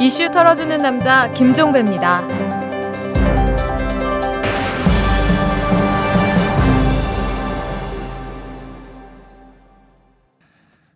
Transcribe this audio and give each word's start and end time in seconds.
이슈 0.00 0.30
털어주는 0.30 0.78
남자 0.78 1.30
김종배입니다. 1.32 2.26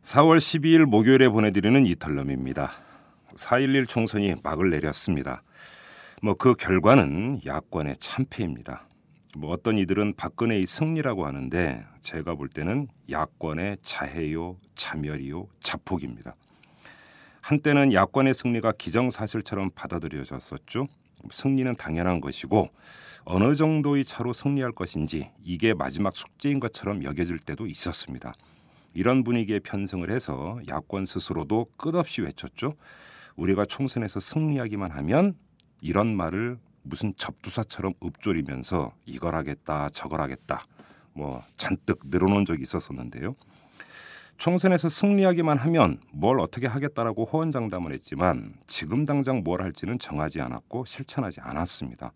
4월 0.02 0.38
12일 0.38 0.84
목요일에 0.84 1.28
보내드리는 1.28 1.86
이탈럼입니다. 1.86 2.70
4.11 3.34 3.88
총선이 3.88 4.34
막을 4.42 4.70
내렸습니다. 4.70 5.42
뭐 6.22 6.34
그 6.34 6.54
결과는 6.54 7.40
야권의 7.44 7.96
참패입니다. 7.98 8.86
뭐 9.36 9.50
어떤 9.52 9.78
이들은 9.78 10.14
박근혜의 10.16 10.66
승리라고 10.66 11.26
하는데 11.26 11.84
제가 12.02 12.34
볼 12.34 12.48
때는 12.48 12.88
야권의 13.10 13.78
자해요, 13.82 14.58
자멸이요, 14.76 15.48
자폭입니다. 15.62 16.34
한때는 17.42 17.92
야권의 17.92 18.34
승리가 18.34 18.72
기정사실처럼 18.78 19.70
받아들여졌었죠. 19.74 20.86
승리는 21.30 21.74
당연한 21.74 22.20
것이고 22.20 22.70
어느 23.24 23.56
정도의 23.56 24.04
차로 24.04 24.32
승리할 24.32 24.72
것인지 24.72 25.28
이게 25.42 25.74
마지막 25.74 26.14
숙제인 26.16 26.60
것처럼 26.60 27.02
여겨질 27.02 27.40
때도 27.40 27.66
있었습니다. 27.66 28.32
이런 28.94 29.24
분위기에 29.24 29.58
편승을 29.58 30.10
해서 30.10 30.60
야권 30.68 31.04
스스로도 31.04 31.66
끝없이 31.76 32.22
외쳤죠. 32.22 32.74
우리가 33.34 33.64
총선에서 33.64 34.20
승리하기만 34.20 34.92
하면 34.92 35.34
이런 35.80 36.14
말을 36.16 36.58
무슨 36.84 37.12
접두사처럼 37.16 37.94
읊조리면서 38.04 38.92
이걸 39.04 39.34
하겠다 39.34 39.88
저걸 39.88 40.20
하겠다 40.20 40.64
뭐 41.12 41.42
잔뜩 41.56 42.02
늘어놓은 42.04 42.44
적이 42.44 42.62
있었었는데요. 42.62 43.34
총선에서 44.42 44.88
승리하기만 44.88 45.56
하면 45.56 46.00
뭘 46.10 46.40
어떻게 46.40 46.66
하겠다라고 46.66 47.26
호언장담을 47.26 47.92
했지만 47.92 48.54
지금 48.66 49.04
당장 49.04 49.44
뭘 49.44 49.62
할지는 49.62 50.00
정하지 50.00 50.40
않았고 50.40 50.84
실천하지 50.84 51.40
않았습니다. 51.40 52.10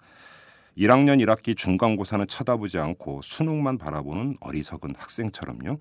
1학년 0.77 1.25
1학기 1.25 1.57
중간고사는 1.57 2.27
쳐다보지 2.27 2.81
않고 2.81 3.21
수능만 3.23 3.79
바라보는 3.79 4.39
어리석은 4.41 4.97
학생처럼요. 4.97 5.79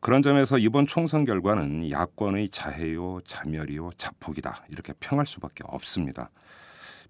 그런 0.00 0.22
점에서 0.22 0.56
이번 0.56 0.86
총선 0.86 1.26
결과는 1.26 1.90
야권의 1.90 2.48
자해요, 2.48 3.20
자멸이요, 3.26 3.90
자폭이다 3.98 4.64
이렇게 4.70 4.94
평할 4.98 5.26
수밖에 5.26 5.62
없습니다. 5.66 6.30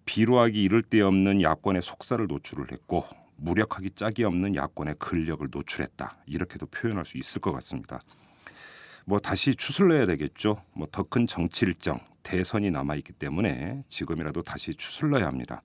비루하기 0.07 0.61
이를 0.61 0.83
데 0.83 1.03
없는 1.03 1.41
야권의 1.41 1.83
속살을 1.83 2.27
노출을 2.27 2.73
했고 2.73 3.05
무력하기 3.37 3.91
짝이 3.91 4.25
없는 4.25 4.57
야권의 4.57 4.97
근력을 4.99 5.47
노출했다 5.53 6.17
이렇게도 6.27 6.67
표현할 6.67 7.05
수 7.05 7.17
있을 7.17 7.41
것 7.41 7.53
같습니다. 7.53 8.01
뭐 9.05 9.19
다시 9.19 9.55
추슬러야 9.55 10.07
되겠죠. 10.07 10.63
뭐 10.73 10.87
더 10.91 11.05
큰 11.05 11.27
정치 11.27 11.67
일정 11.67 12.01
대선이 12.23 12.71
남아 12.71 12.95
있기 12.97 13.13
때문에 13.13 13.83
지금이라도 13.91 14.43
다시 14.43 14.75
추슬러야 14.75 15.27
합니다. 15.27 15.63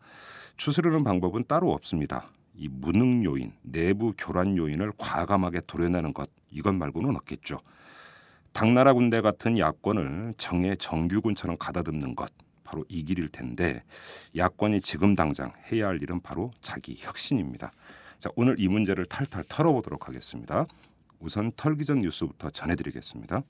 추스르는 0.57 1.03
방법은 1.03 1.45
따로 1.47 1.71
없습니다. 1.71 2.27
이 2.55 2.67
무능 2.67 3.23
요인, 3.23 3.53
내부 3.61 4.13
교란 4.17 4.57
요인을 4.57 4.91
과감하게 4.97 5.61
도려내는 5.67 6.13
것 6.13 6.29
이것 6.51 6.73
말고는 6.75 7.15
없겠죠. 7.15 7.59
당나라 8.51 8.93
군대 8.93 9.21
같은 9.21 9.57
야권을 9.57 10.33
정의 10.37 10.75
정규군처럼 10.77 11.55
가다듬는 11.57 12.15
것 12.15 12.29
바로 12.65 12.83
이 12.89 13.03
길일 13.05 13.29
텐데 13.29 13.83
야권이 14.35 14.81
지금 14.81 15.13
당장 15.13 15.53
해야 15.71 15.87
할 15.87 16.01
일은 16.01 16.19
바로 16.19 16.51
자기 16.61 16.97
혁신입니다. 16.99 17.71
자, 18.17 18.29
오늘 18.35 18.55
이 18.59 18.67
문제를 18.67 19.05
탈탈 19.05 19.45
털어보도록 19.47 20.09
하겠습니다. 20.09 20.65
우선 21.19 21.51
털기 21.55 21.85
전 21.85 21.99
뉴스부터 21.99 22.49
전해드리겠습니다. 22.49 23.43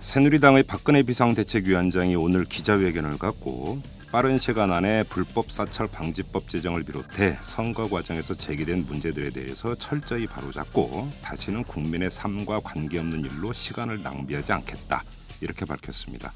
새누리당의 0.00 0.64
박근혜 0.64 1.02
비상대책위원장이 1.02 2.16
오늘 2.16 2.44
기자회견을 2.44 3.18
갖고 3.18 3.80
빠른 4.12 4.36
시간 4.36 4.70
안에 4.70 5.04
불법 5.04 5.50
사찰 5.50 5.86
방지법 5.90 6.50
제정을 6.50 6.82
비롯해 6.82 7.38
선거 7.40 7.88
과정에서 7.88 8.34
제기된 8.34 8.84
문제들에 8.84 9.30
대해서 9.30 9.74
철저히 9.74 10.26
바로잡고 10.26 11.08
다시는 11.22 11.62
국민의 11.62 12.10
삶과 12.10 12.60
관계없는 12.60 13.20
일로 13.20 13.54
시간을 13.54 14.02
낭비하지 14.02 14.52
않겠다 14.52 15.02
이렇게 15.40 15.64
밝혔습니다. 15.64 16.32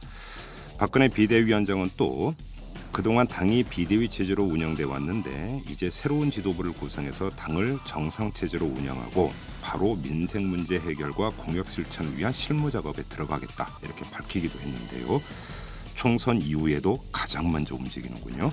박근혜 0.78 1.08
비대위원장은 1.08 1.90
또 1.98 2.34
그동안 2.96 3.26
당이 3.26 3.64
비대위 3.64 4.08
체제로 4.08 4.44
운영돼 4.44 4.84
왔는데 4.84 5.64
이제 5.68 5.90
새로운 5.90 6.30
지도부를 6.30 6.72
구성해서 6.72 7.28
당을 7.28 7.78
정상 7.86 8.32
체제로 8.32 8.64
운영하고 8.64 9.34
바로 9.60 9.96
민생 9.96 10.48
문제 10.48 10.76
해결과 10.76 11.28
공약 11.36 11.68
실천을 11.68 12.16
위한 12.16 12.32
실무 12.32 12.70
작업에 12.70 13.02
들어가겠다 13.02 13.68
이렇게 13.82 14.00
밝히기도 14.10 14.58
했는데요. 14.58 15.20
총선 15.94 16.40
이후에도 16.40 16.98
가장 17.12 17.52
먼저 17.52 17.74
움직이는군요. 17.74 18.50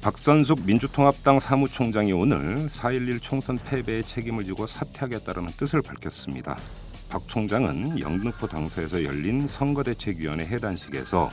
박선숙 0.00 0.64
민주통합당 0.64 1.40
사무총장이 1.40 2.14
오늘 2.14 2.68
4.11 2.68 3.20
총선 3.20 3.58
패배의 3.58 4.02
책임을 4.04 4.46
지고 4.46 4.66
사퇴하겠다는 4.66 5.48
뜻을 5.58 5.82
밝혔습니다. 5.82 6.56
박 7.10 7.28
총장은 7.28 8.00
영등포 8.00 8.46
당사에서 8.46 9.04
열린 9.04 9.46
선거대책위원회 9.46 10.46
해단식에서 10.46 11.28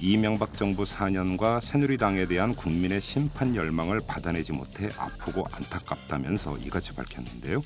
이명박 0.00 0.56
정부 0.56 0.82
4년과 0.82 1.60
새누리당에 1.60 2.26
대한 2.26 2.54
국민의 2.54 3.00
심판 3.00 3.54
열망을 3.54 4.00
받아내지 4.06 4.52
못해 4.52 4.88
아프고 4.98 5.44
안타깝다면서 5.52 6.58
이같이 6.58 6.92
밝혔는데요. 6.94 7.62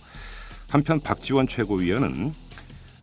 한편 0.69 1.01
박지원 1.01 1.49
최고위원은 1.49 2.33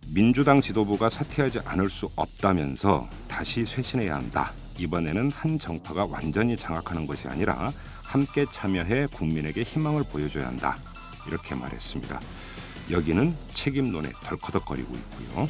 민주당 0.08 0.62
지도부가 0.62 1.10
사퇴하지 1.10 1.60
않을 1.66 1.90
수 1.90 2.10
없다면서 2.16 3.10
다시 3.28 3.66
쇄신해야 3.66 4.16
한다. 4.16 4.52
이번에는 4.78 5.32
한 5.32 5.58
정파가 5.58 6.06
완전히 6.06 6.56
장악하는 6.56 7.08
것이 7.08 7.28
아니라 7.28 7.72
함께 8.04 8.46
참여해 8.52 9.08
국민에게 9.08 9.64
희망을 9.64 10.04
보여줘야 10.04 10.48
한다. 10.48 10.78
이렇게 11.28 11.56
말했습니다. 11.56 12.22
여기는 12.92 13.36
책임론에 13.54 14.10
덜커덕거리고 14.24 14.96
있고요. 14.96 15.50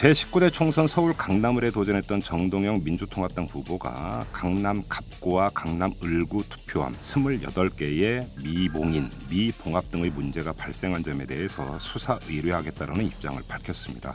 제19대 0.00 0.50
총선 0.50 0.86
서울 0.86 1.12
강남을에 1.12 1.70
도전했던 1.70 2.22
정동영 2.22 2.80
민주통합당 2.82 3.44
후보가 3.44 4.24
강남 4.32 4.82
갑구와 4.88 5.50
강남 5.50 5.92
을구 6.02 6.42
투표함 6.48 6.94
28개의 6.94 8.26
미봉인, 8.42 9.10
미봉합 9.28 9.90
등의 9.90 10.08
문제가 10.08 10.54
발생한 10.54 11.02
점에 11.02 11.26
대해서 11.26 11.78
수사 11.78 12.18
의뢰하겠다는 12.30 13.04
입장을 13.04 13.42
밝혔습니다. 13.46 14.14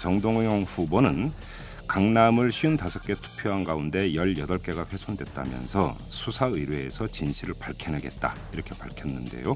정동영 0.00 0.62
후보는 0.62 1.30
강남을 1.86 2.48
55개 2.48 3.20
투표한 3.20 3.64
가운데 3.64 4.12
18개가 4.12 4.90
훼손됐다면서 4.90 5.98
수사 6.08 6.46
의뢰에서 6.46 7.06
진실을 7.06 7.52
밝혀내겠다 7.60 8.34
이렇게 8.54 8.70
밝혔는데요. 8.70 9.54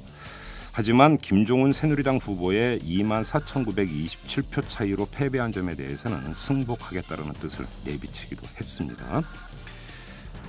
하지만 0.77 1.17
김종훈 1.19 1.71
새누리당 1.73 2.17
후보의 2.17 2.81
2만 2.81 3.23
4,927표 3.23 4.69
차이로 4.69 5.07
패배한 5.07 5.53
점에 5.53 5.77
대해서는 5.77 6.35
승복하겠다는 6.35 7.33
뜻을 7.35 7.65
내비치기도 7.85 8.43
했습니다. 8.59 9.23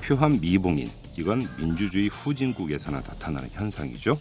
표함 0.01 0.39
미봉인 0.41 0.89
이건 1.15 1.47
민주주의 1.59 2.07
후진국에서나 2.07 3.01
나타나는 3.01 3.49
현상이죠. 3.51 4.17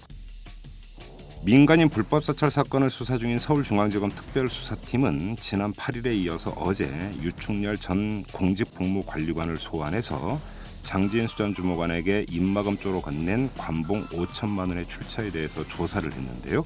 민간인 1.43 1.89
불법 1.89 2.23
사찰 2.23 2.51
사건을 2.51 2.91
수사 2.91 3.17
중인 3.17 3.39
서울중앙지검 3.39 4.11
특별수사팀은 4.11 5.37
지난 5.41 5.73
8일에 5.73 6.15
이어서 6.17 6.51
어제 6.59 6.87
유충렬 7.23 7.79
전 7.79 8.25
공직복무관리관을 8.25 9.57
소환해서 9.57 10.39
장진수 10.84 11.37
전 11.37 11.55
주무관에게 11.55 12.27
입마금조로 12.28 13.00
건넨 13.00 13.50
관봉 13.56 14.06
5천만 14.09 14.69
원의 14.69 14.87
출처에 14.87 15.31
대해서 15.31 15.67
조사를 15.67 16.11
했는데요. 16.12 16.64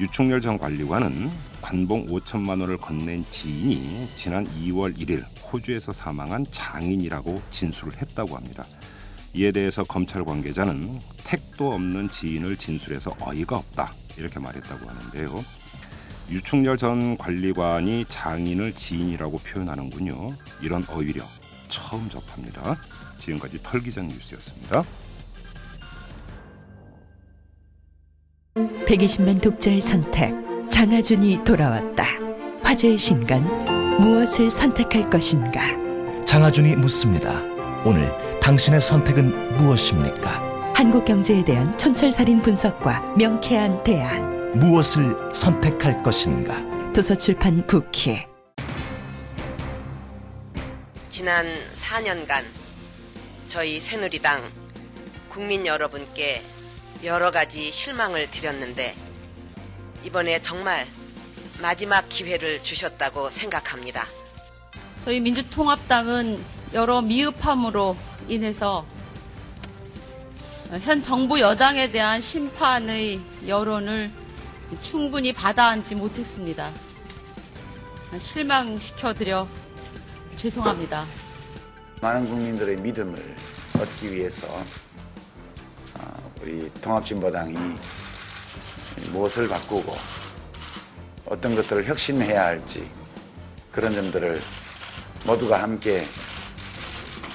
유충렬 0.00 0.40
전 0.40 0.58
관리관은 0.58 1.30
관봉 1.62 2.06
5천만 2.06 2.60
원을 2.60 2.76
건넨 2.76 3.24
지인이 3.30 4.08
지난 4.16 4.46
2월 4.46 4.96
1일 4.96 5.24
호주에서 5.52 5.92
사망한 5.92 6.46
장인이라고 6.50 7.40
진술을 7.50 7.96
했다고 7.98 8.36
합니다. 8.36 8.64
이에 9.34 9.52
대해서 9.52 9.84
검찰 9.84 10.24
관계자는 10.24 10.98
택도 11.24 11.72
없는 11.72 12.08
지인을 12.10 12.56
진술해서 12.56 13.14
어이가 13.20 13.56
없다 13.56 13.92
이렇게 14.16 14.40
말했다고 14.40 14.88
하는데요. 14.88 15.44
유충렬 16.30 16.76
전 16.76 17.16
관리관이 17.16 18.06
장인을 18.08 18.72
지인이라고 18.72 19.38
표현하는군요. 19.38 20.28
이런 20.60 20.84
어휘력 20.88 21.28
처음 21.68 22.08
접합니다. 22.08 22.76
지금까지 23.26 23.58
털기장 23.62 24.06
뉴스였습니다. 24.08 24.84
120만 28.54 29.42
독자의 29.42 29.80
선택 29.80 30.32
장하준이 30.70 31.40
돌아왔다. 31.44 32.04
화제의 32.62 32.96
신간 32.98 33.42
무엇을 34.00 34.50
선택할 34.50 35.10
것인가? 35.10 35.60
장하준이 36.24 36.76
묻습니다. 36.76 37.42
오늘 37.84 38.12
당신의 38.40 38.80
선택은 38.80 39.56
무엇입니까? 39.56 40.72
한국 40.74 41.04
경제에 41.04 41.44
대한 41.44 41.76
촌철살인 41.78 42.42
분석과 42.42 43.14
명쾌한 43.16 43.82
대안. 43.82 44.58
무엇을 44.58 45.34
선택할 45.34 46.02
것인가? 46.02 46.62
도서출판 46.92 47.66
부키 47.66 48.24
지난 51.10 51.46
4년간 51.72 52.65
저희 53.48 53.78
새누리당 53.78 54.42
국민 55.28 55.66
여러분께 55.66 56.42
여러 57.04 57.30
가지 57.30 57.70
실망을 57.70 58.30
드렸는데 58.30 58.94
이번에 60.04 60.40
정말 60.42 60.86
마지막 61.60 62.08
기회를 62.08 62.62
주셨다고 62.62 63.30
생각합니다. 63.30 64.06
저희 65.00 65.20
민주통합당은 65.20 66.42
여러 66.72 67.00
미흡함으로 67.00 67.96
인해서 68.28 68.84
현 70.82 71.00
정부 71.00 71.40
여당에 71.40 71.90
대한 71.90 72.20
심판의 72.20 73.20
여론을 73.46 74.10
충분히 74.82 75.32
받아안지 75.32 75.94
못했습니다. 75.94 76.72
실망시켜드려 78.18 79.46
죄송합니다. 80.34 81.06
많은 82.00 82.28
국민들의 82.28 82.76
믿음을 82.76 83.16
얻기 83.80 84.12
위해서 84.12 84.46
어, 85.98 86.32
우리 86.42 86.70
통합진보당이 86.82 87.56
무엇을 89.12 89.48
바꾸고 89.48 89.96
어떤 91.24 91.54
것들을 91.56 91.84
혁신해야 91.84 92.44
할지 92.44 92.88
그런 93.72 93.92
점들을 93.92 94.40
모두가 95.24 95.62
함께 95.62 96.04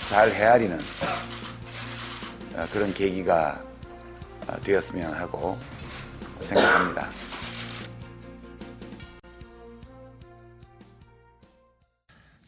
잘 0.09 0.29
헤아리는 0.31 0.79
어, 2.55 2.65
그런 2.71 2.93
계기가 2.93 3.61
어, 4.47 4.55
되었으면 4.63 5.13
하고 5.13 5.57
생각합니다. 6.41 7.09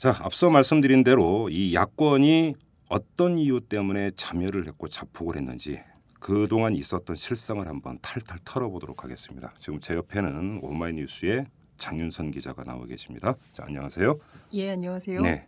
자, 0.03 0.17
앞서 0.19 0.49
말씀드린 0.49 1.05
대로 1.05 1.47
이 1.49 1.73
야권이 1.73 2.55
어떤 2.89 3.37
이유 3.37 3.61
때문에 3.61 4.11
참여를 4.17 4.67
했고 4.67 4.89
자폭을 4.89 5.37
했는지 5.37 5.79
그동안 6.19 6.75
있었던 6.75 7.15
실상을 7.15 7.65
한번 7.65 7.97
탈탈 8.01 8.39
털어보도록 8.43 9.05
하겠습니다. 9.05 9.53
지금 9.59 9.79
제 9.79 9.93
옆에는 9.93 10.59
오마이뉴스의 10.61 11.45
장윤선 11.77 12.31
기자가 12.31 12.65
나와 12.65 12.85
계십니다. 12.85 13.35
자, 13.53 13.63
안녕하세요. 13.65 14.19
예, 14.55 14.71
안녕하세요. 14.71 15.21
네. 15.21 15.47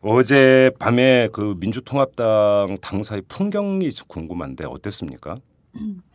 어제 0.00 0.70
밤에 0.78 1.28
그 1.30 1.54
민주통합당 1.58 2.76
당사의 2.80 3.20
풍경이 3.28 3.90
궁금한데 4.08 4.64
어땠습니까? 4.64 5.36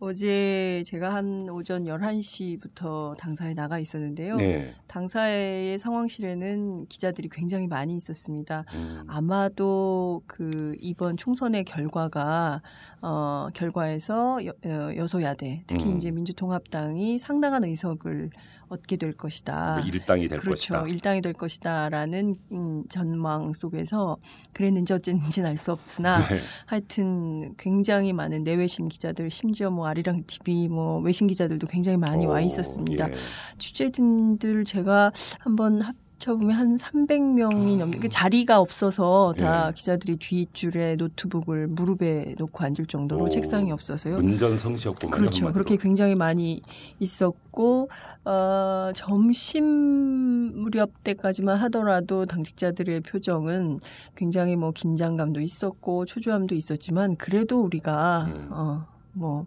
어제 0.00 0.82
제가 0.86 1.14
한 1.14 1.48
오전 1.48 1.84
11시부터 1.84 3.16
당사에 3.16 3.54
나가 3.54 3.78
있었는데요. 3.78 4.34
네. 4.36 4.74
당사의 4.88 5.78
상황실에는 5.78 6.86
기자들이 6.88 7.28
굉장히 7.30 7.68
많이 7.68 7.94
있었습니다. 7.96 8.64
음, 8.74 9.04
아마도 9.06 10.22
그 10.26 10.74
이번 10.80 11.16
총선의 11.16 11.64
결과가 11.64 12.60
어 13.02 13.48
결과에서 13.54 14.44
여, 14.44 14.52
어, 14.66 14.96
여소야대 14.96 15.62
특히 15.66 15.92
음. 15.92 15.96
이제 15.96 16.10
민주통합당이 16.10 17.18
상당한 17.18 17.64
의석을 17.64 18.30
얻게 18.68 18.96
될 18.96 19.12
것이다. 19.12 19.78
뭐 19.78 19.86
일당이 19.86 20.28
될 20.28 20.40
그렇죠. 20.40 20.74
것이다. 20.74 20.88
일당이 20.88 21.20
될 21.20 21.32
것이다라는 21.32 22.36
음, 22.52 22.84
전망 22.88 23.52
속에서 23.52 24.16
그랬는지 24.52 24.92
어쨌는지는 24.92 25.50
알 25.50 25.56
수 25.56 25.70
없으나 25.72 26.18
네. 26.28 26.40
하여튼 26.66 27.54
굉장히 27.56 28.12
많은 28.12 28.42
내외신 28.42 28.88
기자들 28.88 29.30
심지어 29.30 29.70
뭐 29.70 29.86
아리랑 29.86 30.24
TV 30.26 30.68
뭐 30.68 30.98
외신 31.00 31.26
기자들도 31.26 31.66
굉장히 31.68 31.96
많이 31.96 32.26
와 32.26 32.36
오, 32.36 32.40
있었습니다. 32.40 33.08
예. 33.10 33.14
취재진들 33.58 34.64
제가 34.64 35.12
한번 35.38 35.80
합 35.80 35.94
쳐보면 36.18 36.56
한 36.56 36.76
300명이 36.76 37.76
넘는 37.76 38.00
그 38.00 38.08
자리가 38.08 38.60
없어서 38.60 39.34
다 39.36 39.68
예. 39.68 39.72
기자들이 39.74 40.16
뒷줄에 40.16 40.96
노트북을 40.96 41.66
무릎에 41.66 42.34
놓고 42.38 42.64
앉을 42.64 42.86
정도로 42.88 43.24
오, 43.24 43.28
책상이 43.28 43.72
없어서요. 43.72 44.16
문전성시였구만. 44.20 45.18
그렇죠. 45.18 45.52
그렇게 45.52 45.76
굉장히 45.76 46.14
많이 46.14 46.62
있었고 47.00 47.90
어, 48.24 48.90
점심 48.94 49.64
무렵 49.64 51.02
때까지만 51.04 51.56
하더라도 51.58 52.26
당직자들의 52.26 53.00
표정은 53.00 53.80
굉장히 54.14 54.56
뭐 54.56 54.70
긴장감도 54.70 55.40
있었고 55.40 56.06
초조함도 56.06 56.54
있었지만 56.54 57.16
그래도 57.16 57.60
우리가 57.60 58.26
음. 58.28 58.48
어, 58.50 58.86
뭐 59.12 59.46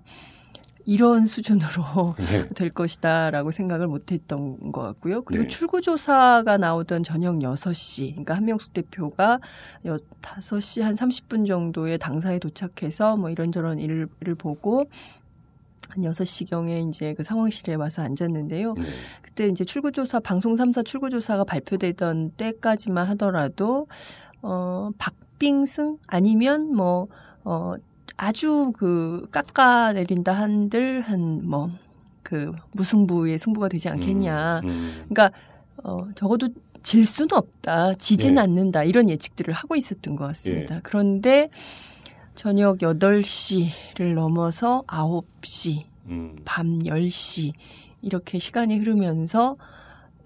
이런 0.87 1.27
수준으로 1.27 2.15
네. 2.17 2.47
될 2.55 2.69
것이다라고 2.69 3.51
생각을 3.51 3.87
못 3.87 4.11
했던 4.11 4.71
것 4.71 4.81
같고요. 4.81 5.21
그리고 5.23 5.43
네. 5.43 5.49
출구조사가 5.49 6.57
나오던 6.57 7.03
저녁 7.03 7.35
6시, 7.35 8.11
그러니까 8.11 8.35
한명숙 8.35 8.73
대표가 8.73 9.39
여, 9.85 9.97
5시 10.21 10.81
한 10.81 10.95
30분 10.95 11.45
정도에 11.45 11.97
당사에 11.97 12.39
도착해서 12.39 13.17
뭐 13.17 13.29
이런저런 13.29 13.79
일을, 13.79 14.07
일을 14.21 14.35
보고 14.35 14.85
한 15.89 16.03
6시경에 16.03 16.87
이제 16.87 17.13
그 17.13 17.23
상황실에 17.23 17.75
와서 17.75 18.01
앉았는데요. 18.03 18.73
네. 18.75 18.87
그때 19.21 19.47
이제 19.47 19.65
출구조사, 19.65 20.21
방송 20.21 20.55
3사 20.55 20.85
출구조사가 20.85 21.43
발표되던 21.43 22.31
때까지만 22.37 23.07
하더라도, 23.09 23.87
어, 24.41 24.89
박빙승? 24.97 25.97
아니면 26.07 26.73
뭐, 26.73 27.07
어, 27.43 27.75
아주 28.15 28.71
그 28.75 29.27
깎아내린다 29.31 30.33
한들 30.33 31.01
한 31.01 31.47
뭐, 31.47 31.71
그 32.23 32.53
무승부의 32.71 33.37
승부가 33.37 33.69
되지 33.69 33.89
않겠냐. 33.89 34.61
음, 34.63 34.69
음. 34.69 35.05
그러니까, 35.09 35.31
어, 35.83 36.07
적어도 36.15 36.49
질 36.81 37.05
수는 37.05 37.33
없다. 37.33 37.95
지진 37.95 38.37
예. 38.37 38.41
않는다. 38.41 38.83
이런 38.83 39.09
예측들을 39.09 39.53
하고 39.53 39.75
있었던 39.75 40.15
것 40.15 40.25
같습니다. 40.27 40.79
그런데 40.83 41.49
저녁 42.35 42.79
8시를 42.79 44.13
넘어서 44.13 44.83
9시, 44.87 45.83
음. 46.05 46.37
밤 46.45 46.79
10시 46.79 47.53
이렇게 48.01 48.39
시간이 48.39 48.77
흐르면서 48.77 49.57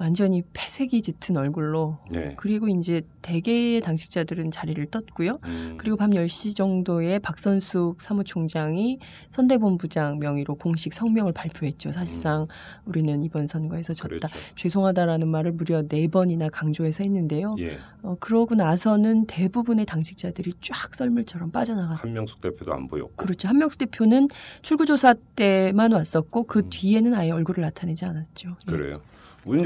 완전히 0.02 0.42
폐색이 0.54 1.04
짙은 1.04 1.38
얼굴로 1.38 2.00
네. 2.10 2.34
그리고 2.36 2.68
이제 2.68 3.04
대개의 3.22 3.82
당직자들은 3.82 4.50
자리를 4.50 4.84
떴고요. 4.88 5.38
음. 5.44 5.76
그리고 5.78 5.96
밤 5.96 6.10
10시 6.10 6.56
정도에 6.56 7.20
박선숙 7.20 8.02
사무총장이 8.02 8.98
선대본부장 9.30 10.18
명의로 10.18 10.56
공식 10.56 10.96
성명을 10.96 11.34
발표했죠. 11.34 11.92
사실상 11.92 12.48
우리는 12.86 13.22
이번 13.22 13.46
선거에서 13.46 13.94
졌다. 13.94 14.16
음. 14.16 14.20
그렇죠. 14.20 14.56
죄송하다라는 14.56 15.28
말을 15.28 15.52
무려 15.52 15.84
네 15.84 16.08
번이나 16.08 16.50
강조해서 16.50 17.04
했는데요. 17.04 17.58
예. 17.60 17.78
어, 18.02 18.16
그러고 18.20 18.56
나서는 18.56 19.28
대부분의 19.28 19.86
당직자들이 19.86 20.54
쫙 20.62 20.96
썰물처럼 20.96 21.52
빠져나갔 21.52 22.04
한명숙 22.04 22.42
대표도 22.42 22.74
안 22.74 22.88
보였고. 22.88 23.14
그렇죠. 23.18 23.48
한명수 23.48 23.78
대표는 23.78 24.30
출구조사 24.64 25.14
때만 25.36 25.92
왔었고 25.92 26.46
그 26.46 26.60
음. 26.60 26.70
뒤에는 26.72 27.14
아예 27.14 27.30
얼굴을 27.30 27.62
나타내지 27.62 28.06
않았죠. 28.06 28.50
예. 28.50 28.72
그래요. 28.72 28.96
우리 28.96 29.02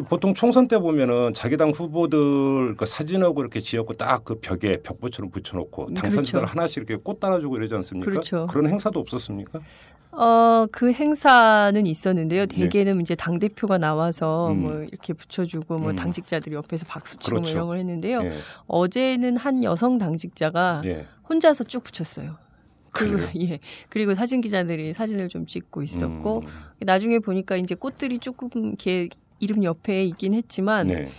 보통 0.08 0.34
총선 0.34 0.68
때 0.68 0.78
보면은 0.80 1.34
자기 1.34 1.58
당 1.58 1.72
후보들 1.72 2.76
그 2.76 2.86
사진하고 2.86 3.42
이렇게 3.42 3.60
지었고 3.60 3.94
딱 3.94 4.24
그 4.26 4.40
벽에 4.40 4.78
벽보처럼 4.82 5.30
붙여놓고 5.30 5.94
당선자들 5.94 6.40
그렇죠. 6.42 6.52
하나씩 6.52 6.78
이렇게 6.78 6.96
꽃 6.96 7.20
달아주고 7.20 7.58
이러지 7.58 7.76
않습니까? 7.76 8.10
그렇죠. 8.10 8.48
런 8.52 8.68
행사도 8.68 9.00
없었습니까? 9.00 9.60
어, 10.12 10.66
그 10.72 10.92
행사는 10.92 11.86
있었는데요. 11.86 12.46
대개는 12.46 13.02
이제 13.02 13.14
당 13.16 13.38
대표가 13.38 13.78
나와서 13.78 14.48
네. 14.50 14.56
음. 14.56 14.62
뭐 14.62 14.84
이렇게 14.84 15.14
붙여주고 15.14 15.78
뭐 15.78 15.90
음. 15.92 15.96
당직자들이 15.96 16.56
옆에서 16.56 16.86
박수 16.88 17.18
치고 17.18 17.36
뭐 17.36 17.42
그렇죠. 17.42 17.58
이런 17.58 17.68
걸 17.68 17.78
했는데요. 17.80 18.24
예. 18.24 18.34
어제는 18.68 19.38
한 19.38 19.64
여성 19.64 19.98
당직자가 19.98 20.82
예. 20.86 21.06
혼자서 21.30 21.66
쭉 21.66 21.84
붙였어요. 21.84 22.38
그리고? 22.92 23.20
예 23.42 23.60
그리고 23.90 24.16
사진 24.16 24.40
기자들이 24.42 24.94
사진을 24.94 25.28
좀 25.28 25.46
찍고 25.46 25.84
있었고 25.84 26.40
음. 26.40 26.48
나중에 26.80 27.20
보니까 27.20 27.58
이제 27.58 27.76
꽃들이 27.76 28.20
조금 28.20 28.50
이렇게 28.54 29.10
이름 29.40 29.64
옆에 29.64 30.06
있긴 30.06 30.34
했지만 30.34 30.88
네. 30.88 31.10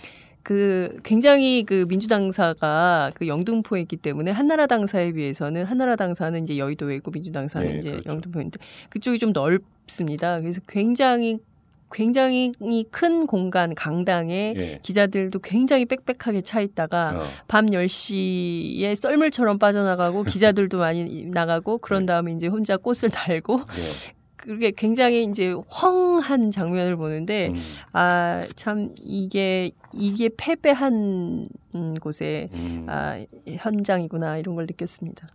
그 0.43 0.97
굉장히 1.03 1.63
그 1.63 1.85
민주당사가 1.89 3.11
그 3.15 3.27
영등포에 3.27 3.81
있기 3.81 3.97
때문에 3.97 4.31
한나라 4.31 4.65
당사에 4.65 5.11
비해서는 5.11 5.65
한나라 5.65 5.97
당사는 5.97 6.41
이제 6.41 6.57
여의도에 6.57 6.95
있고 6.95 7.11
민주당사는 7.11 7.67
네, 7.67 7.79
이제 7.79 7.91
그렇죠. 7.91 8.09
영등포인데 8.11 8.57
그쪽이 8.89 9.19
좀 9.19 9.33
넓습니다. 9.33 10.39
그래서 10.39 10.61
굉장히 10.65 11.39
굉장히 11.91 12.53
큰 12.91 13.27
공간 13.27 13.75
강당에 13.75 14.53
예. 14.55 14.79
기자들도 14.83 15.39
굉장히 15.39 15.85
빽빽하게 15.85 16.41
차 16.41 16.61
있다가 16.61 17.13
어. 17.15 17.27
밤 17.47 17.65
10시에 17.65 18.95
썰물처럼 18.95 19.59
빠져나가고 19.59 20.23
기자들도 20.23 20.77
많이 20.77 21.25
나가고 21.25 21.79
그런 21.79 22.05
네. 22.05 22.13
다음에 22.13 22.31
이제 22.33 22.47
혼자 22.47 22.77
꽃을 22.77 23.09
달고 23.11 23.59
예. 23.59 24.16
그게 24.47 24.71
굉장히 24.71 25.25
이제 25.25 25.51
헝한 25.51 26.51
장면을 26.51 26.95
보는데 26.95 27.49
음. 27.49 27.55
아참 27.91 28.95
이게 29.01 29.71
이게 29.91 30.29
패배한 30.37 31.49
음, 31.75 31.95
곳에 31.95 32.47
음. 32.53 32.85
아 32.87 33.19
현장이구나 33.45 34.37
이런 34.37 34.55
걸 34.55 34.65
느꼈습니다. 34.65 35.27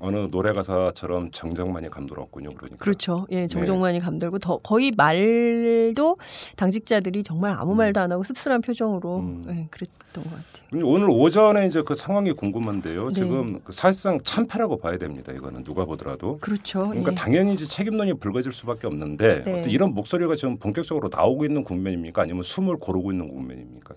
어느 0.00 0.28
노래 0.28 0.52
가사처럼 0.52 1.30
정정만이 1.30 1.90
감돌았군요. 1.90 2.54
그러니까. 2.54 2.78
그렇죠. 2.78 3.26
예, 3.30 3.46
정정만이 3.46 4.00
감돌고 4.00 4.38
더 4.38 4.58
거의 4.58 4.92
말도 4.96 6.16
당직자들이 6.56 7.22
정말 7.22 7.52
아무 7.52 7.72
음. 7.72 7.76
말도 7.78 8.00
안 8.00 8.10
하고 8.10 8.24
씁쓸한 8.24 8.62
표정으로 8.62 9.18
음. 9.18 9.44
예, 9.48 9.68
그랬던 9.70 10.24
것 10.24 10.30
같아요. 10.30 10.86
오늘 10.86 11.10
오전에 11.10 11.66
이제 11.66 11.82
그 11.82 11.94
상황이 11.94 12.32
궁금한데요. 12.32 13.08
네. 13.08 13.12
지금 13.12 13.60
그 13.62 13.72
사실상 13.72 14.20
참패라고 14.22 14.78
봐야 14.78 14.96
됩니다. 14.96 15.32
이거는 15.32 15.64
누가 15.64 15.84
보더라도. 15.84 16.38
그렇죠. 16.40 16.88
그러니까 16.88 17.12
예. 17.12 17.14
당연히 17.14 17.54
이제 17.54 17.64
책임론이 17.64 18.14
불거질 18.14 18.52
수밖에 18.52 18.86
없는데 18.86 19.44
네. 19.44 19.58
어떤 19.58 19.70
이런 19.70 19.94
목소리가 19.94 20.34
지금 20.36 20.56
본격적으로 20.58 21.10
나오고 21.12 21.44
있는 21.44 21.62
국면입니까? 21.62 22.22
아니면 22.22 22.42
숨을 22.42 22.78
고르고 22.78 23.12
있는 23.12 23.28
국면입니까? 23.28 23.94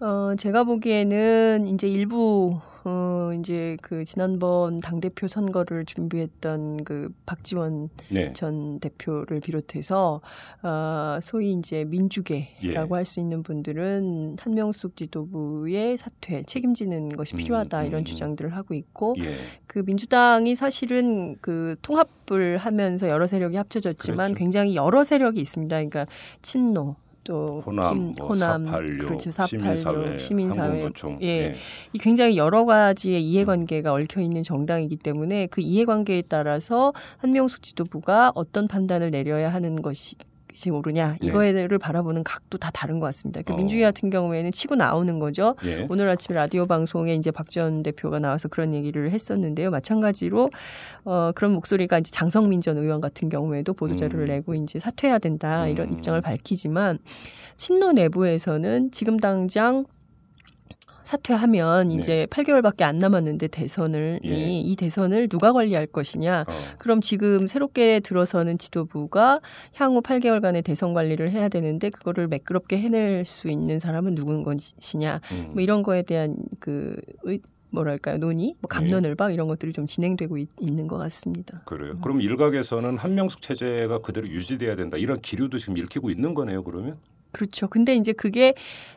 어, 0.00 0.34
제가 0.36 0.64
보기에는 0.64 1.66
이제 1.68 1.88
일부 1.88 2.60
어, 2.84 3.30
이제 3.38 3.78
그 3.80 4.04
지난번 4.04 4.80
당대표 4.80 5.26
선거를 5.26 5.86
준비했던 5.86 6.84
그 6.84 7.12
박지원 7.24 7.88
네. 8.10 8.32
전 8.34 8.78
대표를 8.78 9.40
비롯해서 9.40 10.20
어, 10.62 11.18
소위 11.22 11.52
이제 11.52 11.84
민주계라고 11.84 12.94
예. 12.94 12.98
할수 12.98 13.20
있는 13.20 13.42
분들은 13.42 14.36
한명숙 14.38 14.96
지도부의 14.96 15.96
사퇴 15.96 16.42
책임지는 16.42 17.16
것이 17.16 17.34
음, 17.34 17.38
필요하다 17.38 17.82
음, 17.82 17.86
이런 17.86 18.00
음. 18.02 18.04
주장들을 18.04 18.54
하고 18.54 18.74
있고 18.74 19.14
예. 19.18 19.32
그 19.66 19.82
민주당이 19.84 20.54
사실은 20.54 21.36
그 21.40 21.76
통합을 21.80 22.58
하면서 22.58 23.08
여러 23.08 23.26
세력이 23.26 23.56
합쳐졌지만 23.56 24.28
그렇죠. 24.28 24.38
굉장히 24.38 24.76
여러 24.76 25.04
세력이 25.04 25.40
있습니다. 25.40 25.74
그러니까 25.74 26.06
친노 26.42 26.96
또 27.24 27.62
호남, 27.64 27.94
김- 27.94 28.12
뭐 28.18 28.28
호남, 28.28 28.66
사팔육, 28.66 29.06
그렇죠. 29.06 29.30
사팔육, 29.32 29.48
시민사회, 29.48 30.18
시민사회, 30.18 30.82
예. 31.22 31.26
예. 31.26 31.54
이 31.92 31.98
굉장히 31.98 32.36
여러 32.36 32.64
가지의 32.64 33.22
이해관계가 33.24 33.92
얽혀 33.92 34.20
있는 34.20 34.42
정당이기 34.42 34.96
때문에 34.98 35.46
그 35.48 35.60
이해관계에 35.62 36.22
따라서 36.28 36.92
한명숙 37.18 37.62
지도부가 37.62 38.32
어떤 38.34 38.68
판단을 38.68 39.10
내려야 39.10 39.52
하는 39.52 39.80
것이 39.82 40.16
지 40.54 40.70
옳으냐 40.70 41.16
네. 41.20 41.28
이거를 41.28 41.78
바라보는 41.78 42.22
각도 42.22 42.58
다 42.58 42.70
다른 42.72 43.00
것 43.00 43.06
같습니다. 43.06 43.42
그 43.42 43.52
어. 43.52 43.56
민주주의 43.56 43.82
같은 43.82 44.08
경우에는 44.08 44.52
치고 44.52 44.76
나오는 44.76 45.18
거죠. 45.18 45.56
예. 45.64 45.86
오늘 45.90 46.08
아침 46.08 46.34
라디오 46.34 46.64
방송에 46.64 47.14
이제 47.14 47.30
박전 47.30 47.82
대표가 47.82 48.20
나와서 48.20 48.48
그런 48.48 48.72
얘기를 48.72 49.10
했었는데요. 49.10 49.70
마찬가지로 49.70 50.50
어 51.04 51.32
그런 51.34 51.52
목소리가 51.52 51.98
이제 51.98 52.10
장성민 52.12 52.60
전 52.60 52.78
의원 52.78 53.00
같은 53.00 53.28
경우에도 53.28 53.74
보도 53.74 53.96
자료를 53.96 54.26
음. 54.26 54.28
내고 54.28 54.54
이제 54.54 54.78
사퇴해야 54.78 55.18
된다 55.18 55.66
이런 55.66 55.88
음. 55.88 55.92
입장을 55.94 56.20
밝히지만 56.20 57.00
친노 57.56 57.92
내부에서는 57.92 58.92
지금 58.92 59.18
당장 59.18 59.84
사퇴하면 61.04 61.88
네. 61.88 61.94
이제 61.94 62.26
8개월밖에 62.30 62.82
안 62.82 62.98
남았는데 62.98 63.48
대선을 63.48 64.20
예. 64.24 64.28
이, 64.28 64.60
이 64.60 64.76
대선을 64.76 65.28
누가 65.28 65.52
관리할 65.52 65.86
것이냐 65.86 66.44
어. 66.48 66.52
그럼 66.78 67.00
지금 67.00 67.46
새롭게 67.46 68.00
들어서는 68.00 68.58
지도부가 68.58 69.40
향후 69.74 70.00
8개월간의 70.00 70.64
대선 70.64 70.94
관리를 70.94 71.30
해야 71.30 71.48
되는데 71.48 71.90
그거를 71.90 72.28
매끄럽게 72.28 72.78
해낼 72.78 73.24
수 73.24 73.48
있는 73.48 73.78
사람은 73.78 74.14
누군 74.14 74.42
것이냐 74.42 75.20
음. 75.32 75.50
뭐 75.52 75.62
이런 75.62 75.82
거에 75.82 76.02
대한 76.02 76.36
그 76.58 76.96
의, 77.22 77.40
뭐랄까요 77.74 78.18
논의, 78.18 78.54
뭐 78.60 78.68
감론을박 78.68 79.34
이런 79.34 79.48
것들이 79.48 79.72
좀 79.72 79.86
진행되고 79.86 80.38
있, 80.38 80.48
는것 80.60 80.98
같습니다. 80.98 81.62
그래요. 81.66 81.98
그럼 82.00 82.20
일각에서는 82.20 82.96
한명숙 82.96 83.42
체제가 83.42 83.98
그대로 83.98 84.28
유지돼야 84.28 84.76
된다. 84.76 84.96
이런 84.96 85.20
기류도 85.20 85.58
지금 85.58 85.76
읽히고 85.76 86.10
있는 86.10 86.34
거네요. 86.34 86.62
그러면. 86.62 86.98
그렇죠. 87.32 87.66
근데 87.66 87.96
이제 87.96 88.12
그게 88.12 88.54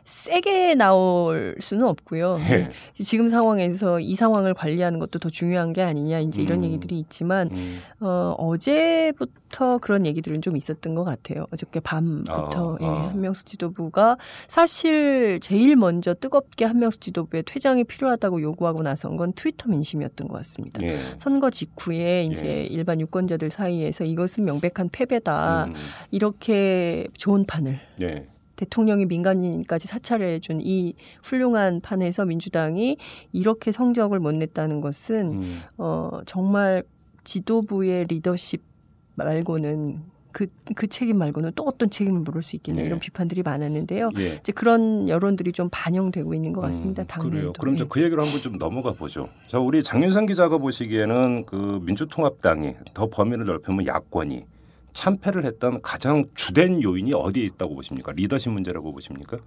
세게 0.08 0.74
나올 0.74 1.54
수는 1.60 1.86
없고요. 1.86 2.38
예. 2.50 2.70
지금 2.94 3.28
상황에서 3.28 4.00
이 4.00 4.14
상황을 4.14 4.54
관리하는 4.54 4.98
것도 5.00 5.18
더 5.18 5.28
중요한 5.28 5.74
게 5.74 5.82
아니냐 5.82 6.20
이제 6.20 6.40
이런 6.40 6.60
음. 6.60 6.64
얘기들이 6.64 6.98
있지만 6.98 7.50
음. 7.52 7.78
어, 8.00 8.34
어제부터 8.38 9.76
그런 9.76 10.06
얘기들은 10.06 10.40
좀 10.40 10.56
있었던 10.56 10.94
것 10.94 11.04
같아요. 11.04 11.44
어저께 11.52 11.80
밤부터 11.80 12.76
아, 12.76 12.78
예, 12.80 12.86
아. 12.86 13.08
한명수 13.10 13.44
지도부가 13.44 14.16
사실 14.48 15.40
제일 15.42 15.76
먼저 15.76 16.14
뜨겁게 16.14 16.64
한명수 16.64 17.00
지도부의 17.00 17.42
퇴장이 17.42 17.84
필요하다고 17.84 18.40
요구하고 18.40 18.82
나선 18.82 19.18
건 19.18 19.34
트위터 19.34 19.68
민심이었던 19.68 20.26
것 20.26 20.38
같습니다. 20.38 20.82
예. 20.84 21.00
선거 21.18 21.50
직후에 21.50 22.24
이제 22.24 22.46
예. 22.46 22.64
일반 22.64 22.98
유권자들 23.02 23.50
사이에서 23.50 24.04
이것은 24.04 24.46
명백한 24.46 24.88
패배다. 24.90 25.66
음. 25.66 25.74
이렇게 26.10 27.06
좋은 27.18 27.44
판을 27.44 27.78
예. 28.00 28.26
대통령이 28.58 29.06
민간인까지 29.06 29.86
사찰해준 29.86 30.60
이 30.60 30.94
훌륭한 31.22 31.80
판에서 31.80 32.26
민주당이 32.26 32.98
이렇게 33.32 33.72
성적을 33.72 34.18
못 34.18 34.32
냈다는 34.32 34.80
것은 34.80 35.38
음. 35.38 35.60
어, 35.78 36.20
정말 36.26 36.82
지도부의 37.24 38.06
리더십 38.08 38.62
말고는 39.14 40.02
그, 40.32 40.46
그 40.74 40.86
책임 40.86 41.18
말고는 41.18 41.52
또 41.54 41.64
어떤 41.64 41.88
책임을 41.88 42.20
물을 42.20 42.42
수 42.42 42.56
있겠냐 42.56 42.80
네. 42.80 42.86
이런 42.86 42.98
비판들이 42.98 43.42
많았는데요. 43.42 44.10
예. 44.18 44.34
이제 44.34 44.52
그런 44.52 45.08
여론들이 45.08 45.52
좀 45.52 45.68
반영되고 45.70 46.34
있는 46.34 46.52
것 46.52 46.60
같습니다. 46.60 47.02
음, 47.02 47.06
당내에도. 47.06 47.52
그럼 47.54 47.78
예. 47.78 47.84
그 47.88 48.02
얘기로 48.02 48.22
한번 48.24 48.40
좀 48.40 48.58
넘어가 48.58 48.92
보죠. 48.92 49.28
자, 49.46 49.58
우리 49.58 49.82
장윤선 49.82 50.26
기자가 50.26 50.58
보시기에는 50.58 51.46
그 51.46 51.80
민주통합당이 51.82 52.74
더 52.94 53.08
범위를 53.08 53.46
넓히면 53.46 53.86
야권이 53.86 54.44
참패를 54.98 55.44
했던 55.44 55.80
가장 55.80 56.24
주된 56.34 56.82
요인이 56.82 57.14
어디에 57.14 57.44
있다고 57.44 57.76
보십니까? 57.76 58.10
리더십 58.12 58.50
문제라고 58.50 58.92
보십니까? 58.92 59.38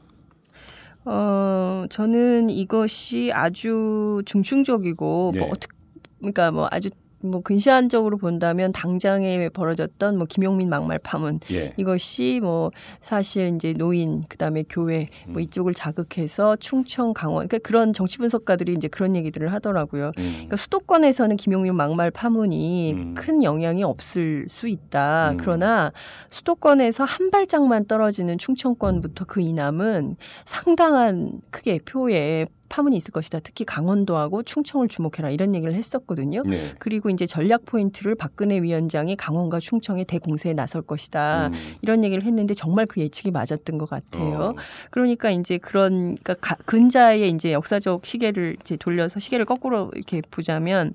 어, 1.04 1.86
저는 1.90 2.50
이것이 2.50 3.32
아주 3.34 4.22
중충적이고 4.26 5.32
네. 5.34 5.40
뭐 5.42 5.50
어떻게 5.50 5.76
그러니까 6.20 6.52
뭐 6.52 6.68
아주 6.72 6.90
뭐 7.24 7.42
근시안적으로 7.42 8.18
본다면 8.18 8.72
당장에 8.72 9.50
벌어졌던 9.50 10.18
뭐 10.18 10.28
김용민 10.28 10.70
막말 10.70 11.00
파문 11.00 11.40
예. 11.52 11.74
이것이 11.78 12.40
뭐 12.42 12.72
사실 13.02 13.54
이제 13.56 13.74
노인 13.74 14.24
그다음에 14.28 14.64
교회 14.70 15.08
뭐 15.28 15.38
음. 15.38 15.42
이쪽을 15.42 15.74
자극해서 15.74 16.56
충청 16.58 17.14
강원 17.14 17.48
그러니까 17.48 17.68
그런 17.68 17.94
정치 17.94 18.18
분석가들이 18.18 18.74
이제 18.74 18.88
그런 18.88 19.16
얘기들을 19.16 19.52
하더라고요. 19.54 20.12
음. 20.18 20.32
그러니까 20.34 20.56
수도권에서는 20.58 21.38
김용민 21.38 21.76
막말 21.76 22.12
파문이 22.12 22.94
음. 22.94 23.14
큰 23.16 23.44
영향이 23.44 23.84
없을 23.84 24.46
수 24.50 24.68
있다. 24.68 25.32
음. 25.32 25.38
그러나 25.38 25.92
수도권에서 26.30 27.04
한 27.04 27.32
발짝만 27.32 27.86
떨어지는 27.86 28.38
충청권부터 28.38 29.26
그 29.26 29.42
이남은 29.42 30.16
상당한 30.46 31.42
크게 31.50 31.80
표에 31.86 32.48
파문이 32.72 32.96
있을 32.96 33.12
것이다. 33.12 33.40
특히 33.44 33.66
강원도하고 33.66 34.44
충청을 34.44 34.88
주목해라 34.88 35.30
이런 35.30 35.54
얘기를 35.54 35.74
했었거든요. 35.74 36.44
네. 36.46 36.72
그리고 36.80 37.10
이제 37.10 37.26
전략 37.26 37.66
포인트를 37.66 38.16
박근혜 38.16 38.62
위원장이 38.62 39.18
강원과 39.18 39.60
충청에 39.60 40.06
대공세에 40.06 40.54
나설 40.54 40.82
것이다. 40.82 41.48
음. 41.48 41.54
이런 41.82 42.04
얘기를 42.06 42.24
했는데 42.24 42.54
정말 42.54 42.86
그 42.86 43.02
예측이 43.02 43.32
맞았던 43.32 43.78
것 43.78 43.90
같아요. 43.90 44.40
어. 44.40 44.56
그러니까 44.90 45.30
이제 45.32 45.58
그런 45.58 46.16
그러니까 46.24 46.36
가- 46.36 46.56
근자의 46.66 47.30
이제 47.32 47.52
역사적 47.52 48.06
시계를 48.06 48.56
이제 48.62 48.78
돌려서 48.78 49.20
시계를 49.20 49.46
거꾸로 49.46 49.92
이렇게 49.94 50.22
보자면 50.32 50.94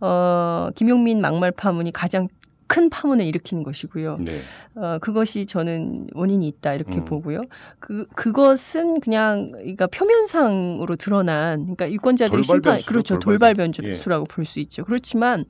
어 0.00 0.68
김용민 0.74 1.20
막말 1.22 1.52
파문이 1.52 1.92
가장 1.92 2.28
큰 2.66 2.90
파문을 2.90 3.24
일으키는 3.24 3.62
것이고요. 3.62 4.18
네. 4.20 4.40
어 4.74 4.98
그것이 5.00 5.46
저는 5.46 6.08
원인이 6.12 6.46
있다 6.48 6.74
이렇게 6.74 6.98
음. 6.98 7.04
보고요. 7.04 7.42
그 7.78 8.06
그것은 8.14 9.00
그냥 9.00 9.52
그러니까 9.52 9.86
표면상으로 9.86 10.96
드러난 10.96 11.60
그러니까 11.62 11.90
유권자들이 11.90 12.42
심판 12.42 12.72
변수죠, 12.72 12.88
그렇죠 12.88 13.18
돌발 13.18 13.54
변수. 13.54 13.82
변수라고 13.82 14.24
볼수 14.24 14.60
있죠. 14.60 14.84
그렇지만 14.84 15.44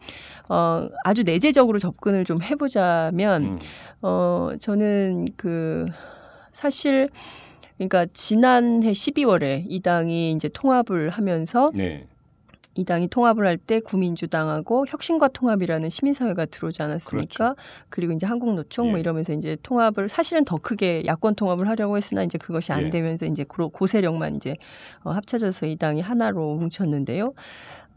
어 0.49 0.89
아주 1.05 1.23
내재적으로 1.23 1.79
접근을 1.79 2.25
좀 2.25 2.43
해보자면 2.43 3.45
음. 3.45 3.59
어, 4.03 4.51
저는 4.61 5.29
그, 5.37 5.87
사실, 6.53 7.09
그러니까 7.77 8.07
지난해 8.13 8.93
12월에 8.93 9.65
이 9.69 9.81
당이 9.81 10.33
이제 10.33 10.49
통합을 10.49 11.11
하면서 11.11 11.71
네. 11.75 12.07
이 12.77 12.85
당이 12.85 13.09
통합을 13.09 13.47
할 13.47 13.57
때 13.59 13.81
구민주당하고 13.81 14.85
혁신과 14.87 15.29
통합이라는 15.29 15.89
시민사회가 15.89 16.45
들어오지 16.47 16.83
않았습니까? 16.83 17.57
그리고 17.89 18.13
이제 18.13 18.27
한국노총 18.27 18.87
뭐 18.87 18.93
그렇죠. 18.93 18.99
예. 18.99 19.01
이러면서 19.01 19.33
이제 19.33 19.57
통합을 19.63 20.09
사실은 20.09 20.45
더 20.45 20.57
크게 20.57 21.05
야권 21.07 21.35
통합을 21.37 21.69
하려고 21.69 21.97
했으나 21.97 22.23
이제 22.23 22.37
그것이 22.39 22.73
안 22.73 22.85
예. 22.85 22.91
되면서 22.91 23.25
이제 23.27 23.45
고, 23.45 23.71
고세력만 23.71 24.37
이제 24.37 24.57
어, 25.03 25.11
합쳐져서 25.11 25.67
이 25.67 25.77
당이 25.77 26.03
하나로 26.03 26.57
뭉쳤는데요. 26.57 27.33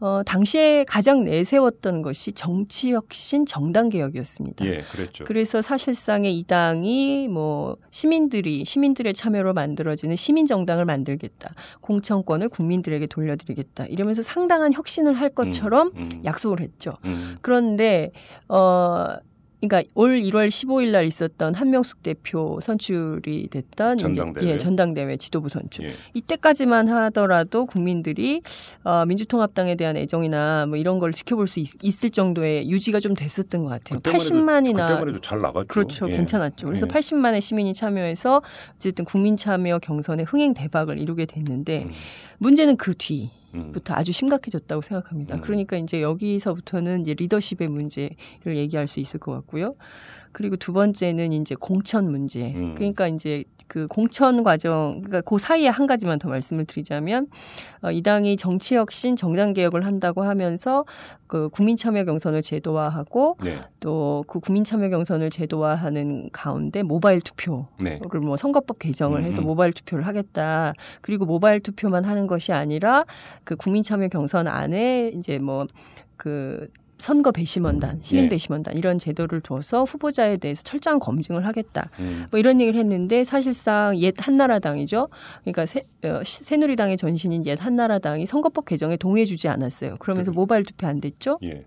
어, 0.00 0.22
당시에 0.24 0.84
가장 0.84 1.24
내세웠던 1.24 2.00
것이 2.02 2.32
정치 2.32 2.92
혁신 2.92 3.44
정당 3.44 3.90
개혁이었습니다. 3.90 4.64
예, 4.64 4.80
그랬죠. 4.80 5.24
그래서 5.24 5.60
사실상의 5.60 6.38
이 6.38 6.44
당이 6.44 7.28
뭐 7.28 7.76
시민들이 7.90 8.64
시민들의 8.64 9.12
참여로 9.12 9.52
만들어지는 9.52 10.16
시민 10.16 10.46
정당을 10.46 10.86
만들겠다. 10.86 11.54
공천권을 11.82 12.48
국민들에게 12.48 13.06
돌려드리겠다. 13.06 13.86
이러면서 13.86 14.22
상당한 14.22 14.72
혁신을 14.72 15.14
할 15.14 15.28
것처럼 15.28 15.92
음, 15.94 16.04
음, 16.12 16.24
약속을 16.24 16.60
했죠. 16.60 16.96
음. 17.04 17.36
그런데 17.42 18.10
어 18.48 19.16
그러니까 19.60 19.82
올 19.94 20.20
1월 20.20 20.48
15일 20.48 20.90
날 20.90 21.04
있었던 21.04 21.54
한명숙 21.54 22.02
대표 22.02 22.58
선출이 22.62 23.48
됐던 23.50 23.98
전당대회. 23.98 24.44
이제, 24.44 24.54
예, 24.54 24.58
전당대회 24.58 25.16
지도부 25.18 25.48
선출. 25.50 25.86
예. 25.86 25.94
이때까지만 26.14 26.88
하더라도 26.88 27.66
국민들이 27.66 28.40
어, 28.84 29.04
민주통합당에 29.04 29.74
대한 29.76 29.96
애정이나 29.98 30.66
뭐 30.66 30.78
이런 30.78 30.98
걸 30.98 31.12
지켜볼 31.12 31.46
수 31.46 31.60
있, 31.60 32.04
을 32.04 32.10
정도의 32.10 32.70
유지가 32.70 33.00
좀 33.00 33.14
됐었던 33.14 33.62
것 33.64 33.68
같아요. 33.68 33.98
그때만 33.98 34.18
해도- 34.20 34.34
80만이나 34.34 34.86
그때만 34.86 35.08
해도 35.10 35.20
잘 35.20 35.40
나갔죠. 35.40 35.66
그렇죠. 35.68 36.08
예. 36.08 36.12
괜찮았죠. 36.16 36.66
그래서 36.66 36.86
예. 36.86 36.94
80만의 36.94 37.40
시민이 37.42 37.74
참여해서 37.74 38.42
어쨌든 38.76 39.04
국민 39.04 39.36
참여 39.36 39.78
경선의 39.80 40.24
흥행 40.26 40.54
대박을 40.54 40.98
이루게 40.98 41.26
됐는데 41.26 41.84
음. 41.84 41.90
문제는 42.38 42.76
그 42.78 42.94
뒤. 42.96 43.30
음. 43.54 43.72
부터 43.72 43.94
아주 43.94 44.12
심각해졌다고 44.12 44.82
생각합니다. 44.82 45.36
음. 45.36 45.40
그러니까 45.40 45.76
이제 45.76 46.02
여기서부터는 46.02 47.02
이제 47.02 47.14
리더십의 47.14 47.68
문제를 47.68 48.16
얘기할 48.46 48.86
수 48.86 49.00
있을 49.00 49.18
것 49.20 49.32
같고요. 49.32 49.74
그리고 50.32 50.56
두 50.56 50.72
번째는 50.72 51.32
이제 51.32 51.54
공천 51.54 52.10
문제. 52.10 52.52
음. 52.54 52.74
그러니까 52.74 53.08
이제 53.08 53.44
그 53.66 53.86
공천 53.86 54.42
과정, 54.42 55.02
그러니까 55.02 55.20
그 55.22 55.38
사이에 55.38 55.68
한 55.68 55.86
가지만 55.86 56.18
더 56.18 56.28
말씀을 56.28 56.64
드리자면, 56.64 57.28
어, 57.82 57.90
이 57.90 58.02
당이 58.02 58.36
정치 58.36 58.76
혁신, 58.76 59.16
정당 59.16 59.52
개혁을 59.52 59.86
한다고 59.86 60.22
하면서 60.22 60.84
그 61.26 61.48
국민 61.50 61.76
참여 61.76 62.04
경선을 62.04 62.42
제도화하고 62.42 63.36
네. 63.42 63.60
또그 63.78 64.40
국민 64.40 64.64
참여 64.64 64.88
경선을 64.88 65.30
제도화하는 65.30 66.30
가운데 66.32 66.82
모바일 66.82 67.20
투표 67.20 67.66
네. 67.78 68.00
뭐 68.20 68.36
선거법 68.36 68.80
개정을 68.80 69.24
해서 69.24 69.40
음, 69.40 69.44
음. 69.44 69.46
모바일 69.46 69.72
투표를 69.72 70.06
하겠다. 70.06 70.74
그리고 71.00 71.24
모바일 71.24 71.60
투표만 71.60 72.04
하는 72.04 72.26
것이 72.26 72.52
아니라 72.52 73.04
그 73.44 73.56
국민 73.56 73.82
참여 73.82 74.08
경선 74.08 74.48
안에 74.48 75.12
이제 75.14 75.38
뭐그 75.38 76.68
선거 77.00 77.32
배심원단, 77.32 78.00
시민 78.02 78.24
예. 78.24 78.28
배심원단 78.28 78.76
이런 78.76 78.98
제도를 78.98 79.40
둬서 79.40 79.84
후보자에 79.84 80.36
대해서 80.36 80.62
철저한 80.62 81.00
검증을 81.00 81.46
하겠다. 81.46 81.90
음. 81.98 82.26
뭐 82.30 82.38
이런 82.38 82.60
얘기를 82.60 82.78
했는데 82.78 83.24
사실상 83.24 83.96
옛 83.98 84.14
한나라당이죠. 84.18 85.08
그러니까 85.42 85.66
새, 85.66 85.82
어, 86.04 86.22
시- 86.22 86.44
새누리당의 86.44 86.96
전신인 86.96 87.44
옛 87.46 87.58
한나라당이 87.60 88.26
선거법 88.26 88.66
개정에 88.66 88.96
동의해주지 88.96 89.48
않았어요. 89.48 89.96
그러면서 89.98 90.30
그래. 90.30 90.36
모바일 90.36 90.64
투표 90.64 90.86
안 90.86 91.00
됐죠. 91.00 91.38
예. 91.42 91.64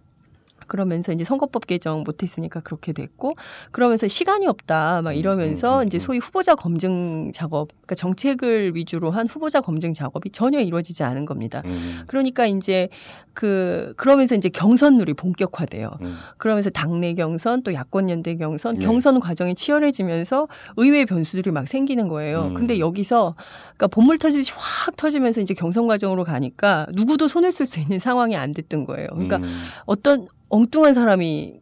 그러면서 0.74 1.14
이제 1.14 1.24
선거법 1.24 1.68
개정 1.68 2.02
못했으니까 2.02 2.60
그렇게 2.62 2.94
됐고 2.94 3.36
그러면서 3.70 4.08
시간이 4.08 4.48
없다 4.48 5.04
막 5.04 5.14
이러면서 5.14 5.78
음, 5.78 5.82
음, 5.84 5.88
이제 5.88 5.98
음. 5.98 6.00
소위 6.00 6.18
후보자 6.18 6.56
검증 6.56 7.32
작업 7.32 7.68
그러니까 7.68 7.94
정책을 7.94 8.76
위주로 8.76 9.12
한 9.12 9.28
후보자 9.28 9.62
검증 9.62 9.94
작업이 9.94 10.32
전혀 10.32 10.60
이루어지지 10.60 11.04
않은 11.04 11.26
겁니다. 11.26 11.62
음. 11.66 12.02
그러니까 12.08 12.48
이제 12.48 12.90
그 13.36 13.94
그러면서 13.98 14.34
이제 14.34 14.50
경선룰이 14.50 15.14
본격화돼요. 15.14 15.92
음. 16.02 16.16
그러면서 16.40 16.72
당내 16.72 17.14
경선 17.14 17.62
또 17.62 17.72
야권 17.72 18.10
연대 18.10 18.36
경선 18.36 18.78
네. 18.78 18.86
경선 18.86 19.20
과정이 19.20 19.54
치열해지면서 19.54 20.48
의외의 20.78 21.06
변수들이 21.06 21.52
막 21.52 21.68
생기는 21.68 22.08
거예요. 22.08 22.46
음. 22.46 22.54
근데 22.56 22.80
여기서 22.80 23.36
그러니까 23.78 23.88
본물 23.90 24.18
터지듯이 24.18 24.54
확 24.56 24.96
터지면서 24.96 25.40
이제 25.42 25.54
경선 25.54 25.86
과정으로 25.86 26.24
가니까 26.24 26.88
누구도 26.94 27.28
손을 27.28 27.52
쓸 27.52 27.68
수 27.68 27.80
있는 27.80 28.00
상황이 28.02 28.36
안 28.36 28.52
됐던 28.52 28.86
거예요. 28.86 29.10
그러니까 29.14 29.38
음. 29.38 29.54
어떤 29.86 30.28
엉뚱한 30.58 30.94
사람이 30.94 31.60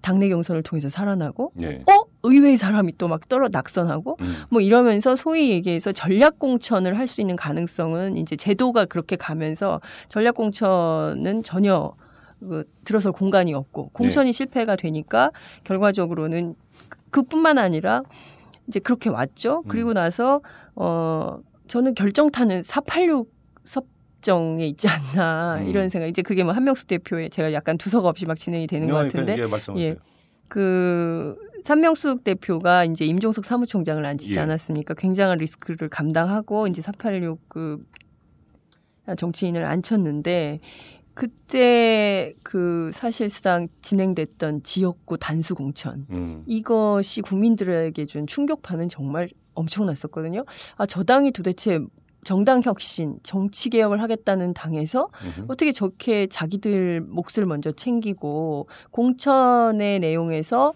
당내 0.00 0.28
경선을 0.28 0.64
통해서 0.64 0.88
살아나고 0.88 1.52
예. 1.62 1.76
어 1.88 2.04
의외의 2.24 2.56
사람이 2.56 2.98
또 2.98 3.06
막 3.06 3.28
떨어 3.28 3.48
낙선하고 3.48 4.16
음. 4.20 4.34
뭐 4.50 4.60
이러면서 4.60 5.14
소위 5.16 5.50
얘기해서 5.50 5.92
전략 5.92 6.40
공천을 6.40 6.98
할 6.98 7.06
수 7.06 7.20
있는 7.20 7.36
가능성은 7.36 8.16
이제 8.16 8.34
제도가 8.34 8.86
그렇게 8.86 9.14
가면서 9.14 9.80
전략 10.08 10.34
공천은 10.34 11.44
전혀 11.44 11.92
그 12.40 12.64
들어설 12.82 13.12
공간이 13.12 13.54
없고 13.54 13.90
공천이 13.92 14.32
실패가 14.32 14.74
되니까 14.74 15.30
결과적으로는 15.62 16.56
그- 16.88 16.98
그뿐만 17.12 17.58
아니라 17.58 18.02
이제 18.66 18.80
그렇게 18.80 19.08
왔죠. 19.08 19.62
그리고 19.68 19.92
나서 19.92 20.40
어 20.74 21.38
저는 21.68 21.94
결정타는 21.94 22.62
486 22.64 23.30
섭 23.64 23.84
정에 24.22 24.66
있지 24.66 24.88
않나 24.88 25.58
음. 25.58 25.68
이런 25.68 25.88
생각. 25.88 26.06
이제 26.06 26.22
그게 26.22 26.44
뭐 26.44 26.52
한명수 26.52 26.86
대표의 26.86 27.30
제가 27.30 27.52
약간 27.52 27.76
두서가 27.76 28.08
없이 28.08 28.26
막 28.26 28.38
진행이 28.38 28.66
되는 28.66 28.88
것 28.88 28.94
어, 28.94 29.02
같은데 29.02 29.36
예, 29.38 29.46
말씀하세요. 29.46 29.86
예. 29.86 29.96
그 30.48 31.36
삼명숙 31.64 32.24
대표가 32.24 32.84
이제 32.84 33.04
임종석 33.04 33.44
사무총장을 33.44 34.04
앉히지 34.04 34.34
예. 34.34 34.40
않았습니까? 34.40 34.94
굉장한 34.94 35.38
리스크를 35.38 35.88
감당하고 35.88 36.66
이제 36.66 36.82
486그 36.82 37.82
정치인을 39.16 39.64
앉혔는데 39.64 40.60
그때 41.14 42.34
그 42.42 42.90
사실상 42.92 43.68
진행됐던 43.82 44.62
지역구 44.62 45.18
단수 45.18 45.54
공천 45.54 46.06
음. 46.14 46.42
이것이 46.46 47.20
국민들에게 47.20 48.06
준 48.06 48.26
충격파는 48.26 48.88
정말 48.88 49.28
엄청났었거든요. 49.54 50.44
아, 50.76 50.86
저 50.86 51.02
당이 51.02 51.32
도대체 51.32 51.78
정당 52.24 52.62
혁신, 52.64 53.18
정치 53.22 53.68
개혁을 53.70 54.00
하겠다는 54.00 54.54
당에서 54.54 55.08
음흠. 55.24 55.46
어떻게 55.48 55.72
저렇게 55.72 56.26
자기들 56.28 57.00
몫을 57.00 57.46
먼저 57.46 57.72
챙기고 57.72 58.68
공천의 58.90 59.98
내용에서 60.00 60.72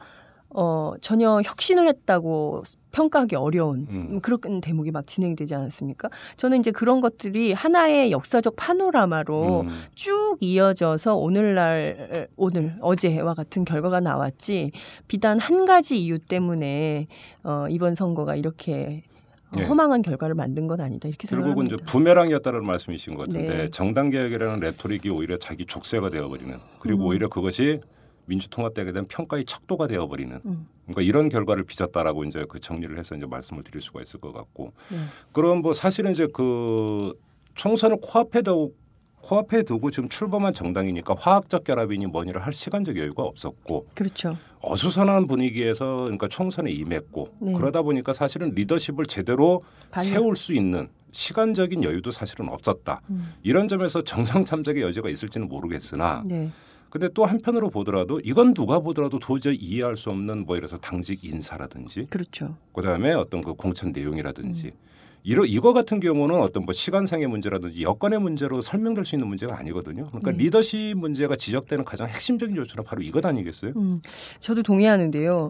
어 0.51 0.95
전혀 1.01 1.41
혁신을 1.45 1.87
했다고 1.89 2.63
평가하기 2.93 3.37
어려운 3.37 3.87
음. 3.91 4.21
그런 4.23 4.61
대목이 4.61 4.91
막 4.91 5.07
진행되지 5.07 5.55
않았습니까? 5.55 6.09
저는 6.37 6.61
이제 6.61 6.71
그런 6.71 7.01
것들이 7.01 7.53
하나의 7.53 8.11
역사적 8.11 8.57
파노라마로 8.57 9.63
음. 9.63 9.69
쭉 9.95 10.39
이어져서 10.41 11.17
오늘날 11.17 12.29
오늘 12.37 12.77
어제와 12.81 13.35
같은 13.35 13.65
결과가 13.65 14.01
나왔지 14.01 14.73
비단 15.09 15.39
한 15.39 15.67
가지 15.67 16.01
이유 16.01 16.19
때문에 16.19 17.09
어 17.43 17.67
이번 17.69 17.95
선거가 17.95 18.35
이렇게 18.35 19.03
어, 19.53 19.57
네. 19.57 19.65
허망한 19.65 20.03
결과를 20.03 20.35
만든 20.35 20.67
건 20.67 20.81
아니다 20.81 21.09
이렇게 21.09 21.29
결국은 21.29 21.67
이제 21.67 21.77
생각합니다. 21.77 21.93
부메랑이었다는 21.93 22.67
말씀이신 22.67 23.15
것 23.15 23.29
같은데 23.29 23.57
네. 23.57 23.71
정당 23.71 24.11
개혁이라는 24.11 24.61
레토릭이 24.61 25.09
오히려 25.11 25.37
자기 25.39 25.65
족쇄가 25.67 26.11
되어버리는 26.11 26.57
그리고 26.81 27.05
음. 27.05 27.07
오히려 27.07 27.29
그것이 27.29 27.81
민주통합당에 28.27 28.91
대한 28.91 29.07
평가의 29.07 29.45
척도가 29.45 29.87
되어버리는 29.87 30.41
음. 30.45 30.67
그러니까 30.87 31.03
이런 31.03 31.29
결과를 31.29 31.65
빚었다라고 31.65 32.25
이제 32.25 32.45
그 32.49 32.59
정리를 32.61 32.99
해서 32.99 33.15
이제 33.15 33.25
말씀을 33.25 33.63
드릴 33.63 33.81
수가 33.81 34.03
있을 34.03 34.21
것 34.21 34.33
같고 34.33 34.73
네. 34.91 34.99
그럼 35.33 35.63
뭐 35.63 35.73
사실은 35.73 36.11
이제 36.11 36.27
그 36.33 37.13
총선을 37.55 37.99
코앞에 38.03 38.43
두고 38.43 38.75
코앞에 39.27 39.65
두고 39.65 39.91
지금 39.91 40.09
출범한 40.09 40.55
정당이니까 40.55 41.17
화학적 41.19 41.65
결합이니 41.65 42.07
뭐니를 42.07 42.41
할 42.47 42.53
시간적 42.53 42.97
여유가 42.97 43.25
없었고 43.25 43.87
그렇죠. 43.95 44.37
어수선한 44.61 45.27
분위기에서 45.27 46.03
그러니까 46.05 46.29
총선에 46.29 46.71
임했고 46.71 47.35
네. 47.41 47.53
그러다 47.55 47.83
보니까 47.83 48.12
사실은 48.12 48.51
리더십을 48.55 49.07
제대로 49.07 49.65
발휘- 49.91 50.11
세울 50.11 50.37
수 50.37 50.55
있는 50.55 50.89
시간적인 51.11 51.83
여유도 51.83 52.12
사실은 52.12 52.49
없었다. 52.49 53.01
음. 53.11 53.33
이런 53.43 53.67
점에서 53.67 54.03
정상 54.05 54.45
참작의 54.45 54.83
여지가 54.83 55.09
있을지는 55.09 55.49
모르겠으나 55.49 56.23
네. 56.25 56.53
근데 56.89 57.09
또 57.12 57.25
한편으로 57.25 57.71
보더라도 57.71 58.21
이건 58.23 58.55
누가 58.55 58.79
보더라도 58.79 59.19
도저히 59.19 59.57
이해할 59.57 59.97
수 59.97 60.09
없는 60.11 60.47
뭐 60.47 60.57
이래서 60.57 60.77
당직 60.77 61.25
인사라든지 61.25 62.07
그렇죠. 62.11 62.57
그다음에 62.73 63.12
어떤 63.12 63.43
그 63.43 63.55
공천 63.55 63.91
내용이라든지 63.91 64.67
음. 64.69 64.87
이러 65.27 65.45
이거 65.45 65.73
같은 65.73 65.99
경우는 65.99 66.41
어떤 66.41 66.62
뭐 66.62 66.73
시간상의 66.73 67.27
문제라든지 67.27 67.83
여건의 67.83 68.21
문제로 68.21 68.61
설명될 68.61 69.05
수 69.05 69.17
있는 69.17 69.27
문제가 69.27 69.59
아니거든요. 69.59 70.07
그러니까 70.07 70.31
네. 70.31 70.39
리더십 70.45 70.97
문제가 70.97 71.35
지적되는 71.35 71.85
가장 71.85 72.07
핵심적인 72.07 72.55
요소는 72.57 72.85
바로 72.85 73.03
이것 73.03 73.27
아니겠어요? 73.27 73.73
음, 73.75 74.01
저도 74.39 74.62
동의하는데요. 74.62 75.49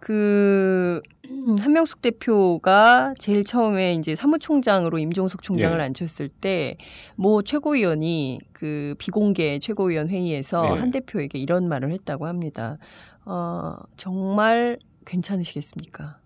그 0.00 1.00
음, 1.30 1.56
한명숙 1.56 2.02
대표가 2.02 3.14
제일 3.20 3.44
처음에 3.44 3.94
이제 3.94 4.16
사무총장으로 4.16 4.98
임종석 4.98 5.44
총장을 5.44 5.78
예. 5.78 5.84
앉혔을 5.84 6.28
때 6.28 6.76
모 7.14 7.42
최고위원이 7.42 8.40
그 8.52 8.96
비공개 8.98 9.60
최고위원 9.60 10.08
회의에서 10.08 10.64
예. 10.66 10.80
한 10.80 10.90
대표에게 10.90 11.38
이런 11.38 11.68
말을 11.68 11.92
했다고 11.92 12.26
합니다. 12.26 12.78
어, 13.24 13.76
정말 13.96 14.80
괜찮으시겠습니까? 15.04 16.16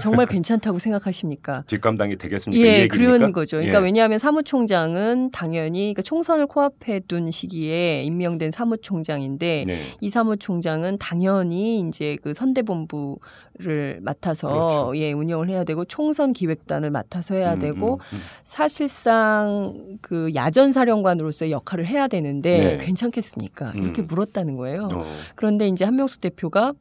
정말 0.00 0.26
괜찮다고 0.26 0.78
생각하십니까? 0.78 1.64
뒷감당이 1.68 2.16
되겠습니까? 2.16 2.64
이 2.64 2.66
예? 2.68 2.88
그런 2.88 3.32
거죠. 3.32 3.56
그러니까 3.58 3.80
예. 3.80 3.84
왜냐하면 3.84 4.18
사무총장은 4.18 5.30
당연히 5.32 5.80
그러니까 5.80 6.02
총선을 6.02 6.46
코앞에 6.46 7.00
둔 7.00 7.30
시기에 7.30 8.02
임명된 8.04 8.50
사무총장인데 8.50 9.64
네. 9.66 9.82
이 10.00 10.10
사무총장은 10.10 10.98
당연히 10.98 11.80
이제 11.80 12.16
그 12.22 12.34
선대본부를 12.34 14.00
맡아서 14.02 14.48
그렇죠. 14.48 14.96
예 14.96 15.12
운영을 15.12 15.48
해야 15.48 15.64
되고 15.64 15.84
총선 15.84 16.32
기획단을 16.32 16.90
맡아서 16.90 17.34
해야 17.34 17.54
음, 17.54 17.58
되고 17.58 17.94
음, 17.94 18.16
음. 18.16 18.20
사실상 18.44 19.98
그 20.00 20.30
야전 20.34 20.72
사령관으로서의 20.72 21.52
역할을 21.52 21.86
해야 21.86 22.08
되는데 22.08 22.56
네. 22.56 22.78
괜찮겠습니까? 22.78 23.72
이렇게 23.74 24.02
음. 24.02 24.06
물었다는 24.06 24.56
거예요. 24.56 24.88
어, 24.92 25.04
그런데 25.34 25.68
이제 25.68 25.84
한명숙 25.84 26.20
대표가 26.20 26.74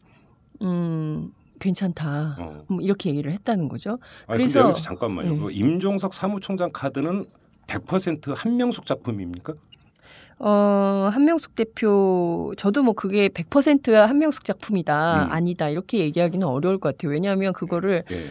음 0.62 1.32
괜찮다. 1.60 2.36
어. 2.40 2.64
뭐 2.68 2.82
이렇게 2.82 3.10
얘기를 3.10 3.32
했다는 3.32 3.68
거죠. 3.70 4.00
아니, 4.28 4.38
그래서- 4.40 4.62
여기서 4.62 4.82
잠깐만요. 4.82 5.32
네. 5.34 5.38
그 5.40 5.52
임종석 5.52 6.14
사무총장 6.14 6.70
카드는 6.74 7.26
100% 7.68 8.34
한명숙 8.36 8.86
작품입니까? 8.86 9.54
어, 10.42 11.10
한명숙 11.12 11.56
대표, 11.56 12.54
저도 12.58 12.82
뭐 12.84 12.94
그게 12.94 13.28
100% 13.28 13.92
한명숙 13.92 14.46
작품이다, 14.46 15.26
음. 15.26 15.32
아니다, 15.32 15.68
이렇게 15.70 16.00
얘기하기는 16.00 16.48
어려울 16.48 16.80
것 16.80 16.96
같아요. 16.96 17.12
왜냐하면 17.12 17.52
그거를, 17.52 18.04
예. 18.10 18.28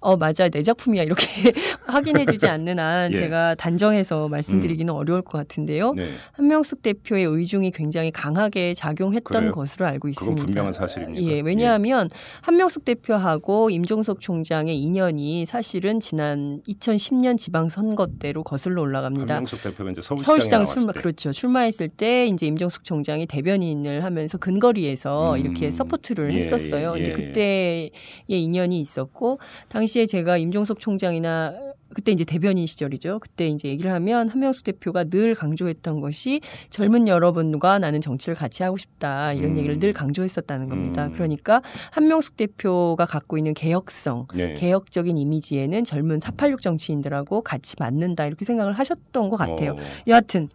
어, 0.00 0.16
맞아, 0.16 0.48
내 0.48 0.62
작품이야, 0.62 1.02
이렇게 1.02 1.26
확인해주지 1.86 2.46
않는 2.46 2.78
한 2.78 3.10
예. 3.12 3.16
제가 3.16 3.54
단정해서 3.54 4.28
말씀드리기는 4.28 4.92
어려울 4.92 5.22
것 5.22 5.36
같은데요. 5.38 5.92
네. 5.92 6.08
한명숙 6.32 6.82
대표의 6.82 7.24
의중이 7.26 7.70
굉장히 7.72 8.10
강하게 8.10 8.72
작용했던 8.74 9.40
그래요? 9.40 9.52
것으로 9.52 9.86
알고 9.86 10.08
그건 10.08 10.10
있습니다. 10.10 10.42
분명한 10.42 10.72
사실입니다. 10.72 11.22
예, 11.26 11.40
왜냐하면 11.40 12.08
한명숙 12.40 12.84
대표하고 12.84 13.68
임종석 13.70 14.20
총장의 14.20 14.78
인연이 14.80 15.44
사실은 15.44 16.00
지난 16.00 16.60
2010년 16.66 17.36
지방선거 17.36 18.08
때로 18.18 18.42
거슬러 18.42 18.80
올라갑니다. 18.82 19.34
한명숙 19.34 19.62
대표가 19.62 19.90
이제 19.90 20.00
서울시장 20.00 20.66
출마 20.66 20.92
때. 20.92 21.00
그렇죠 21.00 21.32
출마했을 21.32 21.88
때 21.88 22.26
이제 22.26 22.46
임종석 22.46 22.84
총장이 22.84 23.26
대변인을 23.26 24.02
하면서 24.04 24.38
근거리에서 24.38 25.34
음. 25.34 25.38
이렇게 25.38 25.70
support를 25.70 26.32
예, 26.34 26.38
했었어요. 26.38 26.94
예, 26.96 27.02
예. 27.04 27.12
그때의 27.12 27.90
인연이 28.28 28.80
있었고 28.80 29.38
당시 29.68 29.89
에 29.98 30.06
제가 30.06 30.38
임종석 30.38 30.78
총장이나 30.78 31.70
그때 31.94 32.12
이제 32.12 32.24
대변인 32.24 32.66
시절이죠. 32.66 33.18
그때 33.18 33.48
이제 33.48 33.68
얘기를 33.68 33.92
하면 33.92 34.28
한명숙 34.28 34.64
대표가 34.64 35.04
늘 35.04 35.34
강조했던 35.34 36.00
것이 36.00 36.40
젊은 36.70 37.08
여러분과 37.08 37.78
나는 37.78 38.00
정치를 38.00 38.36
같이 38.36 38.62
하고 38.62 38.76
싶다 38.76 39.32
이런 39.32 39.52
음. 39.52 39.58
얘기를 39.58 39.78
늘 39.78 39.92
강조했었다는 39.92 40.68
겁니다. 40.68 41.06
음. 41.06 41.12
그러니까 41.12 41.62
한명숙 41.90 42.36
대표가 42.36 43.06
갖고 43.06 43.38
있는 43.38 43.54
개혁성, 43.54 44.28
네. 44.34 44.54
개혁적인 44.54 45.18
이미지에는 45.18 45.82
젊은 45.84 46.20
486 46.20 46.62
정치인들하고 46.62 47.42
같이 47.42 47.74
맞는다 47.78 48.26
이렇게 48.26 48.44
생각을 48.44 48.72
하셨던 48.74 49.28
것 49.28 49.36
같아요. 49.36 49.72
어, 49.72 49.76
여하튼 50.06 50.48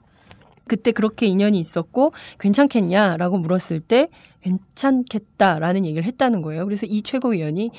그때 0.67 0.91
그렇게 0.91 1.27
인연이 1.27 1.59
있었고 1.59 2.11
괜찮겠냐라고 2.39 3.37
물었을 3.37 3.81
때 3.81 4.09
괜찮겠다라는 4.41 5.85
얘기를 5.85 6.03
했다는 6.05 6.41
거예요. 6.41 6.65
그래서 6.65 6.85
이 6.85 7.01
최고위원이 7.01 7.71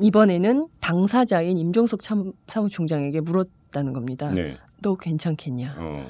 이번에는 0.00 0.68
당사자인 0.80 1.58
임종석 1.58 2.00
참, 2.02 2.32
사무총장에게 2.48 3.20
물었다는 3.20 3.92
겁니다. 3.92 4.30
네. 4.32 4.56
너 4.82 4.94
괜찮겠냐? 4.96 5.76
어, 5.78 6.06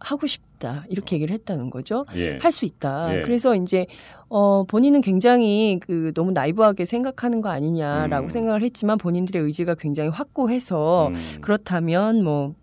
하고 0.00 0.26
싶다. 0.26 0.84
이렇게 0.88 1.16
얘기를 1.16 1.32
했다는 1.34 1.70
거죠. 1.70 2.04
예. 2.16 2.38
할수 2.40 2.64
있다. 2.64 3.16
예. 3.16 3.22
그래서 3.22 3.54
이제 3.56 3.86
어 4.28 4.64
본인은 4.64 5.00
굉장히 5.00 5.78
그 5.80 6.12
너무 6.14 6.32
나이브하게 6.32 6.84
생각하는 6.84 7.40
거 7.40 7.48
아니냐라고 7.48 8.26
음. 8.26 8.28
생각을 8.28 8.62
했지만 8.62 8.98
본인들의 8.98 9.42
의지가 9.42 9.76
굉장히 9.76 10.10
확고해서 10.10 11.08
음. 11.08 11.16
그렇다면 11.40 12.22
뭐 12.22 12.54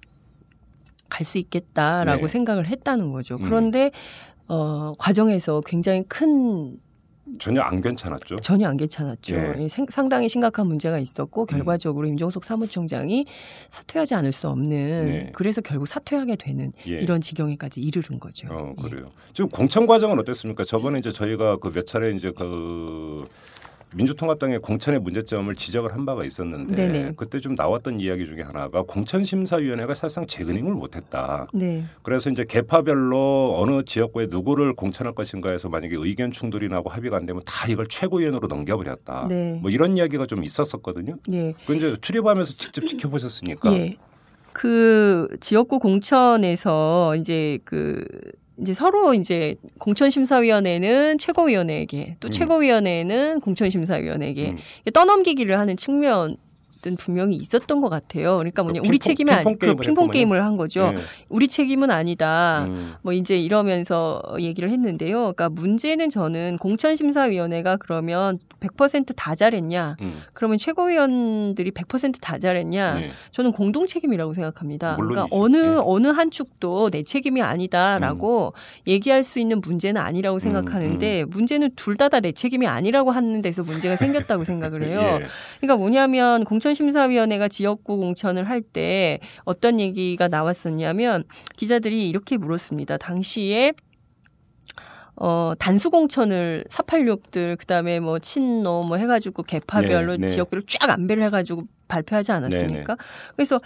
갈 1.12 1.26
수 1.26 1.38
있겠다라고 1.38 2.22
네. 2.22 2.28
생각을 2.28 2.68
했다는 2.68 3.12
거죠. 3.12 3.36
음. 3.36 3.44
그런데 3.44 3.92
어 4.48 4.94
과정에서 4.98 5.62
굉장히 5.66 6.04
큰 6.08 6.80
전혀 7.40 7.62
안 7.62 7.82
괜찮았죠. 7.82 8.38
전혀 8.38 8.68
안 8.68 8.78
괜찮았죠. 8.78 9.36
예. 9.36 9.56
예, 9.60 9.68
생- 9.68 9.88
상당히 9.90 10.28
심각한 10.30 10.68
문제가 10.68 11.00
있었고 11.00 11.46
결과적으로 11.46 12.08
임종석 12.08 12.44
사무총장이 12.44 13.26
사퇴하지 13.70 14.16
않을 14.16 14.32
수 14.32 14.48
없는 14.50 14.70
네. 15.10 15.32
그래서 15.34 15.62
결국 15.62 15.88
사퇴하게 15.88 16.36
되는 16.36 16.72
예. 16.88 16.92
이런 17.00 17.22
지경에까지 17.22 17.82
이르른 17.82 18.20
거죠. 18.20 18.48
어, 18.52 18.74
예. 18.78 18.82
그래요. 18.82 19.12
지금 19.34 19.50
공천 19.50 19.88
과정은 19.88 20.20
어땠습니까? 20.20 20.64
저번에 20.64 21.00
이제 21.00 21.12
저희가 21.12 21.58
그 21.58 21.72
몇 21.72 21.88
차례 21.88 22.12
이제 22.14 22.32
그 22.32 23.24
민주통합당의 23.96 24.60
공천의 24.60 25.02
문제점을 25.02 25.54
지적을 25.56 25.94
한 25.94 26.06
바가 26.06 26.24
있었는데 26.24 26.76
네네. 26.76 27.14
그때 27.18 27.40
좀 27.40 27.56
나왔던 27.56 28.00
이야기 28.00 28.26
중에 28.26 28.42
하나가 28.42 28.84
공천심사위원회가 28.84 29.94
사실상 29.94 30.28
재근임을 30.28 30.74
못했다. 30.74 31.48
네. 31.54 31.84
그래서 32.02 32.30
이제 32.30 32.46
개파별로 32.48 33.56
어느 33.58 33.84
지역구에 33.84 34.28
누구를 34.30 34.74
공천할 34.74 35.14
것인가에서 35.14 35.70
만약에 35.70 35.96
의견 35.98 36.32
충돌이 36.32 36.70
나고 36.70 36.90
합의가 36.90 37.18
안 37.18 37.26
되면 37.26 37.42
다 37.46 37.68
이걸 37.70 37.88
최고위원으로 37.88 38.48
넘겨버렸다. 38.48 39.26
네. 39.28 39.60
뭐 39.62 39.70
이런 39.70 39.98
이야기가 39.98 40.26
좀 40.26 40.44
있었었거든요. 40.44 41.16
예. 41.34 41.54
그 41.66 41.76
이제 41.76 41.96
출입하면서 42.00 42.54
직접 42.54 42.88
지켜보셨으니까. 42.88 43.74
예. 43.74 43.98
그 44.54 45.30
지역구 45.40 45.80
공천에서 45.80 47.16
이제 47.16 47.60
그 47.64 48.06
이제 48.60 48.74
서로 48.74 49.14
이제 49.14 49.56
공천심사위원회는 49.80 51.18
최고위원회에게 51.18 52.18
또 52.20 52.28
음. 52.28 52.32
최고위원회는 52.32 53.40
공천심사위원회에게 53.40 54.50
음. 54.52 54.58
떠넘기기를 54.94 55.58
하는 55.58 55.78
측면 55.78 56.38
은 56.88 56.96
분명히 56.96 57.36
있었던 57.36 57.80
것 57.80 57.90
같아요. 57.90 58.38
그러니까 58.38 58.64
뭐냐 58.64 58.82
그 58.82 58.88
우리 58.88 58.98
책임이 58.98 59.30
아니 59.30 59.58
그 59.60 59.76
핑퐁. 59.76 60.10
게임을 60.10 60.44
한 60.44 60.58
거죠. 60.58 60.92
예. 60.96 61.00
우리 61.30 61.48
책임은 61.48 61.92
아니다. 61.92 62.66
음. 62.68 62.94
뭐 63.04 63.14
이제 63.14 63.38
이러면서 63.40 64.22
얘기를 64.40 64.72
했는데요. 64.72 65.18
그러니까 65.20 65.50
문제는 65.50 66.10
저는 66.10 66.58
공천심사위원회가 66.60 67.78
그러면 67.78 68.40
100%다 68.62 69.36
잘했냐? 69.36 69.98
음. 70.02 70.22
그러면 70.34 70.58
최고위원들이 70.58 71.72
100%다 71.72 72.38
잘했냐? 72.40 72.94
네. 72.96 73.10
저는 73.32 73.52
공동 73.52 73.86
책임이라고 73.88 74.34
생각합니다. 74.34 74.96
그러니까. 74.96 75.28
어느 75.32 75.58
예. 75.58 75.76
어느 75.84 76.08
한 76.08 76.32
축도 76.32 76.90
내 76.90 77.04
책임이 77.04 77.42
아니다라고 77.42 78.54
얘기할 78.88 79.24
수 79.24 79.40
있는 79.40 79.62
문제는 79.62 80.02
아니라고 80.02 80.40
생각하는데 80.40 81.26
문제는 81.26 81.72
둘 81.76 81.96
다 81.98 82.10
다 82.10 82.20
내 82.22 82.32
책임이 82.32 82.66
아니라고 82.68 83.12
하는 83.12 83.42
데서 83.42 83.64
문제가 83.64 83.96
생겼다고 83.96 84.44
생각을 84.46 84.84
해요. 84.88 85.00
예. 85.22 85.26
그러니까 85.60 85.78
뭐냐면 85.78 86.44
공천 86.46 86.71
심사위원회가 86.74 87.48
지역구 87.48 87.98
공천을 87.98 88.48
할 88.50 88.62
때 88.62 89.20
어떤 89.44 89.80
얘기가 89.80 90.28
나왔었냐면 90.28 91.24
기자들이 91.58 92.08
이렇게 92.08 92.38
물었습니다. 92.38 92.98
당시에 92.98 93.74
어, 95.16 95.54
단수 95.60 95.90
공천을 95.92 96.64
486들, 96.70 97.58
그 97.58 97.66
다음에 97.66 98.00
뭐 98.00 98.18
친노 98.20 98.84
뭐 98.84 98.98
해가지고 98.98 99.44
개파별로 99.44 100.14
네, 100.14 100.22
네. 100.22 100.28
지역별로 100.28 100.64
쫙 100.68 100.90
안배를 100.90 101.24
해가지고 101.26 101.64
발표하지 101.88 102.32
않았습니까? 102.32 102.98
그래서 103.36 103.60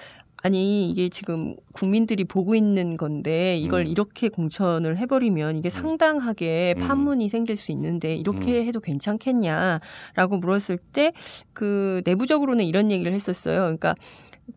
아니 0.46 0.92
이게 0.92 1.10
지금 1.10 1.56
국민들이 1.74 2.24
보고 2.24 2.54
있는 2.54 2.98
건데 2.98 3.58
이걸 3.58 3.82
음. 3.82 3.88
이렇게 3.88 4.30
공천을 4.30 4.96
해버리면 5.00 5.56
이게 5.56 5.72
상당하게 5.72 6.76
음. 6.78 6.88
판문이 6.88 7.30
생길 7.30 7.58
수 7.58 7.72
있는데 7.72 8.16
이렇게 8.16 8.64
해도 8.64 8.80
괜찮겠냐라고 8.80 10.38
물었을 10.38 10.78
때 10.78 11.14
그 11.56 12.02
내부적으로는 12.06 12.66
이런 12.66 12.92
얘기를 12.92 13.12
했었어요. 13.14 13.62
그러니까 13.62 13.96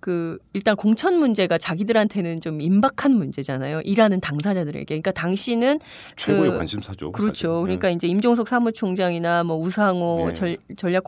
그 0.00 0.38
일단 0.52 0.76
공천 0.76 1.18
문제가 1.18 1.56
자기들한테는 1.58 2.40
좀 2.40 2.60
임박한 2.60 3.12
문제잖아요. 3.12 3.80
일하는 3.82 4.20
당사자들에게. 4.20 4.84
그러니까 4.84 5.10
당시는 5.12 5.80
최고의 6.14 6.50
그- 6.52 6.56
관심사죠. 6.58 7.10
그렇죠. 7.12 7.32
사실은. 7.32 7.54
네. 7.56 7.62
그러니까 7.62 7.90
이제 7.90 8.06
임종석 8.06 8.48
사무총장이나 8.48 9.44
뭐 9.44 9.56
우상호 9.56 10.26
네. 10.28 10.34
전, 10.34 10.56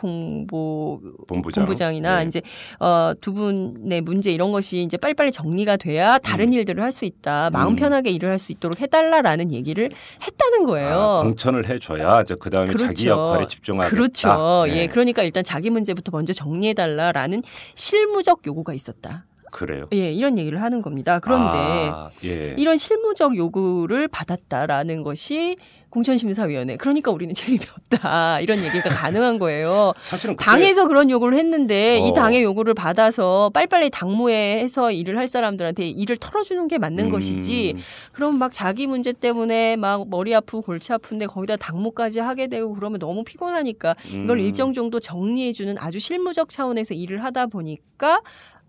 전략홍보 0.04 1.00
본부장. 1.28 1.64
본부장이나 1.64 2.20
네. 2.20 2.26
이제 2.28 2.42
어, 2.78 3.12
두 3.20 3.32
분의 3.34 4.00
문제 4.00 4.32
이런 4.32 4.52
것이 4.52 4.82
이제 4.82 4.96
빨리빨리 4.96 5.32
정리가 5.32 5.76
돼야 5.76 6.18
다른 6.18 6.48
음. 6.48 6.52
일들을 6.54 6.82
할 6.82 6.90
수 6.90 7.04
있다. 7.04 7.50
마음 7.50 7.74
음. 7.74 7.76
편하게 7.76 8.10
일을 8.10 8.30
할 8.30 8.38
수 8.40 8.50
있도록 8.52 8.80
해달라라는 8.80 9.52
얘기를 9.52 9.90
했다는 10.26 10.64
거예요. 10.64 10.98
아, 10.98 11.22
공천을 11.22 11.68
해줘야 11.68 12.22
이제 12.22 12.34
그 12.40 12.50
다음에 12.50 12.74
자기 12.74 13.04
그렇죠. 13.04 13.08
역할에 13.10 13.44
집중하겠다. 13.46 13.94
그렇죠. 13.94 14.64
네. 14.66 14.76
예. 14.76 14.86
그러니까 14.88 15.22
일단 15.22 15.44
자기 15.44 15.70
문제부터 15.70 16.10
먼저 16.12 16.32
정리해달라라는 16.32 17.42
실무적 17.76 18.40
요구가 18.46 18.69
있었다. 18.74 19.26
그래요. 19.50 19.86
예, 19.92 20.12
이런 20.12 20.38
얘기를 20.38 20.62
하는 20.62 20.80
겁니다. 20.80 21.18
그런데 21.18 21.90
아, 21.92 22.10
예. 22.24 22.54
이런 22.56 22.76
실무적 22.76 23.36
요구를 23.36 24.08
받았다라는 24.08 25.02
것이 25.02 25.56
공천심사위원회. 25.90 26.76
그러니까 26.76 27.10
우리는 27.10 27.34
책임이 27.34 27.60
없다. 27.76 28.40
이런 28.40 28.58
얘기가 28.62 28.88
가능한 28.88 29.38
거예요. 29.38 29.92
사실은 30.00 30.36
그때 30.36 30.48
당에서 30.48 30.86
그런 30.86 31.10
요구를 31.10 31.36
했는데 31.36 32.00
어. 32.00 32.06
이 32.06 32.12
당의 32.14 32.42
요구를 32.42 32.74
받아서 32.74 33.50
빨리빨리 33.52 33.90
당무에 33.90 34.58
해서 34.60 34.92
일을 34.92 35.18
할 35.18 35.26
사람들한테 35.26 35.88
일을 35.88 36.16
털어주는 36.16 36.68
게 36.68 36.78
맞는 36.78 37.06
음, 37.06 37.10
것이지. 37.10 37.76
그럼 38.12 38.38
막 38.38 38.52
자기 38.52 38.86
문제 38.86 39.12
때문에 39.12 39.76
막 39.76 40.08
머리 40.08 40.34
아프고 40.34 40.62
골치 40.62 40.92
아픈데 40.92 41.26
거기다 41.26 41.56
당무까지 41.56 42.20
하게 42.20 42.46
되고 42.46 42.72
그러면 42.72 43.00
너무 43.00 43.24
피곤하니까 43.24 43.96
이걸 44.08 44.38
음. 44.38 44.44
일정 44.44 44.72
정도 44.72 45.00
정리해주는 45.00 45.76
아주 45.78 45.98
실무적 45.98 46.50
차원에서 46.50 46.94
일을 46.94 47.24
하다 47.24 47.46
보니까 47.46 48.20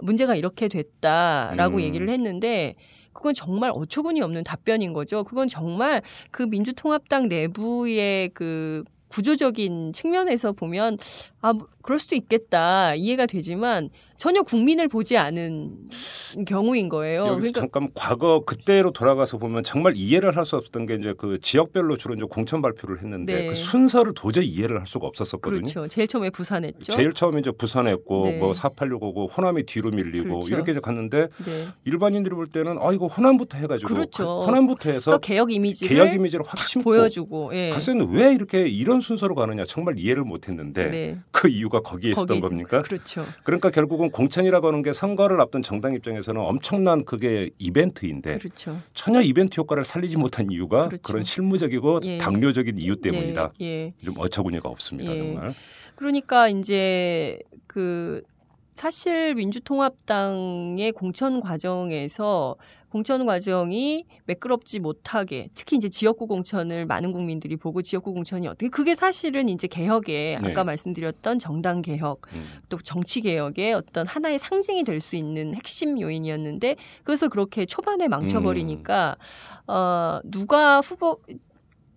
문제가 0.01 0.35
이렇게 0.35 0.67
됐다라고 0.67 1.77
음. 1.77 1.81
얘기를 1.81 2.09
했는데 2.09 2.75
그건 3.13 3.33
정말 3.33 3.71
어처구니 3.73 4.21
없는 4.21 4.43
답변인 4.43 4.93
거죠. 4.93 5.23
그건 5.23 5.47
정말 5.47 6.01
그 6.31 6.43
민주통합당 6.43 7.27
내부의 7.27 8.29
그 8.33 8.83
구조적인 9.09 9.91
측면에서 9.93 10.53
보면 10.53 10.97
아, 11.41 11.53
뭐, 11.53 11.67
그럴 11.81 11.97
수도 11.97 12.15
있겠다. 12.15 12.93
이해가 12.95 13.25
되지만 13.25 13.89
전혀 14.15 14.43
국민을 14.43 14.87
보지 14.87 15.17
않은 15.17 15.89
경우인 16.45 16.89
거예요. 16.89 17.21
여기서 17.25 17.51
그러니까 17.51 17.59
잠깐 17.61 17.89
과거 17.95 18.41
그때로 18.45 18.91
돌아가서 18.91 19.39
보면 19.39 19.63
정말 19.63 19.93
이해를 19.95 20.37
할 20.37 20.45
수 20.45 20.55
없었던 20.57 20.85
게 20.87 20.95
이제 20.95 21.13
그 21.17 21.39
지역별로 21.39 21.97
주로 21.97 22.15
이제 22.15 22.25
공천 22.29 22.61
발표를 22.63 22.99
했는데 23.01 23.33
네. 23.41 23.47
그 23.47 23.55
순서를 23.55 24.13
도저히 24.15 24.47
이해를 24.47 24.79
할 24.79 24.87
수가 24.87 25.05
없었었거든요. 25.07 25.61
그렇죠. 25.61 25.87
제일 25.87 26.07
처음에 26.07 26.29
부산했죠. 26.31 26.91
제일 26.91 27.13
처음에 27.13 27.39
이제 27.39 27.51
부산했고 27.51 28.25
네. 28.25 28.37
뭐 28.39 28.51
486하고 28.51 29.29
호남이 29.35 29.63
뒤로 29.67 29.91
밀리고 29.91 30.39
그렇죠. 30.39 30.47
이렇게 30.53 30.71
이제 30.71 30.79
갔는데 30.79 31.27
네. 31.45 31.67
일반인들이 31.85 32.33
볼 32.33 32.47
때는 32.47 32.77
아 32.81 32.91
이거 32.91 33.05
호남부터 33.07 33.57
해가지고 33.59 33.93
그렇죠. 33.93 34.23
그 34.39 34.45
호남부터 34.45 34.89
해서 34.91 35.17
개혁 35.19 35.51
이미지를 35.51 35.95
개혁 35.95 36.13
이미지를 36.13 36.43
확 36.47 36.59
심고 36.59 36.89
보여주고 36.89 37.51
예. 37.53 37.69
갔을 37.69 37.93
때는 37.93 38.11
왜 38.11 38.33
이렇게 38.33 38.67
이런 38.67 38.99
순서로 38.99 39.35
가느냐 39.35 39.63
정말 39.65 39.97
이해를 39.99 40.23
못했는데 40.23 40.89
네. 40.89 41.19
그 41.31 41.47
이유가 41.47 41.79
거기에 41.79 42.11
있었던 42.11 42.27
거기에 42.27 42.37
있- 42.37 42.41
겁니까? 42.41 42.81
그렇죠. 42.83 43.25
그러니까 43.43 43.69
결국은 43.71 44.11
공천이라고 44.11 44.67
하는 44.67 44.81
게 44.81 44.91
선거를 44.93 45.39
앞둔 45.41 45.61
정당 45.63 45.93
입장에서는 45.93 46.39
엄청난 46.41 47.05
그게 47.05 47.49
이벤트인데 47.57 48.37
그렇죠. 48.39 48.77
전혀 48.93 49.21
이벤트 49.21 49.59
효과를 49.59 49.83
살리지 49.83 50.17
못한 50.17 50.51
이유가 50.51 50.87
그렇죠. 50.87 51.01
그런 51.03 51.23
실무적이고 51.23 52.01
예. 52.03 52.17
당뇨적인 52.17 52.77
이유 52.79 52.95
때문이다. 52.99 53.53
예, 53.61 53.65
예. 53.65 53.91
좀 54.03 54.15
어처구니가 54.17 54.67
없습니다 54.69 55.11
예. 55.13 55.15
정말. 55.17 55.53
그러니까 55.95 56.49
이제 56.49 57.39
그 57.67 58.21
사실 58.73 59.35
민주통합당의 59.35 60.91
공천 60.93 61.39
과정에서 61.39 62.55
공천 62.91 63.25
과정이 63.25 64.05
매끄럽지 64.25 64.79
못하게 64.79 65.47
특히 65.55 65.77
이제 65.77 65.87
지역구 65.89 66.27
공천을 66.27 66.85
많은 66.85 67.13
국민들이 67.13 67.55
보고 67.55 67.81
지역구 67.81 68.13
공천이 68.13 68.47
어떻게 68.47 68.67
그게 68.69 68.95
사실은 68.95 69.47
이제 69.49 69.67
개혁의 69.67 70.39
네. 70.41 70.51
아까 70.51 70.63
말씀드렸던 70.65 71.39
정당 71.39 71.81
개혁 71.81 72.21
음. 72.33 72.45
또 72.69 72.77
정치 72.81 73.21
개혁의 73.21 73.73
어떤 73.73 74.05
하나의 74.07 74.37
상징이 74.39 74.83
될 74.83 75.01
수 75.01 75.15
있는 75.15 75.55
핵심 75.55 75.99
요인이었는데 75.99 76.75
그것을 76.99 77.29
그렇게 77.29 77.65
초반에 77.65 78.07
망쳐버리니까 78.07 79.15
어 79.67 80.19
누가 80.23 80.79
후보 80.81 81.19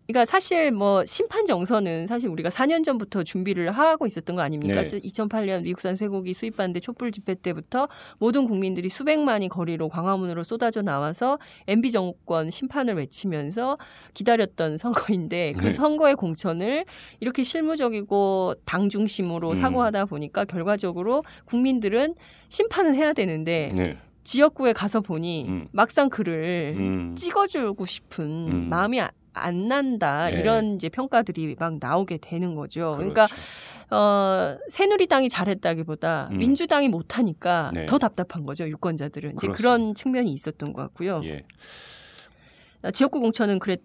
그러니까 0.07 0.27
사실 0.27 0.71
뭐 0.71 1.05
심판 1.07 1.47
정서는 1.47 2.07
사실 2.07 2.29
우리가 2.29 2.51
4년 2.51 2.85
전부터 2.85 3.25
준비를 3.25 3.71
하고 3.71 4.07
있었던 4.07 4.37
거 4.37 4.43
아닙니까? 4.43 4.83
네. 4.83 5.01
2008년 5.01 5.63
미국산 5.63 5.97
쇠고기 5.97 6.35
수입반대 6.35 6.81
촛불 6.81 7.11
집회 7.11 7.35
때부터 7.35 7.89
모든 8.19 8.45
국민들이 8.45 8.91
수백만이 8.91 9.49
거리로 9.49 9.89
광화문으로 9.89 10.45
쏟아져 10.45 10.83
나와서 10.83 11.39
MB 11.69 11.91
정권 11.91 12.51
심판을 12.51 12.95
외치면서 12.97 13.79
기다렸던 14.13 14.77
선거인데 14.79 15.55
그 15.55 15.67
네. 15.67 15.73
선거의 15.73 16.15
공천을 16.17 16.85
이렇게 17.21 17.43
실무적이고 17.43 18.55
당 18.67 18.91
중심으로 18.91 19.51
음. 19.51 19.55
사고하다 19.55 20.05
보니까 20.07 20.45
결과적으로 20.45 21.25
국민들은 21.47 22.15
심판을 22.51 22.95
해야 22.95 23.15
되는데 23.15 23.73
네. 23.75 23.97
지역구에 24.23 24.73
가서 24.75 25.01
보니 25.01 25.47
음. 25.49 25.69
막상 25.73 26.09
그를 26.11 26.75
음. 26.77 27.15
찍어주고 27.17 27.87
싶은 27.87 28.25
음. 28.25 28.69
마음이 28.69 29.01
아- 29.01 29.11
안 29.35 29.69
난다 29.69 30.27
네. 30.29 30.41
이런 30.41 30.77
이제 30.77 30.89
평가들이 30.89 31.57
막 31.59 31.79
나오게 31.81 32.19
되는 32.19 32.55
거죠. 32.55 32.97
그렇죠. 32.97 33.13
그러니까 33.15 33.29
어 33.91 34.57
새누리당이 34.71 35.29
잘했다기보다 35.29 36.31
음. 36.33 36.39
민주당이 36.39 36.89
못하니까 36.89 37.71
네. 37.75 37.87
더 37.87 37.99
답답한 37.99 38.45
거죠 38.47 38.67
유권자들은 38.69 39.33
이제 39.33 39.47
그렇습니다. 39.47 39.57
그런 39.57 39.95
측면이 39.95 40.33
있었던 40.33 40.73
것 40.73 40.83
같고요. 40.83 41.21
예. 41.25 41.45
어, 42.83 42.91
지역구 42.91 43.21
공천은 43.21 43.59
그랬 43.59 43.83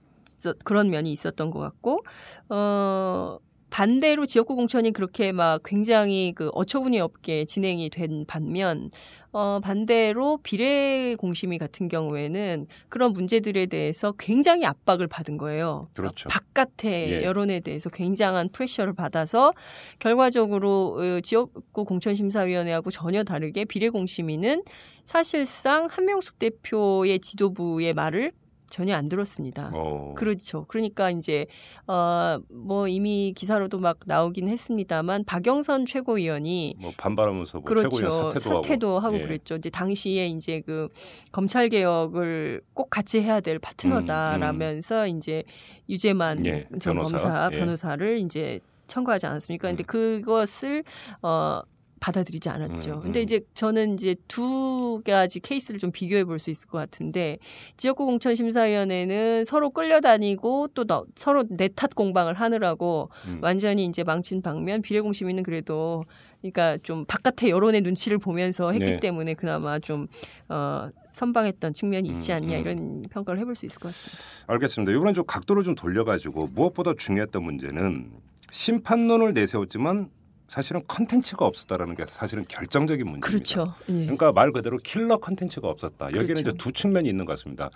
그런 0.63 0.89
면이 0.89 1.11
있었던 1.11 1.51
것 1.51 1.59
같고 1.59 2.01
어 2.47 3.39
반대로 3.69 4.25
지역구 4.25 4.55
공천이 4.55 4.91
그렇게 4.91 5.31
막 5.31 5.61
굉장히 5.63 6.33
그 6.35 6.49
어처구니 6.53 6.99
없게 6.99 7.45
진행이 7.45 7.89
된 7.89 8.25
반면 8.27 8.89
어 9.31 9.59
반대로 9.61 10.39
비례 10.41 11.15
공심위 11.15 11.59
같은 11.59 11.87
경우에는 11.87 12.65
그런 12.89 13.13
문제들에 13.13 13.67
대해서 13.67 14.13
굉장히 14.17 14.65
압박을 14.65 15.07
받은 15.07 15.37
거예요. 15.37 15.87
그러니까 15.93 16.13
그렇죠. 16.15 16.29
바깥의 16.29 17.11
예. 17.11 17.23
여론에 17.23 17.59
대해서 17.59 17.89
굉장한 17.89 18.49
프레셔를 18.49 18.93
받아서 18.93 19.53
결과적으로 19.99 20.97
어, 20.99 21.21
지역구 21.21 21.85
공천 21.85 22.15
심사위원회하고 22.15 22.89
전혀 22.89 23.23
다르게 23.23 23.65
비례 23.65 23.89
공심위는 23.89 24.63
사실상 25.05 25.87
한명숙 25.89 26.39
대표의 26.39 27.19
지도부의 27.19 27.93
말을 27.93 28.31
전혀 28.69 28.95
안 28.95 29.09
들었습니다. 29.09 29.71
어. 29.73 30.13
그렇죠. 30.15 30.65
그러니까 30.67 31.09
이제 31.11 31.45
어뭐 31.87 32.87
이미 32.87 33.33
기사로도 33.35 33.79
막 33.79 33.99
나오긴 34.05 34.47
했습니다만 34.47 35.25
박영선 35.25 35.85
최고위원이 35.85 36.75
뭐 36.79 36.91
반발하면서 36.97 37.59
뭐 37.59 37.65
그렇죠. 37.65 37.89
최고위원 37.89 38.31
사퇴도, 38.39 38.99
하고, 38.99 39.17
예. 39.17 39.21
그랬죠. 39.23 39.55
이제 39.55 39.69
당시에 39.69 40.27
이제 40.27 40.61
그 40.65 40.89
검찰 41.31 41.69
개혁을 41.69 42.61
꼭 42.73 42.89
같이 42.89 43.21
해야 43.21 43.39
될 43.39 43.59
파트너다라면서 43.59 45.07
이제 45.07 45.43
유재만 45.89 46.45
예, 46.45 46.67
전 46.79 46.93
변호사. 46.95 47.17
검사 47.17 47.49
예. 47.51 47.57
변호사를 47.57 48.17
이제 48.19 48.59
청구하지 48.87 49.25
않았습니까? 49.25 49.67
근데 49.67 49.83
음. 49.83 49.85
그것을 49.85 50.83
어 51.21 51.61
받아들이지 51.99 52.49
않았죠. 52.49 52.93
음, 52.95 52.99
근데 53.01 53.19
음. 53.19 53.23
이제 53.23 53.41
저는 53.53 53.93
이제 53.95 54.15
두 54.27 55.01
가지 55.05 55.39
케이스를 55.39 55.79
좀 55.79 55.91
비교해 55.91 56.23
볼 56.23 56.39
수 56.39 56.49
있을 56.49 56.67
것 56.69 56.77
같은데 56.77 57.37
지역구 57.77 58.05
공천 58.05 58.33
심사위원회는 58.35 59.43
서로 59.45 59.69
끌려다니고 59.71 60.69
또 60.73 60.85
너- 60.85 61.05
서로 61.15 61.43
내탓 61.49 61.93
공방을 61.95 62.33
하느라고 62.35 63.09
음. 63.27 63.39
완전히 63.41 63.85
이제 63.85 64.03
망친 64.03 64.41
방면 64.41 64.81
비례공심위는 64.81 65.43
그래도 65.43 66.05
그러니까 66.41 66.77
좀 66.83 67.03
바깥의 67.05 67.49
여론의 67.49 67.81
눈치를 67.81 68.17
보면서 68.17 68.71
했기 68.71 68.85
네. 68.85 68.99
때문에 69.01 69.33
그나마 69.33 69.79
좀 69.79 70.07
어, 70.47 70.89
선방했던 71.11 71.73
측면이 71.73 72.07
있지 72.09 72.31
음, 72.31 72.35
않냐 72.37 72.55
음. 72.55 72.61
이런 72.61 73.01
평가를 73.09 73.41
해볼 73.41 73.55
수 73.57 73.65
있을 73.65 73.79
것 73.79 73.89
같습니다. 73.89 74.53
알겠습니다. 74.53 74.93
이번엔 74.93 75.13
좀 75.13 75.25
각도를 75.27 75.63
좀 75.63 75.75
돌려가지고 75.75 76.47
무엇보다 76.53 76.93
중요했던 76.97 77.43
문제는 77.43 78.11
심판론을 78.51 79.33
내세웠지만 79.33 80.09
사실은 80.49 80.81
컨텐츠가 80.87 81.45
없었다라는 81.45 81.95
게 81.95 82.05
사실은 82.07 82.43
결정적인 82.47 83.05
문제입니다. 83.05 83.27
그렇죠. 83.27 83.75
예. 83.87 83.93
그러니까 84.01 84.31
말 84.31 84.51
그대로 84.51 84.77
킬러 84.77 85.17
컨텐츠가 85.17 85.67
없었다. 85.69 86.07
여기는 86.07 86.25
그렇죠. 86.25 86.41
이제 86.41 86.51
두 86.57 86.71
측면이 86.71 87.07
있는 87.07 87.25
것 87.25 87.33
같습니다. 87.33 87.69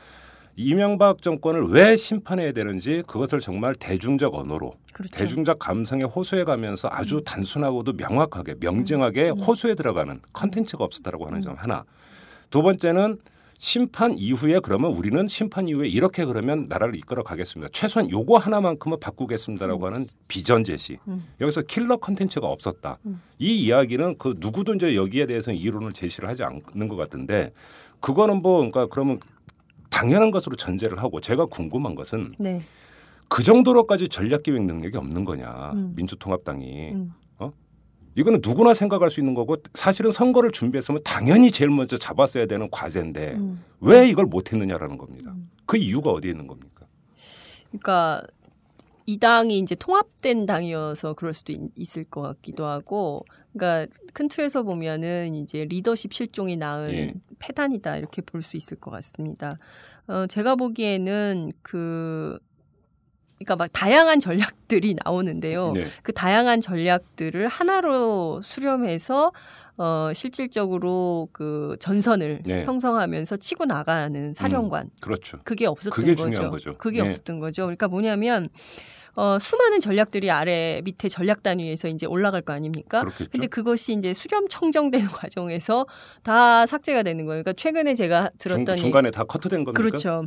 이명박 0.55 1.21
정권을 1.21 1.67
왜 1.69 1.95
심판해야 1.95 2.51
되는지 2.51 3.03
그것을 3.05 3.39
정말 3.39 3.75
대중적 3.75 4.33
언어로 4.33 4.73
그렇죠. 4.91 5.17
대중적 5.17 5.59
감성에 5.59 6.03
호소해 6.03 6.43
가면서 6.45 6.89
아주 6.91 7.21
단순하고도 7.23 7.93
명확하게 7.93 8.55
명징하게 8.59 9.29
음. 9.29 9.39
호소해 9.39 9.75
들어가는 9.75 10.19
컨텐츠가 10.33 10.83
없었다라고 10.83 11.27
하는 11.27 11.41
점 11.41 11.55
하나. 11.55 11.83
두 12.49 12.63
번째는 12.63 13.19
심판 13.63 14.13
이후에 14.13 14.59
그러면 14.59 14.91
우리는 14.91 15.25
심판 15.29 15.69
이후에 15.69 15.87
이렇게 15.87 16.25
그러면 16.25 16.65
나라를 16.67 16.97
이끌어 16.97 17.23
가겠습니다. 17.23 17.69
최소한 17.71 18.09
요거 18.09 18.37
하나만큼은 18.37 18.99
바꾸겠습니다라고 18.99 19.87
하는 19.87 20.05
비전 20.27 20.65
제시. 20.65 20.97
음. 21.07 21.25
여기서 21.39 21.61
킬러 21.61 21.95
컨텐츠가 21.95 22.45
없었다. 22.45 22.97
음. 23.05 23.21
이 23.39 23.55
이야기는 23.63 24.17
그 24.17 24.35
누구도 24.37 24.73
이제 24.73 24.97
여기에 24.97 25.27
대해서 25.27 25.53
이론을 25.53 25.93
제시를 25.93 26.27
하지 26.27 26.43
않는 26.43 26.89
것 26.89 26.97
같은데 26.97 27.53
그거는 28.01 28.41
뭐 28.41 28.57
그러니까 28.57 28.87
그러면 28.87 29.21
당연한 29.89 30.29
것으로 30.29 30.57
전제를 30.57 31.01
하고 31.01 31.21
제가 31.21 31.45
궁금한 31.45 31.95
것은 31.95 32.33
네. 32.37 32.63
그 33.29 33.43
정도로까지 33.43 34.09
전략 34.09 34.43
기획 34.43 34.61
능력이 34.65 34.97
없는 34.97 35.23
거냐 35.23 35.71
음. 35.73 35.93
민주통합당이 35.95 36.91
음. 36.95 37.13
이거는 38.15 38.41
누구나 38.43 38.73
생각할 38.73 39.09
수 39.09 39.19
있는 39.19 39.33
거고 39.33 39.57
사실은 39.73 40.11
선거를 40.11 40.51
준비했으면 40.51 41.01
당연히 41.03 41.51
제일 41.51 41.71
먼저 41.71 41.97
잡았어야 41.97 42.45
되는 42.45 42.67
과제인데 42.71 43.33
음. 43.33 43.63
왜 43.79 44.07
이걸 44.07 44.25
못했느냐라는 44.25 44.97
겁니다. 44.97 45.31
음. 45.31 45.49
그 45.65 45.77
이유가 45.77 46.11
어디에 46.11 46.31
있는 46.31 46.47
겁니까? 46.47 46.85
그러니까 47.69 48.21
이 49.05 49.17
당이 49.17 49.59
이제 49.59 49.75
통합된 49.75 50.45
당이어서 50.45 51.13
그럴 51.13 51.33
수도 51.33 51.51
있, 51.51 51.59
있을 51.75 52.03
것 52.05 52.21
같기도 52.21 52.65
하고, 52.65 53.25
그러니까 53.51 53.93
큰 54.13 54.29
틀에서 54.29 54.63
보면은 54.63 55.35
이제 55.35 55.65
리더십 55.65 56.13
실종이 56.13 56.55
낳은 56.55 56.93
예. 56.93 57.13
패단이다 57.39 57.97
이렇게 57.97 58.21
볼 58.21 58.43
수 58.43 58.55
있을 58.55 58.77
것 58.77 58.91
같습니다. 58.91 59.57
어, 60.07 60.25
제가 60.27 60.55
보기에는 60.55 61.51
그, 61.61 62.39
그러니까 63.39 63.55
막 63.55 63.69
다양한 63.73 64.19
전략들이 64.19 64.95
나오는데요. 65.03 65.71
네. 65.73 65.85
그 66.01 66.13
다양한 66.13 66.61
전략들을 66.61 67.47
하나로 67.47 68.41
수렴해서 68.43 69.31
어 69.77 70.11
실질적으로 70.13 71.29
그 71.31 71.75
전선을 71.79 72.43
네. 72.45 72.63
형성하면서 72.63 73.37
치고 73.37 73.65
나가는 73.65 74.33
사령관 74.33 74.91
그렇죠. 75.01 75.39
그게 75.43 75.65
없었던 75.65 75.91
그게 75.91 76.11
거죠. 76.13 76.23
중요한 76.23 76.51
거죠. 76.51 76.77
그게 76.77 77.01
네. 77.01 77.07
없었던 77.07 77.39
거죠. 77.39 77.63
그러니까 77.63 77.87
뭐냐면 77.87 78.49
어 79.15 79.37
수많은 79.39 79.79
전략들이 79.79 80.29
아래 80.31 80.81
밑에 80.83 81.09
전략 81.09 81.43
단위에서 81.43 81.87
이제 81.87 82.05
올라갈 82.05 82.41
거 82.41 82.53
아닙니까? 82.53 83.01
그렇겠죠. 83.01 83.29
근데 83.31 83.47
그것이 83.47 83.93
이제 83.93 84.13
수렴 84.13 84.47
청정되는 84.47 85.07
과정에서 85.09 85.87
다 86.21 86.65
삭제가 86.65 87.03
되는 87.03 87.25
거예요. 87.25 87.43
그러니까 87.43 87.53
최근에 87.53 87.95
제가 87.95 88.29
중, 88.37 88.37
들었던 88.37 88.77
중 88.77 88.91
간에 88.91 89.11
다 89.11 89.23
커트된 89.23 89.63
겁니까? 89.65 89.81
그렇죠. 89.81 90.25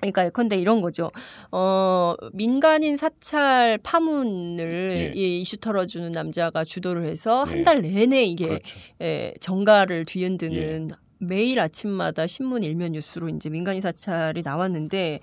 그러니까 0.00 0.26
예컨대 0.26 0.56
이런 0.56 0.80
거죠. 0.80 1.10
어, 1.52 2.14
민간인 2.32 2.96
사찰 2.96 3.78
파문을 3.82 5.12
예. 5.14 5.18
이 5.18 5.40
이슈 5.40 5.58
털어주는 5.58 6.12
남자가 6.12 6.64
주도를 6.64 7.04
해서 7.04 7.44
예. 7.46 7.50
한달 7.50 7.82
내내 7.82 8.24
이게 8.24 8.46
그렇죠. 8.46 8.78
예, 9.02 9.34
정가를 9.40 10.04
뒤흔드는 10.06 10.90
매일 11.18 11.60
아침마다 11.60 12.26
신문 12.26 12.62
일면 12.62 12.92
뉴스로 12.92 13.28
이제 13.28 13.50
민간인 13.50 13.82
사찰이 13.82 14.42
나왔는데 14.42 15.20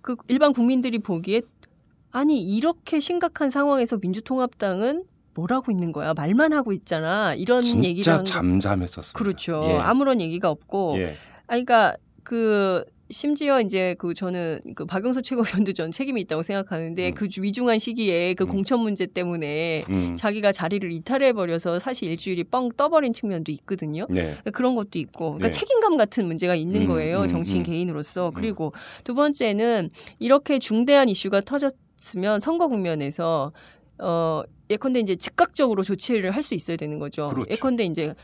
그 0.00 0.16
일반 0.28 0.52
국민들이 0.52 0.98
보기에 1.00 1.42
아니 2.12 2.40
이렇게 2.40 3.00
심각한 3.00 3.50
상황에서 3.50 3.98
민주통합당은 3.98 5.04
뭘 5.34 5.52
하고 5.52 5.70
있는 5.70 5.92
거야 5.92 6.14
말만 6.14 6.52
하고 6.52 6.72
있잖아 6.72 7.34
이런 7.34 7.64
얘기를 7.64 8.02
진짜 8.02 8.22
잠잠했었습니다. 8.22 9.18
그렇죠 9.18 9.64
예. 9.68 9.76
아무런 9.76 10.20
얘기가 10.20 10.48
없고 10.48 10.94
예. 10.98 11.14
아니, 11.48 11.64
그러니까 11.64 11.96
그 12.22 12.84
심지어 13.08 13.60
이제 13.60 13.94
그 13.98 14.14
저는 14.14 14.60
그 14.74 14.84
박영선 14.84 15.22
최고위원도 15.22 15.72
전 15.74 15.92
책임이 15.92 16.20
있다고 16.22 16.42
생각하는데 16.42 17.10
음. 17.10 17.14
그 17.14 17.28
주- 17.28 17.42
위중한 17.42 17.78
시기에 17.78 18.34
그 18.34 18.44
음. 18.44 18.48
공천 18.48 18.80
문제 18.80 19.06
때문에 19.06 19.84
음. 19.88 20.16
자기가 20.16 20.50
자리를 20.50 20.90
이탈해 20.90 21.32
버려서 21.32 21.78
사실 21.78 22.10
일주일이 22.10 22.42
뻥 22.44 22.68
떠버린 22.76 23.12
측면도 23.12 23.52
있거든요. 23.52 24.06
네. 24.10 24.34
그런 24.52 24.74
것도 24.74 24.98
있고, 24.98 25.34
그러니까 25.34 25.48
네. 25.48 25.50
책임감 25.50 25.96
같은 25.96 26.26
문제가 26.26 26.56
있는 26.56 26.82
음, 26.82 26.86
거예요. 26.88 27.22
음, 27.22 27.26
정치인 27.28 27.58
음. 27.60 27.62
개인으로서. 27.64 28.32
그리고 28.34 28.72
두 29.04 29.14
번째는 29.14 29.90
이렇게 30.18 30.58
중대한 30.58 31.08
이슈가 31.08 31.42
터졌으면 31.42 32.40
선거 32.40 32.66
국면에서 32.66 33.52
어 33.98 34.42
예컨대 34.68 34.98
이제 35.00 35.14
즉각적으로 35.14 35.84
조치를 35.84 36.32
할 36.32 36.42
수 36.42 36.54
있어야 36.54 36.76
되는 36.76 36.98
거죠. 36.98 37.28
그렇죠. 37.28 37.50
예컨대 37.50 37.84
이제 37.84 38.14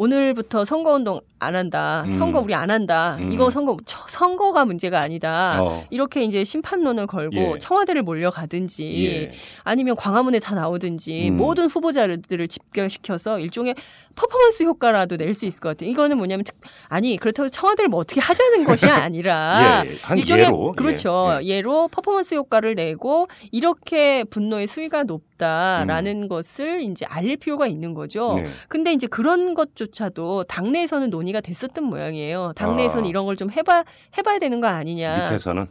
오늘부터 0.00 0.64
선거운동 0.64 1.20
안 1.38 1.54
한다. 1.54 2.04
음. 2.06 2.18
선거 2.18 2.40
우리 2.40 2.54
안 2.54 2.70
한다. 2.70 3.18
음. 3.20 3.32
이거 3.32 3.50
선거 3.50 3.76
처- 3.84 4.06
선거가 4.08 4.64
문제가 4.64 4.98
아니다. 4.98 5.52
어. 5.62 5.84
이렇게 5.90 6.22
이제 6.24 6.42
심판론을 6.42 7.06
걸고 7.06 7.36
예. 7.36 7.58
청와대를 7.58 8.02
몰려가든지 8.02 9.04
예. 9.06 9.32
아니면 9.62 9.96
광화문에 9.96 10.38
다 10.38 10.54
나오든지 10.54 11.28
음. 11.28 11.36
모든 11.36 11.66
후보자들을 11.66 12.48
집결시켜서 12.48 13.38
일종의 13.40 13.74
퍼포먼스 14.14 14.62
효과라도 14.62 15.16
낼 15.18 15.34
수 15.34 15.44
있을 15.44 15.60
것 15.60 15.68
같아요. 15.70 15.90
이거는 15.90 16.16
뭐냐면 16.16 16.44
특- 16.44 16.56
아니 16.88 17.18
그렇다고 17.18 17.50
청와대를 17.50 17.90
뭐 17.90 18.00
어떻게 18.00 18.20
하자는 18.22 18.64
것이 18.64 18.86
아니라 18.88 19.84
예, 19.84 19.90
예. 19.90 19.96
한 20.02 20.16
일종의 20.16 20.44
예로. 20.46 20.72
그렇죠. 20.76 21.38
예, 21.42 21.46
예로 21.46 21.88
퍼포먼스 21.88 22.34
효과를 22.34 22.74
내고 22.74 23.28
이렇게 23.52 24.24
분노의 24.24 24.66
수위가 24.66 25.02
높 25.04 25.22
다라는 25.40 26.28
것을 26.28 26.82
이제 26.82 27.04
알릴 27.06 27.36
필요가 27.38 27.66
있는 27.66 27.94
거죠. 27.94 28.34
네. 28.34 28.48
근데 28.68 28.92
이제 28.92 29.06
그런 29.08 29.54
것조차도 29.54 30.44
당내에서는 30.44 31.10
논의가 31.10 31.40
됐었던 31.40 31.82
모양이에요. 31.84 32.52
당내에서는 32.54 33.04
아. 33.04 33.08
이런 33.08 33.24
걸 33.26 33.40
좀 33.40 33.50
해봐 33.50 33.84
해봐야 34.18 34.38
되는 34.38 34.60
거 34.60 34.66
아니냐. 34.66 35.24
밑에서는 35.24 35.66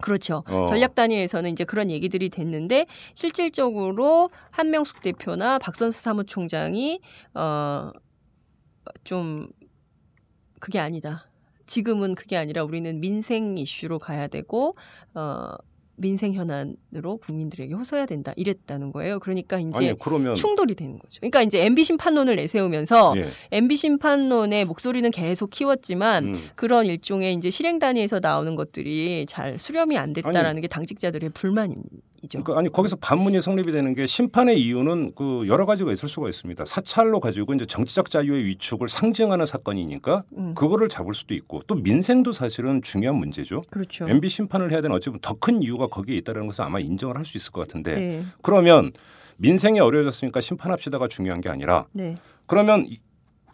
그렇죠. 0.00 0.42
어. 0.48 0.64
전략 0.66 0.94
단위에서는 0.94 1.50
이제 1.50 1.64
그런 1.64 1.90
얘기들이 1.90 2.30
됐는데 2.30 2.86
실질적으로 3.14 4.30
한명숙 4.50 5.02
대표나 5.02 5.58
박선수 5.58 6.00
사무총장이 6.00 7.00
어좀 7.34 7.92
그게 10.60 10.78
아니다. 10.78 11.26
지금은 11.66 12.14
그게 12.14 12.36
아니라 12.36 12.64
우리는 12.64 13.00
민생 13.00 13.58
이슈로 13.58 13.98
가야 13.98 14.28
되고 14.28 14.76
어 15.14 15.52
민생 16.00 16.32
현안으로 16.32 17.18
국민들에게 17.18 17.74
호소해야 17.74 18.06
된다. 18.06 18.32
이랬다는 18.36 18.90
거예요. 18.90 19.20
그러니까 19.20 19.58
이제 19.58 19.88
아니 19.90 19.98
그러면 19.98 20.34
충돌이 20.34 20.74
되는 20.74 20.98
거죠. 20.98 21.20
그러니까 21.20 21.42
이제 21.42 21.64
MB 21.66 21.84
심판론을 21.84 22.36
내세우면서 22.36 23.14
예. 23.18 23.28
MB 23.52 23.76
심판론의 23.76 24.64
목소리는 24.64 25.10
계속 25.10 25.50
키웠지만 25.50 26.34
음. 26.34 26.42
그런 26.54 26.86
일종의 26.86 27.34
이제 27.34 27.50
실행 27.50 27.78
단위에서 27.78 28.20
나오는 28.20 28.56
것들이 28.56 29.26
잘 29.28 29.58
수렴이 29.58 29.98
안 29.98 30.12
됐다라는 30.12 30.62
게 30.62 30.68
당직자들의 30.68 31.30
불만 31.30 31.74
이죠. 32.22 32.42
그러니까 32.42 32.58
아니 32.60 32.70
거기서 32.70 32.96
반문이 32.96 33.40
성립이 33.40 33.72
되는 33.72 33.94
게 33.94 34.06
심판의 34.06 34.60
이유는 34.60 35.12
그 35.14 35.44
여러 35.48 35.64
가지가 35.66 35.92
있을 35.92 36.08
수가 36.08 36.28
있습니다. 36.28 36.64
사찰로 36.66 37.20
가지고 37.20 37.54
이제 37.54 37.64
정치적 37.64 38.10
자유의 38.10 38.44
위축을 38.44 38.88
상징하는 38.88 39.46
사건이니까 39.46 40.24
음. 40.36 40.54
그거를 40.54 40.88
잡을 40.88 41.14
수도 41.14 41.34
있고 41.34 41.62
또 41.66 41.74
민생도 41.76 42.32
사실은 42.32 42.82
중요한 42.82 43.16
문제죠. 43.16 43.62
그렇죠. 43.70 44.08
MB 44.08 44.28
심판을 44.28 44.70
해야 44.70 44.80
되는 44.80 44.94
어찌 44.94 45.08
보면 45.08 45.20
더 45.20 45.34
큰 45.40 45.62
이유가 45.62 45.86
거기에 45.86 46.16
있다는 46.18 46.46
것은 46.46 46.64
아마 46.64 46.80
인정을 46.80 47.16
할 47.16 47.24
수 47.24 47.38
있을 47.38 47.52
것 47.52 47.62
같은데 47.62 47.94
네. 47.94 48.24
그러면 48.42 48.92
민생이 49.38 49.80
어려워졌으니까 49.80 50.40
심판합시다가 50.42 51.08
중요한 51.08 51.40
게 51.40 51.48
아니라 51.48 51.86
네. 51.92 52.18
그러면 52.46 52.86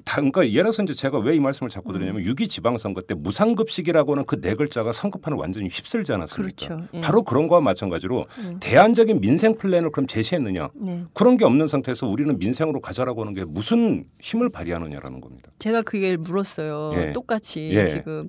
그러니까 0.05 0.47
예를 0.49 0.65
들어서 0.65 0.83
이제 0.83 0.95
제가 0.95 1.19
왜 1.19 1.37
이 1.37 1.41
말씀을 1.41 1.69
자꾸 1.71 1.93
드리냐면 1.93 2.23
음. 2.23 2.27
6.2 2.27 2.49
지방선거 2.49 3.03
때 3.03 3.15
무상급식이라고 3.15 4.13
하는 4.13 4.25
그 4.25 4.41
네 4.41 4.55
글자가 4.55 4.93
선거판을 4.93 5.37
완전히 5.39 5.69
휩쓸지 5.69 6.13
않았습니까? 6.13 6.67
그렇죠. 6.67 6.89
예. 6.95 7.01
바로 7.01 7.23
그런 7.23 7.49
거와 7.49 7.61
마찬가지로 7.61 8.27
음. 8.39 8.59
대안적인 8.61 9.21
민생 9.21 9.57
플랜을 9.57 9.91
그럼 9.91 10.07
제시했느냐? 10.07 10.69
네. 10.75 11.05
그런 11.15 11.37
게 11.37 11.45
없는 11.45 11.67
상태에서 11.67 12.07
우리는 12.07 12.39
민생으로 12.39 12.81
가자라고 12.81 13.23
하는 13.23 13.35
게 13.35 13.45
무슨 13.45 14.05
힘을 14.21 14.51
발휘하느냐라는 14.51 15.21
겁니다. 15.21 15.51
제가 15.59 15.83
그게 15.83 16.17
물었어요. 16.17 16.93
예. 16.97 17.13
똑같이 17.13 17.71
예. 17.73 17.89
지금 17.89 18.29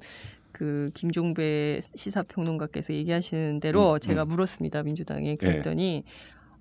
그 0.51 0.89
김종배 0.95 1.81
시사평론가께서 1.95 2.93
얘기하시는 2.93 3.59
대로 3.59 3.93
음, 3.93 3.99
제가 3.99 4.23
음. 4.23 4.27
물었습니다. 4.29 4.81
민주당에 4.83 5.35
그랬더니 5.35 6.03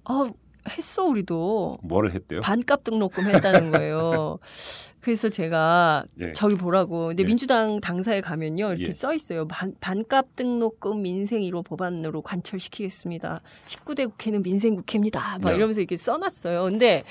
아 0.05 0.31
했어 0.69 1.05
우리도 1.05 1.79
뭐를 1.83 2.13
했대요? 2.13 2.41
반값 2.41 2.85
등록금 2.85 3.29
했다는 3.29 3.71
거예요. 3.73 4.39
그래서 5.01 5.29
제가 5.29 6.05
예. 6.21 6.33
저기 6.33 6.57
보라고. 6.57 7.09
근데 7.09 7.23
예. 7.23 7.27
민주당 7.27 7.81
당사에 7.81 8.21
가면요. 8.21 8.71
이렇게 8.71 8.89
예. 8.89 8.91
써 8.91 9.15
있어요. 9.15 9.47
반, 9.47 9.73
반값 9.79 10.35
등록금 10.35 11.01
민생 11.01 11.43
1호 11.43 11.65
법안으로 11.65 12.23
관철시키겠습니다. 12.23 13.41
19대 13.67 14.11
국회는 14.11 14.43
민생 14.43 14.75
국회입니다. 14.75 15.39
막 15.41 15.51
네. 15.51 15.57
이러면서 15.57 15.81
이렇게 15.81 15.97
써놨어요. 15.97 16.65
근데 16.65 17.05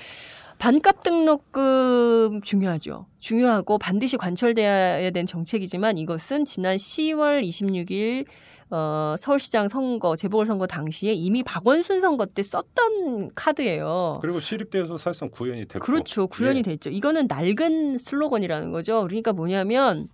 반값 0.58 1.02
등록금 1.04 2.42
중요하죠. 2.42 3.06
중요하고 3.20 3.78
반드시 3.78 4.18
관철돼야 4.18 5.10
되는 5.12 5.26
정책이지만 5.26 5.98
이것은 5.98 6.44
지난 6.44 6.76
10월 6.76 7.48
26일 7.48 8.26
어, 8.72 9.16
서울시장 9.18 9.68
선거, 9.68 10.16
재보궐선거 10.16 10.66
당시에 10.66 11.14
이미 11.14 11.44
박원순 11.44 12.02
선거 12.02 12.26
때 12.26 12.42
썼던 12.42 13.32
카드예요. 13.36 14.20
그리고 14.22 14.40
시립대에서 14.40 14.98
사실상 14.98 15.30
구현이 15.30 15.68
됐고 15.68 15.86
그렇죠. 15.86 16.28
구현이 16.28 16.60
예. 16.60 16.64
됐죠. 16.64 16.90
이거는 16.90 17.28
낡은 17.28 17.98
슬로건이라는 17.98 18.72
거죠. 18.72 19.04
그러니까 19.04 19.34
뭐냐면 19.34 20.08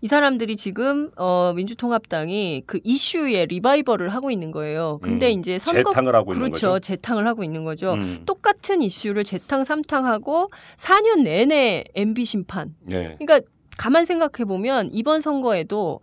이 0.00 0.08
사람들이 0.08 0.56
지금 0.56 1.10
어 1.16 1.52
민주통합당이 1.54 2.64
그 2.66 2.80
이슈에 2.84 3.46
리바이벌을 3.46 4.08
하고 4.10 4.30
있는 4.30 4.50
거예요. 4.50 4.98
근데 5.02 5.34
음, 5.34 5.40
이제 5.40 5.58
선거 5.58 5.90
재탕을 5.90 6.14
하고 6.14 6.32
있는 6.32 6.48
그렇죠. 6.48 6.68
거죠. 6.72 6.80
재탕을 6.80 7.26
하고 7.26 7.44
있는 7.44 7.64
거죠. 7.64 7.94
음. 7.94 8.22
똑같은 8.26 8.82
이슈를 8.82 9.24
재탕 9.24 9.64
삼탕하고 9.64 10.50
4년 10.76 11.22
내내 11.22 11.84
MB 11.94 12.24
심판. 12.24 12.74
네. 12.80 13.16
그러니까 13.18 13.40
가만 13.76 14.04
생각해 14.04 14.46
보면 14.46 14.90
이번 14.92 15.20
선거에도 15.20 16.00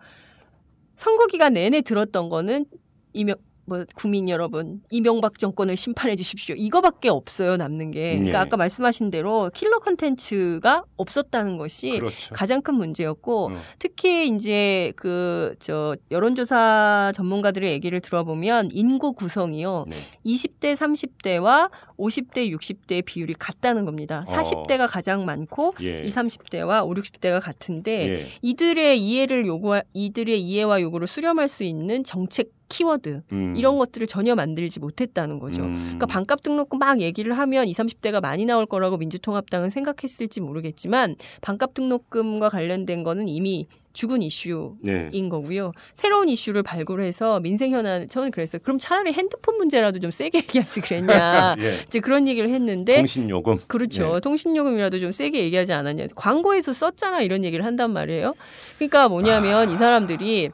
선거 0.95 1.27
기간 1.27 1.53
내내 1.53 1.81
들었던 1.81 2.29
거는 2.29 2.65
이명 3.13 3.35
뭐 3.65 3.85
국민 3.95 4.29
여러분 4.29 4.81
이명박 4.89 5.39
정권을 5.39 5.75
심판해 5.75 6.15
주십시오. 6.15 6.55
이거밖에 6.57 7.09
없어요 7.09 7.57
남는 7.57 7.91
게. 7.91 8.15
그러니까 8.15 8.39
예. 8.39 8.41
아까 8.41 8.57
말씀하신 8.57 9.09
대로 9.09 9.49
킬러 9.53 9.79
컨텐츠가 9.79 10.83
없었다는 10.97 11.57
것이 11.57 11.99
그렇죠. 11.99 12.33
가장 12.33 12.61
큰 12.61 12.75
문제였고 12.75 13.47
음. 13.47 13.57
특히 13.79 14.27
이제 14.27 14.93
그 14.95 15.53
저 15.59 15.95
여론조사 16.11 17.13
전문가들의 17.15 17.71
얘기를 17.71 17.99
들어보면 17.99 18.69
인구 18.71 19.13
구성이요. 19.13 19.85
네. 19.87 19.95
20대, 20.25 20.75
30대와 20.75 21.69
50대, 21.97 22.51
60대의 22.53 23.05
비율이 23.05 23.33
같다는 23.35 23.85
겁니다. 23.85 24.25
어. 24.27 24.31
40대가 24.31 24.87
가장 24.89 25.25
많고 25.25 25.75
예. 25.81 26.01
20, 26.03 26.15
30대와 26.17 26.85
5, 26.85 26.93
60대가 26.95 27.41
같은데 27.41 28.09
예. 28.09 28.27
이들의 28.41 29.01
이해를 29.01 29.45
요구 29.45 29.79
이들의 29.93 30.41
이해와 30.41 30.81
요구를 30.81 31.07
수렴할 31.07 31.47
수 31.47 31.63
있는 31.63 32.03
정책 32.03 32.51
키워드 32.69 33.21
음. 33.31 33.55
이런 33.55 33.77
것들을 33.77 34.07
전혀 34.07 34.35
만들지 34.35 34.79
못했다는 34.79 35.39
거죠. 35.39 35.63
음. 35.63 35.75
그러니까 35.83 36.05
반값 36.05 36.41
등록금 36.41 36.79
막 36.79 37.01
얘기를 37.01 37.37
하면 37.37 37.67
20, 37.67 37.83
30대가 37.83 38.21
많이 38.21 38.45
나올 38.45 38.65
거라고 38.65 38.97
민주통합당은 38.97 39.69
생각했을지 39.69 40.41
모르겠지만 40.41 41.15
반값 41.41 41.73
등록금과 41.73 42.49
관련된 42.49 43.03
거는 43.03 43.27
이미 43.27 43.67
죽은 43.93 44.23
이슈 44.23 44.75
네. 44.81 45.09
인 45.11 45.29
거고요. 45.29 45.71
새로운 45.93 46.27
이슈를 46.27 46.63
발굴해서 46.63 47.39
민생 47.39 47.71
현안 47.71 48.09
저는 48.09 48.31
그랬어요. 48.31 48.59
그럼 48.63 48.79
차라리 48.79 49.13
핸드폰 49.13 49.57
문제라도 49.57 49.99
좀 49.99 50.09
세게 50.11 50.39
얘기하지 50.49 50.81
그랬냐. 50.81 51.55
예. 51.61 51.79
이제 51.85 51.99
그런 51.99 52.27
얘기를 52.27 52.49
했는데 52.49 52.97
통신 52.97 53.29
요금. 53.29 53.57
그렇죠. 53.67 54.15
네. 54.15 54.19
통신 54.19 54.55
요금이라도 54.55 54.99
좀 54.99 55.11
세게 55.11 55.39
얘기하지 55.43 55.73
않았냐. 55.73 56.07
광고에서 56.15 56.73
썼잖아 56.73 57.21
이런 57.21 57.45
얘기를 57.45 57.63
한단 57.63 57.93
말이에요. 57.93 58.33
그러니까 58.77 59.07
뭐냐면 59.09 59.69
이 59.69 59.77
사람들이 59.77 60.49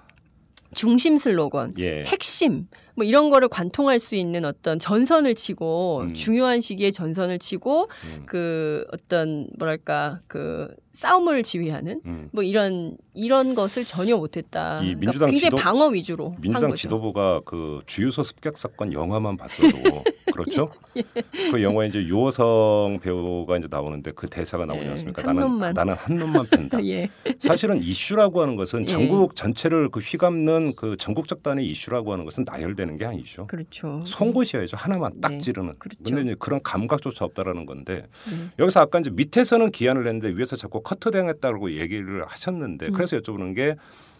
중심 0.73 1.17
슬로건, 1.17 1.73
예. 1.79 2.03
핵심 2.05 2.67
뭐 2.95 3.05
이런 3.05 3.29
거를 3.29 3.47
관통할 3.47 3.97
수 3.99 4.15
있는 4.15 4.43
어떤 4.45 4.77
전선을 4.77 5.35
치고 5.35 6.01
음. 6.01 6.13
중요한 6.13 6.59
시기에 6.61 6.91
전선을 6.91 7.39
치고 7.39 7.87
음. 8.05 8.23
그 8.25 8.85
어떤 8.93 9.47
뭐랄까 9.57 10.19
그 10.27 10.67
싸움을 10.91 11.43
지휘하는 11.43 12.01
음. 12.05 12.29
뭐 12.33 12.43
이런 12.43 12.97
이런 13.13 13.55
것을 13.55 13.83
전혀 13.85 14.17
못했다. 14.17 14.79
이 14.81 14.95
그러니까 14.95 14.99
민주당 14.99 15.29
굉장히 15.29 15.49
지도- 15.51 15.57
방어 15.57 15.87
위주로 15.87 16.31
한 16.31 16.41
민주당. 16.41 16.75
지도부가 16.75 17.41
그 17.45 17.79
주유소 17.85 18.21
습격 18.23 18.57
사건 18.57 18.91
영화만 18.91 19.37
봤어도 19.37 19.69
그렇죠? 20.39 20.71
예. 20.95 21.03
그 21.51 21.61
영화에 21.61 21.87
이제 21.87 21.99
유호성 21.99 22.99
배우가 23.01 23.57
이제 23.57 23.67
나오는데 23.69 24.11
그 24.11 24.27
대사가 24.27 24.65
나오지 24.65 24.85
예, 24.85 24.89
않습니까? 24.91 25.21
한 25.21 25.35
나는 25.35 25.41
놈만. 25.41 25.73
나는 25.73 25.93
한 25.95 26.15
놈만 26.15 26.47
팬다. 26.49 26.83
예. 26.87 27.09
사실은 27.37 27.81
이슈라고 27.83 28.41
하는 28.41 28.55
것은 28.55 28.83
예. 28.83 28.85
전국 28.85 29.35
전체를 29.35 29.89
그 29.89 29.99
휘감는 29.99 30.73
그 30.75 30.95
전국적 30.97 31.43
단위 31.43 31.65
이슈라고 31.67 32.13
하는 32.13 32.25
것은 32.25 32.45
나열되는 32.47 32.97
게 32.97 33.05
아니죠. 33.05 33.47
그렇죠. 33.47 34.01
송곳이어야죠. 34.05 34.77
하나만 34.77 35.19
딱 35.21 35.33
네, 35.33 35.41
찌르는. 35.41 35.75
그렇죠. 35.77 36.03
근데 36.03 36.21
이제 36.21 36.35
그런 36.39 36.61
감각조차 36.63 37.25
없다라는 37.25 37.65
건데 37.65 38.05
음. 38.31 38.51
여기서 38.59 38.81
아까 38.81 38.99
이제 38.99 39.09
밑에서는 39.09 39.71
기한을 39.71 40.03
냈는데 40.03 40.29
위에서 40.37 40.55
자꾸 40.55 40.81
커트당했다고 40.81 41.77
얘기를 41.77 42.25
하셨는데 42.25 42.87
음. 42.87 42.93
그래서 42.93 43.17
여쭤보는 43.17 43.55
게 43.55 43.75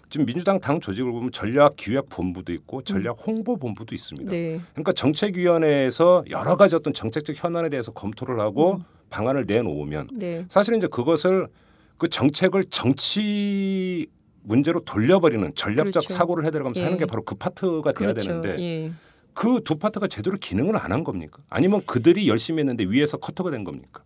지금 0.10 0.26
민주당 0.26 0.60
당 0.60 0.80
조직을 0.80 1.12
보면 1.12 1.32
전략 1.32 1.76
기획 1.76 2.10
본부도 2.10 2.51
있고 2.53 2.78
음. 2.80 2.84
전략 2.84 3.18
홍보 3.26 3.57
본부도 3.57 3.93
있습니다. 3.93 4.32
네. 4.32 4.60
그러니까 4.74 4.91
정책위원회에서 4.93 6.24
여러 6.32 6.55
가지 6.55 6.76
어떤 6.76 6.93
정책적 6.93 7.36
현안에 7.43 7.70
대해서 7.70 7.91
검토를 7.91 8.39
하고 8.39 8.78
음. 8.78 8.84
방안을 9.10 9.45
내놓으면 9.45 10.10
네. 10.14 10.45
사실은 10.49 10.80
이제 10.80 10.88
그것을 10.88 11.47
그 11.97 12.07
정책을 12.10 12.64
정치 12.66 14.07
문제로 14.41 14.80
돌려버리는 14.80 15.51
전략적 15.53 15.91
그렇죠. 16.05 16.14
사고를 16.14 16.45
해들어가면서 16.45 16.82
예. 16.82 16.86
하는 16.86 16.97
게 16.97 17.05
바로 17.05 17.22
그 17.24 17.36
파트가 17.36 17.91
돼야 17.91 18.14
그렇죠. 18.14 18.28
되는데 18.41 18.55
예. 18.60 18.91
그두 19.34 19.78
파트가 19.78 20.07
제대로 20.07 20.38
기능을 20.38 20.76
안 20.78 20.91
한 20.91 21.03
겁니까? 21.03 21.39
아니면 21.49 21.82
그들이 21.86 22.28
열심히 22.28 22.62
했는데 22.62 22.84
위에서 22.86 23.18
커터가 23.18 23.51
된 23.51 23.64
겁니까? 23.64 24.01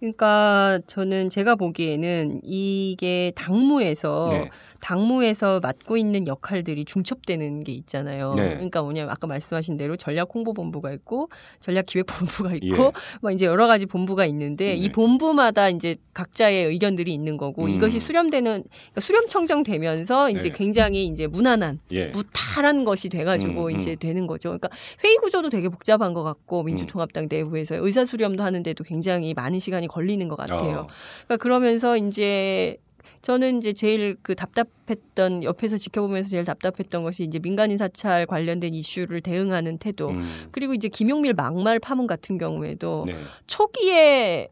그러니까 0.00 0.80
저는 0.86 1.28
제가 1.28 1.56
보기에는 1.56 2.40
이게 2.44 3.32
당무에서 3.34 4.28
네. 4.32 4.50
당무에서 4.80 5.60
맡고 5.60 5.96
있는 5.96 6.26
역할들이 6.26 6.84
중첩되는 6.84 7.64
게 7.64 7.72
있잖아요. 7.72 8.34
네. 8.36 8.54
그러니까 8.54 8.82
뭐냐면 8.82 9.10
아까 9.10 9.26
말씀하신 9.26 9.76
대로 9.76 9.96
전략 9.96 10.28
홍보 10.34 10.52
본부가 10.54 10.92
있고 10.92 11.28
전략 11.60 11.86
기획 11.86 12.06
본부가 12.06 12.54
있고 12.62 12.66
예. 12.66 12.92
뭐 13.20 13.30
이제 13.30 13.46
여러 13.46 13.66
가지 13.66 13.86
본부가 13.86 14.24
있는데 14.26 14.68
네. 14.68 14.74
이 14.76 14.90
본부마다 14.90 15.68
이제 15.68 15.96
각자의 16.14 16.66
의견들이 16.66 17.12
있는 17.12 17.36
거고 17.36 17.64
음. 17.64 17.70
이것이 17.70 17.98
수렴되는 18.00 18.64
그러니까 18.64 19.00
수렴 19.00 19.26
청정 19.26 19.62
되면서 19.64 20.30
이제 20.30 20.48
네. 20.48 20.50
굉장히 20.50 21.06
이제 21.06 21.26
무난한 21.26 21.80
예. 21.92 22.06
무탈한 22.06 22.84
것이 22.84 23.08
돼가지고 23.08 23.66
음, 23.66 23.74
음. 23.74 23.78
이제 23.78 23.96
되는 23.96 24.26
거죠. 24.26 24.50
그러니까 24.50 24.68
회의 25.04 25.16
구조도 25.16 25.50
되게 25.50 25.68
복잡한 25.68 26.14
것 26.14 26.22
같고 26.22 26.62
민주통합당 26.62 27.28
내부에서 27.30 27.76
의사 27.84 28.04
수렴도 28.04 28.42
하는데도 28.42 28.84
굉장히 28.84 29.34
많은 29.34 29.58
시간이 29.58 29.88
걸리는 29.88 30.26
것 30.28 30.36
같아요. 30.36 30.78
어. 30.78 30.86
그러니까 31.26 31.36
그러면서 31.38 31.96
이제 31.96 32.78
저는 33.22 33.58
이제 33.58 33.72
제일 33.72 34.16
그 34.22 34.34
답답했던 34.34 35.44
옆에서 35.44 35.76
지켜보면서 35.76 36.30
제일 36.30 36.44
답답했던 36.44 37.02
것이 37.02 37.24
이제 37.24 37.38
민간인 37.38 37.78
사찰 37.78 38.26
관련된 38.26 38.74
이슈를 38.74 39.20
대응하는 39.20 39.78
태도. 39.78 40.10
음. 40.10 40.48
그리고 40.50 40.74
이제 40.74 40.88
김용밀 40.88 41.34
막말 41.34 41.78
파문 41.78 42.06
같은 42.06 42.38
경우에도 42.38 43.04
네. 43.06 43.16
초기에 43.46 44.48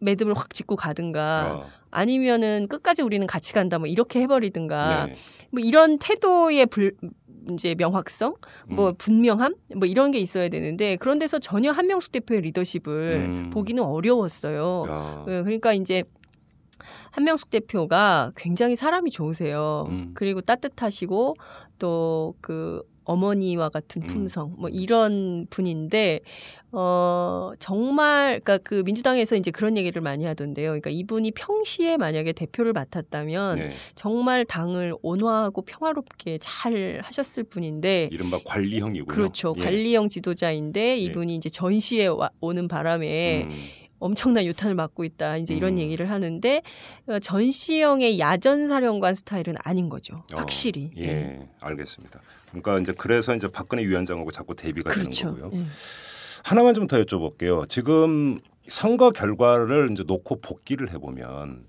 매듭을 0.00 0.34
확 0.34 0.54
짚고 0.54 0.76
가든가 0.76 1.64
어. 1.64 1.70
아니면은 1.90 2.66
끝까지 2.68 3.02
우리는 3.02 3.26
같이 3.26 3.52
간다 3.52 3.78
뭐 3.78 3.86
이렇게 3.86 4.20
해버리든가 4.20 5.06
네. 5.06 5.14
뭐 5.50 5.60
이런 5.60 5.98
태도의 5.98 6.66
불 6.66 6.94
이제 7.50 7.74
명확성, 7.74 8.36
뭐 8.68 8.90
음. 8.90 8.94
분명함, 8.96 9.54
뭐 9.76 9.86
이런 9.86 10.10
게 10.10 10.18
있어야 10.18 10.48
되는데 10.48 10.96
그런 10.96 11.18
데서 11.18 11.38
전혀 11.38 11.72
한명숙 11.72 12.12
대표의 12.12 12.42
리더십을 12.42 13.24
음. 13.26 13.50
보기는 13.50 13.82
어려웠어요. 13.82 14.82
어. 14.88 15.24
예, 15.28 15.42
그러니까 15.42 15.72
이제 15.72 16.04
한명숙 17.10 17.50
대표가 17.50 18.32
굉장히 18.36 18.76
사람이 18.76 19.10
좋으세요. 19.10 19.86
음. 19.90 20.10
그리고 20.14 20.40
따뜻하시고 20.40 21.36
또 21.78 22.34
그 22.40 22.82
어머니와 23.04 23.70
같은 23.70 24.02
음. 24.02 24.06
품성 24.06 24.54
뭐 24.58 24.68
이런 24.68 25.46
분인데 25.50 26.20
어 26.72 27.50
정말 27.58 28.40
그러니까 28.40 28.58
그 28.58 28.82
민주당에서 28.84 29.34
이제 29.34 29.50
그런 29.50 29.76
얘기를 29.76 30.00
많이 30.00 30.24
하던데요. 30.24 30.68
그러니까 30.68 30.90
이분이 30.90 31.32
평시에 31.32 31.96
만약에 31.96 32.32
대표를 32.32 32.72
맡았다면 32.72 33.56
네. 33.56 33.72
정말 33.96 34.44
당을 34.44 34.94
온화하고 35.02 35.62
평화롭게 35.62 36.38
잘 36.40 37.00
하셨을 37.02 37.44
분인데 37.44 38.10
이른바 38.12 38.38
관리형이고요. 38.44 39.06
그렇죠. 39.06 39.54
예. 39.56 39.62
관리형 39.62 40.08
지도자인데 40.08 40.98
이분이 40.98 41.34
이제 41.34 41.48
전시에 41.48 42.06
와, 42.06 42.30
오는 42.40 42.68
바람에 42.68 43.44
음. 43.44 43.79
엄청난 44.00 44.44
유탄을 44.46 44.74
맞고 44.74 45.04
있다. 45.04 45.36
이제 45.36 45.54
이런 45.54 45.74
음. 45.74 45.78
얘기를 45.78 46.10
하는데 46.10 46.62
어, 47.06 47.18
전시형의 47.20 48.18
야전 48.18 48.68
사령관 48.68 49.14
스타일은 49.14 49.54
아닌 49.62 49.88
거죠. 49.88 50.24
어, 50.32 50.38
확실히. 50.38 50.90
예, 50.98 51.46
알겠습니다. 51.60 52.20
그러니까 52.48 52.78
이제 52.80 52.92
그래서 52.96 53.34
이제 53.36 53.46
박근혜 53.46 53.84
위원장하고 53.84 54.32
자꾸 54.32 54.56
대비가 54.56 54.90
그렇죠. 54.90 55.28
되는 55.34 55.40
거고요. 55.42 55.60
예. 55.60 55.66
하나만 56.44 56.74
좀 56.74 56.86
더 56.88 57.00
여쭤볼게요. 57.00 57.68
지금 57.68 58.40
선거 58.66 59.10
결과를 59.10 59.88
이제 59.92 60.02
놓고 60.06 60.40
복기를 60.40 60.90
해보면 60.92 61.64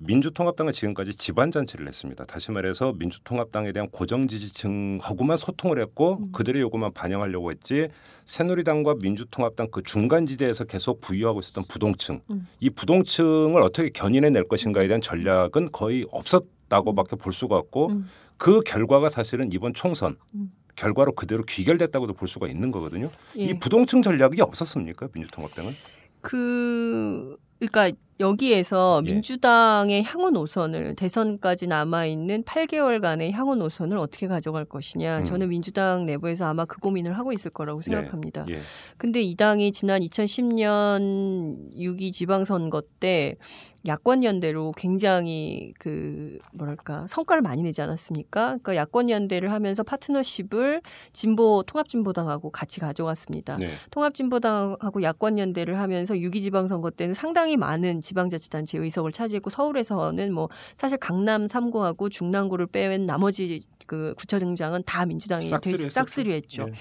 민주통합당은 0.00 0.72
지금까지 0.72 1.14
집안 1.14 1.50
잔치를 1.50 1.86
했습니다. 1.86 2.24
다시 2.24 2.50
말해서 2.50 2.94
민주통합당에 2.94 3.72
대한 3.72 3.88
고정 3.90 4.28
지지층하고만 4.28 5.36
소통을 5.36 5.78
했고 5.78 6.18
음. 6.20 6.32
그들의 6.32 6.60
요구만 6.62 6.92
반영하려고 6.92 7.50
했지 7.50 7.88
새누리당과 8.24 8.94
민주통합당 9.00 9.68
그 9.70 9.82
중간 9.82 10.26
지대에서 10.26 10.64
계속 10.64 11.00
부유하고 11.00 11.40
있었던 11.40 11.64
부동층 11.68 12.20
음. 12.30 12.46
이 12.60 12.70
부동층을 12.70 13.60
어떻게 13.60 13.90
견인해 13.90 14.30
낼 14.30 14.48
것인가에 14.48 14.88
대한 14.88 15.02
전략은 15.02 15.70
거의 15.72 16.06
없었다고밖에 16.10 17.16
볼 17.16 17.32
수가 17.34 17.56
없고 17.56 17.88
음. 17.88 18.08
그 18.38 18.60
결과가 18.60 19.10
사실은 19.10 19.52
이번 19.52 19.74
총선 19.74 20.16
음. 20.34 20.50
결과로 20.76 21.12
그대로 21.12 21.42
귀결됐다고도 21.44 22.14
볼 22.14 22.26
수가 22.26 22.48
있는 22.48 22.70
거거든요. 22.70 23.10
예. 23.36 23.42
이 23.42 23.58
부동층 23.58 24.00
전략이 24.00 24.40
없었습니까 24.40 25.08
민주통합당은? 25.12 25.74
그 26.22 27.36
그러니까 27.60 27.96
여기에서 28.20 29.02
예. 29.06 29.12
민주당의 29.12 30.04
향후 30.04 30.30
노선을 30.30 30.94
대선까지 30.94 31.66
남아 31.66 32.06
있는 32.06 32.42
8개월간의 32.44 33.32
향후 33.32 33.54
노선을 33.54 33.96
어떻게 33.96 34.28
가져갈 34.28 34.64
것이냐. 34.66 35.20
음. 35.20 35.24
저는 35.24 35.48
민주당 35.48 36.04
내부에서 36.04 36.46
아마 36.46 36.66
그 36.66 36.78
고민을 36.78 37.16
하고 37.16 37.32
있을 37.32 37.50
거라고 37.50 37.80
생각합니다. 37.80 38.44
예. 38.50 38.60
근데 38.98 39.22
이 39.22 39.34
당이 39.34 39.72
지난 39.72 40.02
2010년 40.02 41.72
6.2 41.74 42.12
지방선거 42.12 42.82
때 43.00 43.36
야권 43.86 44.24
연대로 44.24 44.72
굉장히 44.76 45.72
그 45.78 46.38
뭐랄까 46.52 47.06
성과를 47.08 47.40
많이 47.42 47.62
내지 47.62 47.80
않았습니까? 47.80 48.58
그러니까 48.62 48.76
야권 48.76 49.08
연대를 49.08 49.52
하면서 49.52 49.82
파트너십을 49.82 50.82
진보 51.12 51.62
통합진보당하고 51.66 52.50
같이 52.50 52.78
가져갔습니다. 52.80 53.56
네. 53.56 53.72
통합진보당하고 53.90 55.02
야권 55.02 55.38
연대를 55.38 55.78
하면서 55.80 56.14
6.2 56.14 56.42
지방선거 56.42 56.90
때는 56.90 57.14
상당히 57.14 57.56
많은 57.56 58.00
지방자치단체 58.00 58.78
의석을 58.78 59.12
차지했고 59.12 59.50
서울에서는 59.50 60.32
뭐 60.32 60.48
사실 60.76 60.98
강남 60.98 61.46
3구하고 61.46 62.10
중랑구를 62.10 62.66
빼면 62.66 63.06
나머지 63.06 63.64
그 63.86 64.14
구청장은 64.18 64.82
다 64.84 65.06
민주당이 65.06 65.48
싹쓸이 65.48 65.76
되- 65.78 65.84
했었죠. 65.84 65.94
싹쓸이 65.94 66.32
했죠. 66.32 66.66
예. 66.68 66.72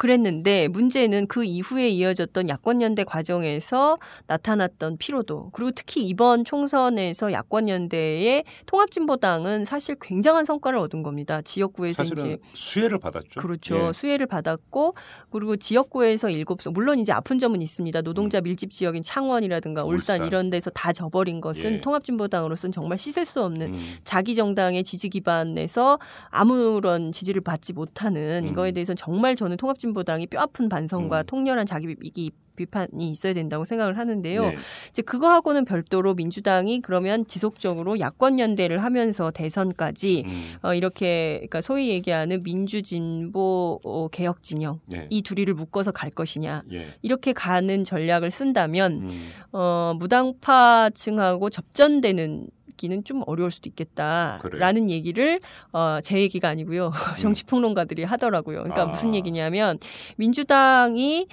그랬는데 0.00 0.68
문제는 0.68 1.26
그 1.26 1.44
이후에 1.44 1.90
이어졌던 1.90 2.48
야권 2.48 2.80
연대 2.80 3.04
과정에서 3.04 3.98
나타났던 4.28 4.96
피로도 4.96 5.50
그리고 5.52 5.72
특히 5.72 6.04
이번 6.04 6.46
총선에서 6.46 7.32
야권 7.32 7.68
연대의 7.68 8.44
통합진보당은 8.64 9.66
사실 9.66 9.96
굉장한 10.00 10.46
성과를 10.46 10.78
얻은 10.78 11.02
겁니다. 11.02 11.42
지역구에서 11.42 12.02
사실은 12.02 12.24
이제 12.24 12.38
수혜를 12.54 12.98
받았죠. 12.98 13.42
그렇죠. 13.42 13.88
예. 13.88 13.92
수혜를 13.92 14.26
받았고 14.26 14.94
그리고 15.28 15.56
지역구에서 15.56 16.30
일곱 16.30 16.62
석 16.62 16.72
물론 16.72 16.98
이제 16.98 17.12
아픈 17.12 17.38
점은 17.38 17.60
있습니다. 17.60 18.00
노동자 18.00 18.38
음. 18.38 18.44
밀집 18.44 18.70
지역인 18.70 19.02
창원이라든가 19.02 19.84
울산, 19.84 20.14
울산. 20.14 20.26
이런 20.26 20.48
데서 20.48 20.70
다 20.70 20.94
져버린 20.94 21.42
것은 21.42 21.72
예. 21.74 21.80
통합진보당으로서는 21.82 22.72
정말 22.72 22.96
씻을 22.96 23.26
수 23.26 23.42
없는 23.42 23.74
음. 23.74 23.94
자기 24.04 24.34
정당의 24.34 24.82
지지 24.82 25.10
기반에서 25.10 25.98
아무런 26.30 27.12
지지를 27.12 27.42
받지 27.42 27.74
못하는 27.74 28.44
음. 28.44 28.48
이거에 28.48 28.72
대해서는 28.72 28.96
정말 28.96 29.36
저는 29.36 29.58
통합진 29.58 29.89
보당이 29.92 30.26
뼈아픈 30.26 30.68
반성과 30.68 31.20
음. 31.20 31.26
통렬한 31.26 31.66
자기 31.66 31.96
이 32.02 32.30
비판이 32.60 33.10
있어야 33.10 33.32
된다고 33.32 33.64
생각을 33.64 33.96
하는데요. 33.96 34.42
네. 34.42 34.56
이제 34.90 35.02
그거하고는 35.02 35.64
별도로 35.64 36.14
민주당이 36.14 36.82
그러면 36.82 37.26
지속적으로 37.26 37.98
야권 38.00 38.38
연대를 38.38 38.82
하면서 38.82 39.30
대선까지 39.30 40.24
음. 40.26 40.54
어, 40.62 40.74
이렇게 40.74 41.36
그러니까 41.36 41.60
소위 41.62 41.88
얘기하는 41.90 42.42
민주진보 42.42 43.80
어, 43.82 44.08
개혁 44.08 44.42
진영 44.42 44.80
네. 44.86 45.06
이 45.10 45.22
둘이를 45.22 45.54
묶어서 45.54 45.92
갈 45.92 46.10
것이냐 46.10 46.64
예. 46.72 46.94
이렇게 47.02 47.32
가는 47.32 47.84
전략을 47.84 48.30
쓴다면 48.30 49.08
음. 49.10 49.30
어, 49.52 49.94
무당파층하고 49.98 51.50
접전되는 51.50 52.48
믿기는 52.80 53.04
좀 53.04 53.22
어려울 53.26 53.50
수도? 53.50 53.68
있겠다라는 53.68 54.88
얘기를 54.88 55.40
어, 55.72 55.98
제 56.02 56.18
얘기가 56.18 56.48
아니고요 56.48 56.90
정치 57.18 57.44
평론가들이 57.44 58.04
하더라고요. 58.04 58.58
그러니까 58.62 58.82
아. 58.82 58.86
무슨 58.86 59.14
얘기냐면 59.14 59.78
민주당이 60.16 61.26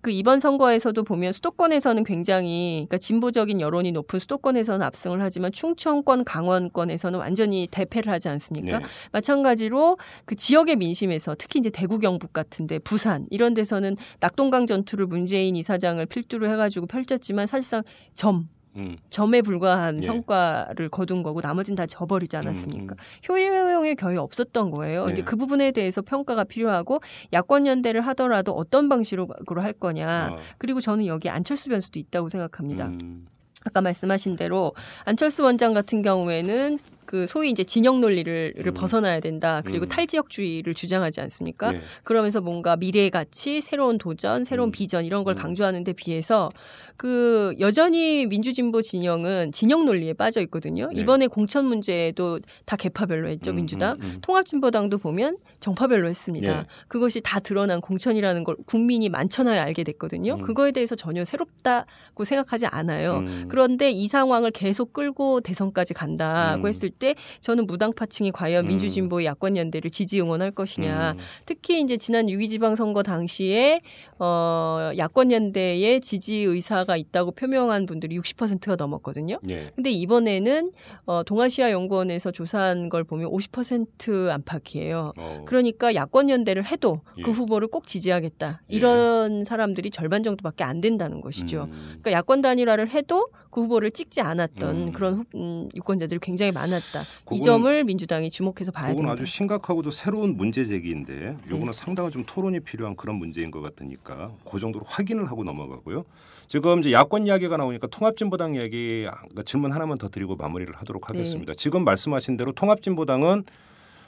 그 0.00 0.10
이번 0.10 0.38
선거에서도 0.38 1.02
보면 1.02 1.32
수도권에서는 1.32 2.04
굉장히 2.04 2.84
그러니까 2.88 2.98
진보적인 2.98 3.60
여론이 3.60 3.92
높은 3.92 4.18
수도권에서는 4.18 4.84
압승을 4.84 5.22
하지만 5.22 5.50
충청권, 5.50 6.24
강원권에서는 6.24 7.18
완전히 7.18 7.66
대패를 7.70 8.12
하지 8.12 8.28
않습니까? 8.28 8.80
네. 8.80 8.84
마찬가지로 9.12 9.96
그 10.26 10.36
지역의 10.36 10.76
민심에서 10.76 11.36
특히 11.38 11.58
이제 11.58 11.70
대구 11.70 11.98
경북 11.98 12.34
같은데 12.34 12.78
부산 12.80 13.26
이런 13.30 13.54
데서는 13.54 13.96
낙동강 14.20 14.66
전투를 14.66 15.06
문재인 15.06 15.56
이사장을 15.56 16.04
필두로 16.04 16.50
해가지고 16.50 16.86
펼쳤지만 16.86 17.46
사실상 17.46 17.82
점 18.12 18.48
음. 18.76 18.96
점에 19.10 19.42
불과한 19.42 19.98
예. 19.98 20.02
성과를 20.02 20.88
거둔 20.88 21.22
거고 21.22 21.40
나머지는 21.40 21.76
다 21.76 21.86
져버리지 21.86 22.36
않았습니까? 22.36 22.94
음, 22.94 23.28
효용이 23.28 23.94
거의 23.94 24.16
없었던 24.18 24.70
거예요. 24.70 25.06
네. 25.06 25.12
이제 25.12 25.22
그 25.22 25.36
부분에 25.36 25.70
대해서 25.70 26.02
평가가 26.02 26.44
필요하고 26.44 27.00
야권 27.32 27.66
연대를 27.66 28.00
하더라도 28.08 28.52
어떤 28.52 28.88
방식으로 28.88 29.62
할 29.62 29.72
거냐. 29.72 30.30
어. 30.32 30.38
그리고 30.58 30.80
저는 30.80 31.06
여기 31.06 31.28
안철수 31.28 31.68
변수도 31.68 31.98
있다고 31.98 32.28
생각합니다. 32.28 32.88
음. 32.88 33.26
아까 33.64 33.80
말씀하신 33.80 34.36
대로 34.36 34.74
안철수 35.04 35.42
원장 35.42 35.72
같은 35.72 36.02
경우에는 36.02 36.78
그 37.06 37.26
소위 37.26 37.50
이제 37.50 37.64
진영 37.64 38.00
논리를 38.00 38.52
를 38.56 38.66
음. 38.66 38.74
벗어나야 38.74 39.20
된다. 39.20 39.62
그리고 39.64 39.86
음. 39.86 39.88
탈지역주의를 39.88 40.74
주장하지 40.74 41.20
않습니까? 41.20 41.72
네. 41.72 41.80
그러면서 42.02 42.40
뭔가 42.40 42.76
미래의 42.76 43.10
가치, 43.10 43.60
새로운 43.60 43.98
도전, 43.98 44.44
새로운 44.44 44.68
음. 44.68 44.72
비전 44.72 45.04
이런 45.04 45.24
걸 45.24 45.34
음. 45.34 45.38
강조하는 45.38 45.84
데 45.84 45.92
비해서 45.92 46.50
그 46.96 47.54
여전히 47.60 48.26
민주진보 48.26 48.82
진영은 48.82 49.52
진영 49.52 49.84
논리에 49.84 50.12
빠져 50.12 50.40
있거든요. 50.42 50.90
네. 50.92 51.00
이번에 51.00 51.26
공천 51.26 51.64
문제도 51.66 52.40
다 52.64 52.76
계파별로 52.76 53.28
했죠, 53.28 53.50
음, 53.50 53.56
민주당. 53.56 53.96
음, 53.96 54.02
음. 54.02 54.18
통합진보당도 54.22 54.98
보면 54.98 55.38
정파별로 55.60 56.08
했습니다. 56.08 56.62
네. 56.62 56.66
그것이 56.88 57.20
다 57.20 57.40
드러난 57.40 57.80
공천이라는 57.80 58.44
걸 58.44 58.56
국민이 58.66 59.08
많잖아야 59.08 59.62
알게 59.62 59.84
됐거든요. 59.84 60.34
음. 60.34 60.42
그거에 60.42 60.72
대해서 60.72 60.94
전혀 60.94 61.24
새롭다고 61.24 62.24
생각하지 62.24 62.66
않아요. 62.66 63.18
음. 63.18 63.46
그런데 63.48 63.90
이 63.90 64.06
상황을 64.06 64.50
계속 64.50 64.92
끌고 64.92 65.40
대선까지 65.40 65.94
간다고 65.94 66.64
음. 66.64 66.68
했을 66.68 66.90
때 66.94 67.14
저는 67.40 67.66
무당파층이 67.66 68.30
과연 68.32 68.64
음. 68.64 68.68
민주진보의 68.68 69.26
야권 69.26 69.56
연대를 69.56 69.90
지지 69.90 70.20
응원할 70.20 70.50
것이냐. 70.50 71.12
음. 71.12 71.18
특히 71.46 71.80
이제 71.80 71.96
지난 71.96 72.26
6.2 72.26 72.48
지방선거 72.48 73.02
당시에 73.02 73.80
어 74.18 74.90
야권 74.96 75.32
연대에 75.32 76.00
지지 76.00 76.36
의사가 76.36 76.96
있다고 76.96 77.32
표명한 77.32 77.86
분들이 77.86 78.18
60%가 78.18 78.76
넘었거든요. 78.76 79.38
예. 79.48 79.70
근데 79.74 79.90
이번에는 79.90 80.70
어 81.06 81.22
동아시아 81.24 81.70
연구원에서 81.72 82.30
조사한 82.30 82.88
걸 82.88 83.04
보면 83.04 83.30
50% 83.30 84.28
안팎이에요. 84.30 85.12
어. 85.16 85.42
그러니까 85.46 85.94
야권 85.94 86.30
연대를 86.30 86.64
해도 86.66 87.00
예. 87.18 87.22
그 87.22 87.30
후보를 87.30 87.68
꼭 87.68 87.86
지지하겠다. 87.86 88.60
예. 88.70 88.74
이런 88.76 89.44
사람들이 89.44 89.90
절반 89.90 90.22
정도밖에 90.22 90.64
안 90.64 90.80
된다는 90.80 91.20
것이죠. 91.20 91.68
음. 91.70 91.82
그러니까 92.02 92.12
야권 92.12 92.40
단일화를 92.42 92.88
해도 92.90 93.28
그 93.50 93.62
후보를 93.62 93.90
찍지 93.90 94.20
않았던 94.20 94.76
음. 94.88 94.92
그런 94.92 95.14
후- 95.14 95.24
음, 95.36 95.68
유권자들이 95.76 96.18
굉장히 96.20 96.50
많았 96.52 96.82
다. 96.92 97.02
이 97.32 97.40
점을 97.40 97.84
민주당이 97.84 98.30
주목해서 98.30 98.72
봐야 98.72 98.88
그건 98.88 98.96
됩니다. 99.06 99.12
아주 99.12 99.26
심각하고도 99.26 99.90
새로운 99.90 100.36
문제 100.36 100.64
제기인데 100.64 101.36
요거는 101.46 101.66
네. 101.66 101.72
상당히 101.72 102.10
좀 102.10 102.24
토론이 102.26 102.60
필요한 102.60 102.96
그런 102.96 103.16
문제인 103.16 103.50
것 103.50 103.60
같으니까 103.60 104.32
그 104.48 104.58
정도로 104.58 104.84
확인을 104.88 105.26
하고 105.26 105.44
넘어가고요. 105.44 106.04
지금 106.48 106.80
이제 106.80 106.92
야권 106.92 107.26
이야기가 107.26 107.56
나오니까 107.56 107.86
통합진보당 107.86 108.54
이야기 108.54 109.06
그러니까 109.06 109.42
질문 109.44 109.72
하나만 109.72 109.98
더 109.98 110.08
드리고 110.08 110.36
마무리를 110.36 110.74
하도록 110.76 111.08
하겠습니다. 111.08 111.52
네. 111.52 111.56
지금 111.56 111.84
말씀하신 111.84 112.36
대로 112.36 112.52
통합진보당은 112.52 113.44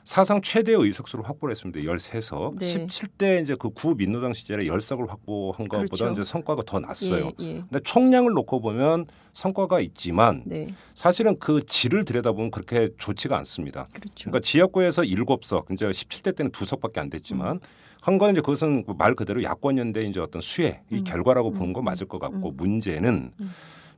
사상 0.07 0.41
최대의 0.41 0.79
의석수를 0.79 1.29
확보를 1.29 1.53
했습니다. 1.53 1.81
13석. 1.81 2.61
네. 2.61 2.65
17대 2.67 3.43
이제 3.43 3.57
그 3.57 3.71
구 3.71 3.95
민노당 3.97 4.33
시절에 4.33 4.65
10석을 4.65 5.09
확보한 5.09 5.67
것보다 5.69 6.05
그렇죠. 6.07 6.13
이제 6.13 6.25
성과가 6.25 6.63
더 6.65 6.79
났어요. 6.79 7.33
예, 7.41 7.45
예. 7.45 7.53
근데 7.55 7.81
총량을 7.81 8.33
놓고 8.33 8.61
보면 8.61 9.07
성과가 9.33 9.81
있지만 9.81 10.45
네, 10.47 10.69
사실은 10.95 11.37
그 11.41 11.67
질을 11.67 12.05
들여다보면 12.05 12.53
그렇게 12.53 12.89
좋지가 12.97 13.37
않습니다. 13.39 13.89
그렇죠. 13.93 14.31
그러니까 14.31 14.41
지역구에서 14.41 15.03
7석, 15.03 15.73
이제 15.73 15.85
17대 15.87 16.37
때는 16.37 16.53
2석밖에 16.53 16.99
안 16.99 17.11
됐지만 17.11 17.59
한건 18.01 18.31
이제 18.31 18.41
그것은 18.41 18.85
말 18.97 19.17
그대로 19.17 19.43
야권 19.43 19.77
연대 19.79 20.03
이제 20.03 20.21
어떤 20.21 20.41
수혜 20.41 20.83
이 20.93 20.99
음. 20.99 21.05
결과라고 21.05 21.49
음. 21.49 21.55
보는 21.55 21.73
건 21.73 21.85
맞을 21.85 22.07
것 22.07 22.21
같고 22.21 22.51
음. 22.51 22.57
문제는 22.57 23.33
음. 23.41 23.51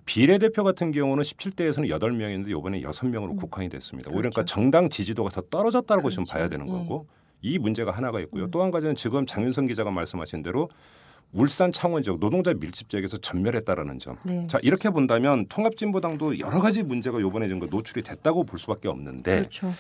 비례대표 0.08 0.64
같은 0.64 0.90
경우는 0.90 1.22
17대에서는 1.22 1.90
8명이었는데 1.90 2.48
이번에 2.48 2.80
6명으로 2.80 3.32
음. 3.32 3.36
국한이 3.36 3.68
됐습니다. 3.68 4.08
오히려 4.10 4.30
그렇죠. 4.30 4.34
그러니까 4.34 4.44
정당 4.46 4.88
지지도가 4.88 5.28
더 5.28 5.42
떨어졌다고 5.42 6.08
지금 6.08 6.24
그렇죠. 6.24 6.38
봐야 6.38 6.48
되는 6.48 6.66
예. 6.66 6.72
거고 6.72 7.06
이 7.42 7.58
문제가 7.58 7.90
하나가 7.90 8.18
있고요. 8.20 8.44
음. 8.44 8.50
또한 8.50 8.70
가지는 8.70 8.96
지금 8.96 9.26
장윤선 9.26 9.66
기자가 9.66 9.90
말씀하신 9.90 10.42
대로 10.42 10.70
울산 11.34 11.72
창원 11.72 12.02
지역 12.02 12.20
노동자 12.20 12.54
밀집 12.54 12.88
지역에서 12.88 13.18
전멸했다라는 13.18 13.98
점. 13.98 14.16
네. 14.24 14.46
자 14.46 14.58
이렇게 14.62 14.88
본다면 14.88 15.44
통합진보당도 15.46 16.38
여러 16.38 16.62
가지 16.62 16.82
문제가 16.82 17.20
요번에 17.20 17.46
좀 17.50 17.58
노출이 17.58 18.02
됐다고 18.02 18.44
볼 18.44 18.58
수밖에 18.58 18.88
없는데 18.88 19.40
그렇죠. 19.40 19.70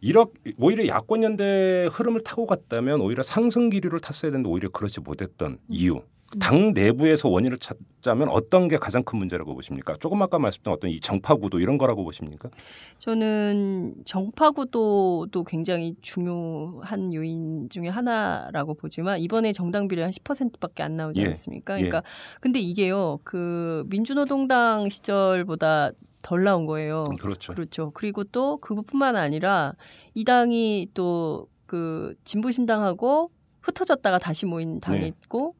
이렇 0.00 0.26
오히려 0.58 0.88
야권 0.88 1.22
연대 1.22 1.88
흐름을 1.92 2.22
타고 2.24 2.46
갔다면 2.46 3.00
오히려 3.00 3.22
상승 3.22 3.70
기류를 3.70 4.00
탔어야 4.00 4.32
되는데 4.32 4.48
오히려 4.48 4.70
그렇지 4.70 4.98
못했던 5.00 5.58
이유. 5.68 6.02
당 6.40 6.72
내부에서 6.72 7.28
원인을 7.28 7.58
찾자면 7.58 8.28
어떤 8.28 8.68
게 8.68 8.76
가장 8.76 9.02
큰 9.02 9.18
문제라고 9.18 9.54
보십니까? 9.54 9.96
조금 9.98 10.20
아까 10.22 10.38
말씀드린 10.38 10.74
어떤 10.74 10.90
이 10.90 11.00
정파 11.00 11.34
구도 11.34 11.60
이런 11.60 11.78
거라고 11.78 12.04
보십니까? 12.04 12.50
저는 12.98 13.94
정파 14.04 14.50
구도도 14.50 15.44
굉장히 15.44 15.94
중요한 16.02 17.14
요인 17.14 17.68
중에 17.70 17.88
하나라고 17.88 18.74
보지만 18.74 19.20
이번에 19.20 19.52
정당 19.52 19.88
비례 19.88 20.02
한 20.02 20.10
10%밖에 20.10 20.82
안 20.82 20.96
나오지 20.96 21.20
예. 21.20 21.26
않았습니까? 21.26 21.74
예. 21.74 21.84
그러니까 21.84 22.02
근데 22.40 22.60
이게요. 22.60 23.20
그 23.24 23.84
민주노동당 23.88 24.88
시절보다 24.88 25.92
덜 26.22 26.44
나온 26.44 26.66
거예요. 26.66 27.04
그렇죠. 27.20 27.54
그렇죠. 27.54 27.90
그리고 27.92 28.24
또 28.24 28.58
그뿐만 28.58 29.16
아니라 29.16 29.74
이 30.14 30.24
당이 30.24 30.88
또 30.94 31.48
그 31.68 32.14
진보신당하고 32.24 33.30
흩어졌다가 33.60 34.18
다시 34.18 34.46
모인 34.46 34.80
당이 34.80 35.00
네. 35.00 35.06
있고 35.08 35.54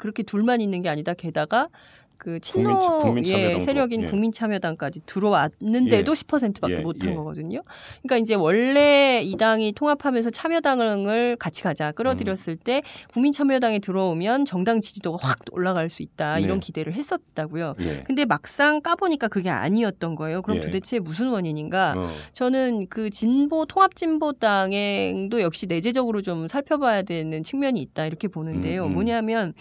그렇게 0.00 0.22
둘만 0.22 0.60
있는 0.60 0.80
게 0.82 0.88
아니다. 0.88 1.12
게다가 1.14 1.68
그 2.16 2.38
친노 2.38 2.98
국민- 3.00 3.26
예, 3.28 3.58
세력인 3.58 4.02
예. 4.02 4.06
국민참여당까지 4.06 5.00
들어왔는데도 5.06 6.12
예. 6.12 6.14
10%밖에 6.14 6.74
예, 6.74 6.80
못한 6.80 7.10
예. 7.10 7.14
거거든요. 7.14 7.62
그러니까 8.02 8.18
이제 8.18 8.34
원래 8.34 9.22
이 9.24 9.36
당이 9.36 9.72
통합하면서 9.72 10.28
참여당을 10.28 11.36
같이 11.36 11.62
가자 11.62 11.92
끌어들였을 11.92 12.54
음. 12.54 12.58
때 12.62 12.82
국민참여당에 13.14 13.78
들어오면 13.78 14.44
정당 14.44 14.82
지지도가 14.82 15.26
확 15.26 15.38
올라갈 15.52 15.88
수 15.88 16.02
있다 16.02 16.34
네. 16.36 16.42
이런 16.42 16.60
기대를 16.60 16.92
했었다고요. 16.92 17.76
예. 17.80 18.02
근데 18.06 18.26
막상 18.26 18.82
까보니까 18.82 19.28
그게 19.28 19.48
아니었던 19.48 20.14
거예요. 20.14 20.42
그럼 20.42 20.58
예. 20.58 20.60
도대체 20.60 20.98
무슨 20.98 21.28
원인인가? 21.30 21.94
어. 21.96 22.10
저는 22.34 22.88
그 22.90 23.08
진보 23.08 23.64
통합진보당도 23.64 25.40
역시 25.40 25.66
내재적으로 25.66 26.20
좀 26.20 26.48
살펴봐야 26.48 27.00
되는 27.00 27.42
측면이 27.42 27.80
있다 27.80 28.04
이렇게 28.04 28.28
보는데요. 28.28 28.84
음, 28.84 28.90
음. 28.90 28.92
뭐냐면 28.94 29.54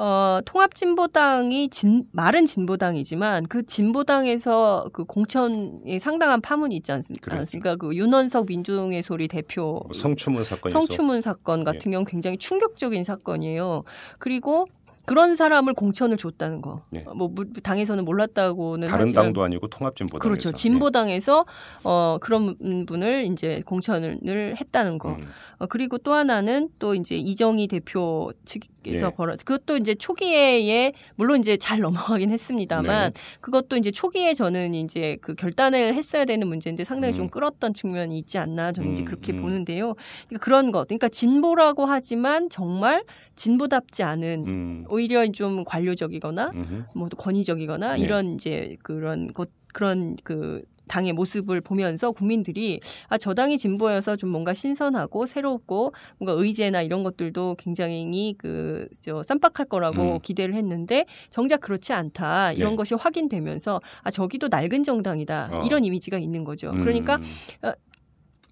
어, 0.00 0.38
통합진보당이 0.44 1.70
진, 1.70 2.04
말은 2.12 2.46
진보당이지만 2.46 3.46
그 3.46 3.66
진보당에서 3.66 4.90
그 4.92 5.04
공천에 5.04 5.98
상당한 5.98 6.40
파문이 6.40 6.76
있지 6.76 6.92
않습, 6.92 7.20
그렇죠. 7.20 7.40
않습니까? 7.40 7.74
그 7.74 7.94
윤원석 7.94 8.46
민중의 8.46 9.02
소리 9.02 9.26
대표 9.26 9.80
뭐 9.84 9.92
성추문 9.92 10.44
사건이 10.44 10.72
성추문 10.72 11.20
사건 11.20 11.64
같은 11.64 11.90
경우 11.90 11.98
는 11.98 12.04
굉장히 12.04 12.38
충격적인 12.38 13.02
사건이에요. 13.02 13.82
그리고 14.20 14.68
그런 15.08 15.36
사람을 15.36 15.72
공천을 15.74 16.16
줬다는 16.16 16.60
거. 16.60 16.82
예. 16.94 17.00
뭐 17.14 17.28
무- 17.28 17.52
당에서는 17.52 18.04
몰랐다고는 18.04 18.88
다른 18.88 19.06
하지만 19.06 19.24
당도 19.26 19.42
아니고 19.42 19.68
통합진보당 19.68 20.18
그렇죠. 20.20 20.52
진보당에서 20.52 21.46
어 21.84 22.18
그런 22.20 22.56
분을 22.86 23.24
이제 23.24 23.62
공천을 23.64 24.56
했다는 24.60 24.98
거. 24.98 25.12
음. 25.14 25.20
어, 25.58 25.66
그리고 25.66 25.98
또 25.98 26.12
하나는 26.12 26.68
또 26.78 26.94
이제 26.94 27.16
이정희 27.16 27.68
대표 27.68 28.30
측에서 28.44 29.06
예. 29.06 29.10
벌어 29.16 29.36
그것도 29.36 29.76
이제 29.78 29.94
초기에 29.94 30.92
물론 31.16 31.40
이제 31.40 31.56
잘 31.56 31.80
넘어가긴 32.18 32.30
했습니다만 32.30 33.12
네. 33.14 33.20
그것도 33.40 33.76
이제 33.76 33.90
초기에 33.90 34.34
저는 34.34 34.74
이제 34.74 35.16
그 35.20 35.34
결단을 35.34 35.94
했어야 35.94 36.24
되는 36.24 36.46
문제인데 36.46 36.84
상당히 36.84 37.14
좀 37.14 37.24
음. 37.24 37.30
끌었던 37.30 37.72
측면이 37.74 38.18
있지 38.18 38.38
않나 38.38 38.72
저는 38.72 38.92
이제 38.92 39.02
음, 39.02 39.04
그렇게 39.06 39.32
음. 39.32 39.42
보는데요. 39.42 39.94
그러니까 40.28 40.44
그런 40.44 40.70
것. 40.72 40.86
그러니까 40.88 41.08
진보라고 41.08 41.86
하지만 41.86 42.50
정말 42.50 43.04
진보답지 43.36 44.02
않은 44.02 44.44
음. 44.46 44.84
오히려 44.98 45.30
좀 45.30 45.64
관료적이거나. 45.64 46.50
뭐 46.94 47.08
권위적이거나 47.08 47.96
네. 47.96 48.02
이런 48.02 48.34
이제 48.34 48.76
그런 48.82 49.32
것 49.32 49.48
그런 49.72 50.16
그 50.24 50.62
당의 50.88 51.12
모습을 51.12 51.60
보면서 51.60 52.12
국민들이 52.12 52.80
아 53.08 53.18
저 53.18 53.34
당이 53.34 53.58
진보여서 53.58 54.16
좀 54.16 54.30
뭔가 54.30 54.54
신선하고 54.54 55.26
새롭고 55.26 55.92
뭔가 56.18 56.32
의제나 56.42 56.80
이런 56.82 57.02
것들도 57.02 57.56
굉장히 57.58 58.34
그 58.38 58.88
저 59.02 59.22
쌈박할 59.22 59.66
거라고 59.68 60.14
음. 60.14 60.18
기대를 60.22 60.54
했는데 60.54 61.04
정작 61.30 61.60
그렇지 61.60 61.92
않다 61.92 62.52
이런 62.52 62.70
네. 62.70 62.76
것이 62.76 62.94
확인되면서 62.94 63.80
아 64.02 64.10
저기도 64.10 64.48
낡은 64.48 64.82
정당이다 64.82 65.50
어. 65.52 65.62
이런 65.66 65.84
이미지가 65.84 66.18
있는 66.18 66.42
거죠. 66.44 66.72
그러니까 66.72 67.16
음. 67.62 67.72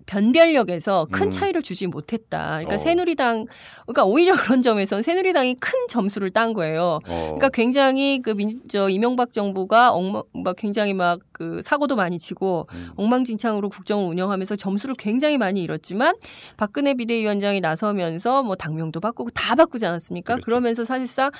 변별력에서 0.06 1.08
큰 1.10 1.26
음. 1.26 1.30
차이를 1.30 1.62
주지 1.62 1.86
못했다. 1.86 2.58
그러니까 2.58 2.74
어. 2.76 2.78
새누리당, 2.78 3.46
그러니까 3.86 4.04
오히려 4.04 4.34
그런 4.56 4.62
점에서는 4.62 5.02
새누리당이 5.02 5.56
큰 5.56 5.72
점수를 5.88 6.30
딴 6.30 6.52
거예요. 6.52 7.00
어. 7.06 7.22
그러니까 7.36 7.48
굉장히 7.50 8.22
그 8.22 8.30
민, 8.30 8.60
저 8.68 8.88
이명박 8.88 9.32
정부가 9.32 9.92
엉망, 9.92 10.22
막 10.32 10.56
굉장히 10.56 10.94
막 10.94 11.20
그 11.36 11.60
사고도 11.60 11.96
많이 11.96 12.18
치고 12.18 12.66
음. 12.72 12.90
엉망진창으로 12.96 13.68
국정을 13.68 14.06
운영하면서 14.06 14.56
점수를 14.56 14.94
굉장히 14.94 15.36
많이 15.36 15.62
잃었지만 15.62 16.14
박근혜 16.56 16.94
비대위원장이 16.94 17.60
나서면서 17.60 18.42
뭐 18.42 18.56
당명도 18.56 19.00
바꾸고 19.00 19.30
다 19.30 19.54
바꾸지 19.54 19.84
않았습니까? 19.84 20.36
그렇죠. 20.36 20.44
그러면서 20.46 20.86
사실상 20.86 21.30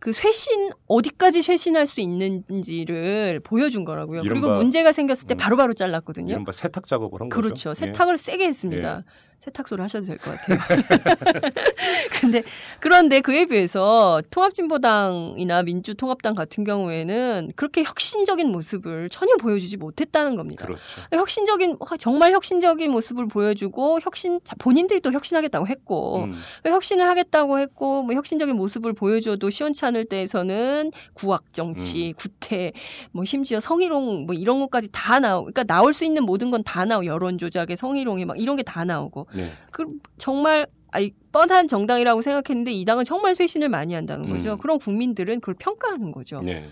그 0.00 0.12
쇄신 0.12 0.70
어디까지 0.88 1.40
쇄신할 1.42 1.86
수 1.86 2.00
있는지를 2.00 3.40
보여준 3.44 3.84
거라고요. 3.84 4.22
그리고 4.22 4.48
문제가 4.48 4.90
생겼을 4.90 5.28
때 5.28 5.34
음. 5.34 5.36
바로 5.36 5.56
바로 5.56 5.72
잘랐거든요. 5.72 6.32
이른바 6.32 6.50
세탁 6.50 6.88
작업을 6.88 7.20
한 7.20 7.28
거죠. 7.28 7.40
그렇죠. 7.40 7.70
예. 7.70 7.74
세탁을 7.74 8.18
세게 8.18 8.44
했습니다. 8.44 9.04
세탁소를 9.44 9.84
하셔도 9.84 10.06
될 10.06 10.18
것 10.18 10.30
같아요. 10.38 10.58
근데 12.20 12.42
그런데 12.80 13.20
그에 13.20 13.46
비해서 13.46 14.22
통합진보당이나 14.30 15.62
민주통합당 15.62 16.34
같은 16.34 16.64
경우에는 16.64 17.52
그렇게 17.56 17.82
혁신적인 17.84 18.50
모습을 18.50 19.08
전혀 19.10 19.36
보여주지 19.36 19.76
못했다는 19.76 20.36
겁니다. 20.36 20.64
그렇죠. 20.66 20.82
혁신적인 21.12 21.76
정말 21.98 22.32
혁신적인 22.32 22.90
모습을 22.90 23.28
보여주고 23.28 24.00
혁신 24.02 24.40
자, 24.44 24.54
본인들도 24.58 25.12
혁신하겠다고 25.12 25.66
했고 25.66 26.24
음. 26.24 26.34
혁신을 26.64 27.06
하겠다고 27.06 27.58
했고 27.58 28.02
뭐 28.02 28.14
혁신적인 28.14 28.56
모습을 28.56 28.92
보여줘도 28.94 29.50
시원치 29.50 29.84
않을 29.84 30.06
때에서는 30.06 30.90
구악 31.12 31.52
정치, 31.52 32.08
음. 32.08 32.12
구태, 32.16 32.72
뭐 33.12 33.24
심지어 33.24 33.60
성희롱 33.60 34.26
뭐 34.26 34.34
이런 34.34 34.60
것까지 34.60 34.88
다 34.92 35.18
나오. 35.20 35.42
그러니까 35.42 35.64
나올 35.64 35.92
수 35.92 36.04
있는 36.04 36.24
모든 36.24 36.50
건 36.50 36.64
다 36.64 36.84
나오. 36.86 37.04
여론 37.04 37.36
조작에 37.36 37.76
성희롱에 37.76 38.24
막 38.24 38.40
이런 38.40 38.56
게 38.56 38.62
다 38.64 38.84
나오고. 38.86 39.26
네. 39.34 39.50
그 39.70 39.86
정말 40.18 40.66
아이 40.90 41.10
뻔한 41.32 41.66
정당이라고 41.66 42.22
생각했는데 42.22 42.72
이 42.72 42.84
당은 42.84 43.04
정말 43.04 43.34
쇄신을 43.34 43.68
많이 43.68 43.94
한다는 43.94 44.28
거죠. 44.28 44.52
음. 44.52 44.58
그럼 44.58 44.78
국민들은 44.78 45.40
그걸 45.40 45.54
평가하는 45.58 46.12
거죠. 46.12 46.40
네. 46.42 46.70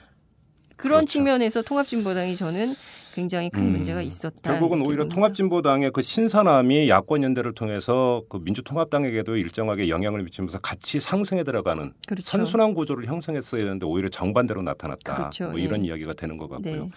그런 0.76 1.00
그렇죠. 1.00 1.12
측면에서 1.12 1.62
통합진보당이 1.62 2.36
저는 2.36 2.74
굉장히 3.14 3.50
큰 3.50 3.62
음. 3.62 3.72
문제가 3.72 4.00
있었다. 4.00 4.52
결국은 4.52 4.80
오히려. 4.82 5.06
통합진보당의 5.08 5.90
그 5.90 6.02
신선함이 6.02 6.88
야권 6.88 7.22
연대를 7.22 7.54
통해서 7.54 8.22
그 8.28 8.38
민주통합당에게도 8.38 9.36
일정하게 9.36 9.88
영향을 9.88 10.22
미치면서 10.22 10.58
같이 10.60 10.98
상승해 10.98 11.44
들어가는 11.44 11.92
그렇죠. 12.06 12.22
선순환 12.24 12.74
구조를 12.74 13.06
형성했어야 13.06 13.62
되는데 13.64 13.86
오히려 13.86 14.08
정반대로 14.08 14.62
나타났다. 14.62 15.14
그렇죠. 15.14 15.50
뭐 15.50 15.60
예. 15.60 15.64
이런 15.64 15.84
이야기가 15.84 16.14
되는 16.14 16.36
것 16.38 16.48
같고요. 16.48 16.84
네. 16.84 16.90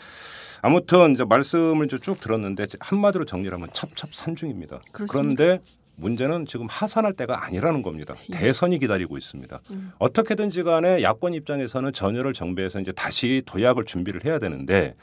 아무튼 0.66 1.12
이제 1.12 1.24
말씀을 1.24 1.88
쭉 1.88 2.20
들었는데 2.20 2.66
한마디로 2.80 3.26
정리하면 3.26 3.70
첩첩산중입니다. 3.72 4.82
그런데 4.92 5.60
문제는 5.96 6.48
지금 6.48 6.66
하산할 6.68 7.14
때가 7.14 7.46
아니라는 7.46 7.84
겁니다. 7.84 8.16
예. 8.34 8.36
대선이 8.36 8.80
기다리고 8.80 9.16
있습니다. 9.16 9.62
음. 9.70 9.92
어떻게든지 10.00 10.64
간에 10.64 11.04
야권 11.04 11.36
입장에서는 11.36 11.94
전열을 11.94 12.34
정비해서 12.34 12.80
이제 12.80 12.92
다시 12.92 13.44
도약을 13.46 13.86
준비를 13.86 14.26
해야 14.26 14.40
되는데 14.40 14.96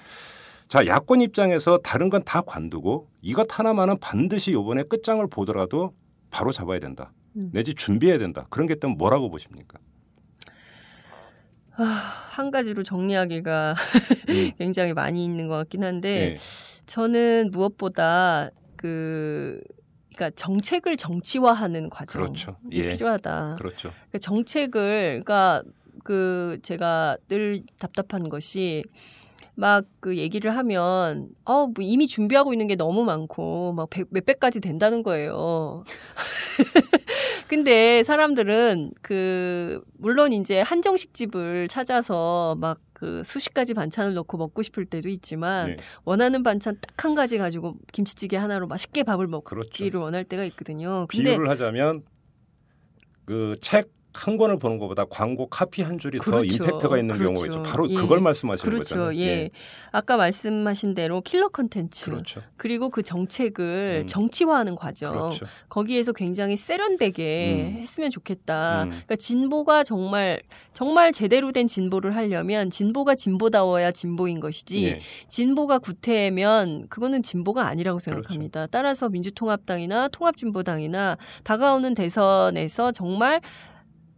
자 0.66 0.84
야권 0.84 1.20
입장에서 1.22 1.78
다른 1.78 2.10
건 2.10 2.24
다 2.24 2.40
관두고 2.40 3.06
이것 3.20 3.46
하나만은 3.56 3.98
반드시 4.00 4.50
이번에 4.50 4.82
끝장을 4.82 5.24
보더라도 5.28 5.94
바로 6.32 6.50
잡아야 6.50 6.80
된다. 6.80 7.12
음. 7.36 7.50
내지 7.52 7.72
준비해야 7.72 8.18
된다. 8.18 8.48
그런 8.50 8.66
게 8.66 8.74
있다면 8.74 8.96
뭐라고 8.98 9.30
보십니까? 9.30 9.78
아, 11.76 11.82
한 12.30 12.50
가지로 12.50 12.82
정리하기가 12.82 13.74
음. 14.28 14.50
굉장히 14.58 14.92
많이 14.92 15.24
있는 15.24 15.48
것 15.48 15.56
같긴 15.56 15.84
한데 15.84 16.32
예. 16.32 16.36
저는 16.86 17.50
무엇보다 17.52 18.50
그 18.76 19.60
그러니까 20.14 20.34
정책을 20.36 20.96
정치화하는 20.96 21.88
과정이 21.88 22.24
그렇죠. 22.26 22.56
예. 22.72 22.88
필요하다. 22.88 23.56
그렇죠. 23.58 23.90
그 24.10 24.18
정책을 24.18 25.22
그러니까 25.24 25.62
그 26.04 26.58
제가 26.62 27.16
늘 27.28 27.62
답답한 27.78 28.28
것이 28.28 28.84
막 29.54 29.84
그 30.00 30.16
얘기를 30.16 30.54
하면 30.56 31.28
어 31.44 31.66
뭐 31.66 31.74
이미 31.80 32.06
준비하고 32.08 32.52
있는 32.54 32.66
게 32.66 32.74
너무 32.74 33.04
많고 33.04 33.72
막 33.74 33.88
백- 33.90 34.08
몇 34.10 34.24
배까지 34.24 34.60
된다는 34.60 35.02
거예요. 35.02 35.84
근데 37.52 38.02
사람들은 38.02 38.92
그 39.02 39.82
물론 39.98 40.32
이제 40.32 40.62
한정식 40.62 41.12
집을 41.12 41.68
찾아서 41.68 42.56
막 42.58 42.80
그 43.02 43.24
수십 43.24 43.52
가지 43.52 43.74
반찬을 43.74 44.14
넣고 44.14 44.36
먹고 44.36 44.62
싶을 44.62 44.86
때도 44.86 45.08
있지만 45.08 45.70
예. 45.70 45.76
원하는 46.04 46.44
반찬 46.44 46.76
딱 46.80 47.04
한 47.04 47.16
가지 47.16 47.36
가지고 47.36 47.74
김치찌개 47.92 48.36
하나로 48.36 48.68
맛있게 48.68 49.02
밥을 49.02 49.26
그렇죠. 49.26 49.56
먹기를 49.56 49.98
원할 49.98 50.22
때가 50.22 50.44
있거든요. 50.44 51.08
근데 51.08 51.30
비유를 51.30 51.48
하자면 51.48 52.04
그 53.24 53.56
책 53.60 53.90
한 54.14 54.36
권을 54.36 54.58
보는 54.58 54.78
것보다 54.78 55.04
광고 55.06 55.46
카피 55.48 55.82
한 55.82 55.98
줄이 55.98 56.18
더 56.18 56.24
그렇죠. 56.24 56.44
임팩트가 56.44 56.98
있는 56.98 57.16
그렇죠. 57.16 57.34
경우가 57.34 57.46
있죠. 57.46 57.62
바로 57.62 57.88
예. 57.88 57.94
그걸 57.94 58.20
말씀하시는 58.20 58.70
그렇죠. 58.70 58.94
거잖아요. 58.94 59.18
예. 59.20 59.50
아까 59.90 60.16
말씀하신 60.16 60.94
대로 60.94 61.20
킬러 61.22 61.48
컨텐츠 61.48 62.04
그렇죠. 62.06 62.42
그리고 62.56 62.90
그 62.90 63.02
정책을 63.02 64.02
음. 64.04 64.06
정치화하는 64.06 64.76
과정 64.76 65.12
그렇죠. 65.12 65.46
거기에서 65.68 66.12
굉장히 66.12 66.56
세련되게 66.56 67.74
음. 67.76 67.80
했으면 67.80 68.10
좋겠다. 68.10 68.84
음. 68.84 68.88
그러니까 68.90 69.16
진보가 69.16 69.84
정말 69.84 70.42
정말 70.72 71.12
제대로 71.12 71.52
된 71.52 71.66
진보를 71.66 72.14
하려면 72.16 72.70
진보가 72.70 73.14
진보다워야 73.14 73.92
진보인 73.92 74.40
것이지 74.40 74.84
예. 74.84 75.00
진보가 75.28 75.78
구태면 75.78 76.88
그거는 76.88 77.22
진보가 77.22 77.66
아니라고 77.66 77.98
그렇죠. 77.98 78.16
생각합니다. 78.16 78.66
따라서 78.66 79.08
민주통합당이나 79.08 80.08
통합진보당이나 80.08 81.16
다가오는 81.44 81.94
대선에서 81.94 82.92
정말 82.92 83.40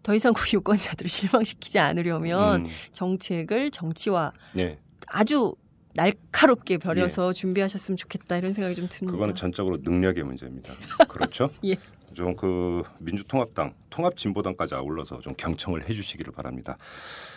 더 0.05 0.15
이상 0.15 0.33
우리 0.39 0.53
유권자들을 0.53 1.11
실망시키지 1.11 1.81
않으려면 1.81 2.67
음. 2.67 2.71
정책을 2.93 3.73
정치화 3.73 4.33
예. 4.59 4.79
아주 5.09 5.57
날카롭게 5.95 6.79
벼려서 6.79 7.33
준비하셨으면 7.33 7.97
좋겠다 7.97 8.37
이런 8.37 8.53
생각이 8.53 8.77
좀 8.77 8.87
듭니다. 8.89 9.15
예. 9.15 9.17
그거는 9.17 9.35
전적으로 9.35 9.79
능력의 9.81 10.23
문제입니다. 10.23 10.73
그렇죠? 11.09 11.51
예. 11.65 11.77
좀 12.13 12.37
그 12.37 12.85
민주통합당, 13.01 13.75
통합진보당까지 13.91 14.77
아울러서 14.77 15.19
좀 15.19 15.35
경청을 15.37 15.89
해주시기를 15.89 16.33
바랍니다. 16.33 16.77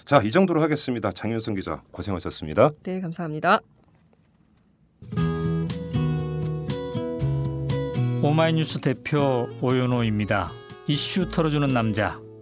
자, 0.06 0.22
이 0.22 0.30
정도로 0.30 0.62
하겠습니다. 0.62 1.12
장윤성 1.12 1.56
기자 1.56 1.82
고생하셨습니다. 1.92 2.72
네, 2.84 3.02
감사합니다. 3.02 3.60
오마이뉴스 8.22 8.82
대표 8.82 9.48
오연호입니다. 9.62 10.52
이슈 10.88 11.32
털어주는 11.32 11.68
남자 11.70 12.20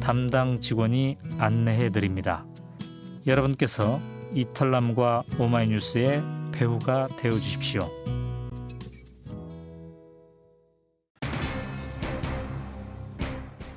담당 0.00 0.60
직원이 0.60 1.16
안내해 1.38 1.90
드립니다. 1.90 2.44
여러분께서 3.26 4.00
이털남과 4.34 5.24
오마이뉴스의 5.38 6.22
배우가 6.52 7.08
되어 7.18 7.32
주십시오. 7.40 7.90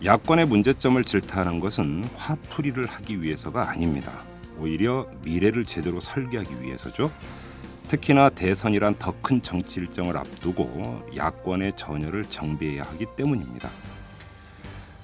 야권의 0.03 0.45
문제점을 0.47 1.03
질타하는 1.03 1.59
것은 1.59 2.05
화풀이를 2.15 2.85
하기 2.85 3.21
위해서가 3.21 3.69
아닙니다. 3.69 4.11
오히려 4.57 5.07
미래를 5.23 5.65
제대로 5.65 5.99
설계하기 5.99 6.61
위해서죠. 6.61 7.11
특히나 7.89 8.29
대선이란 8.29 8.95
더 8.99 9.13
큰 9.21 9.41
정치 9.41 9.79
일정을 9.79 10.15
앞두고 10.15 11.09
야권의 11.15 11.73
전열을 11.75 12.23
정비해야 12.25 12.83
하기 12.83 13.07
때문입니다. 13.17 13.69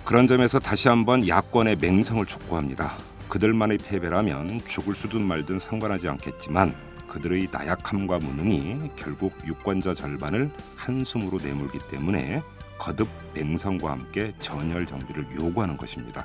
그런 0.05 0.27
점에서 0.27 0.59
다시 0.59 0.87
한번 0.87 1.27
야권의 1.27 1.77
맹성을 1.77 2.23
촉구합니다. 2.27 2.95
그들만의 3.27 3.79
패배라면 3.79 4.61
죽을 4.67 4.93
수든 4.93 5.23
말든 5.23 5.57
상관하지 5.57 6.07
않겠지만 6.07 6.75
그들의 7.07 7.47
나약함과 7.51 8.19
무능이 8.19 8.91
결국 8.95 9.33
유권자 9.47 9.95
절반을 9.95 10.51
한숨으로 10.75 11.39
내몰기 11.39 11.79
때문에 11.89 12.43
거듭 12.77 13.09
맹성과 13.33 13.89
함께 13.89 14.31
전열 14.39 14.85
정비를 14.85 15.25
요구하는 15.39 15.75
것입니다. 15.75 16.23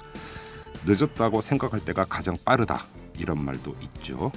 늦었다고 0.84 1.40
생각할 1.40 1.80
때가 1.80 2.04
가장 2.04 2.36
빠르다 2.44 2.84
이런 3.16 3.42
말도 3.42 3.74
있죠. 3.80 4.30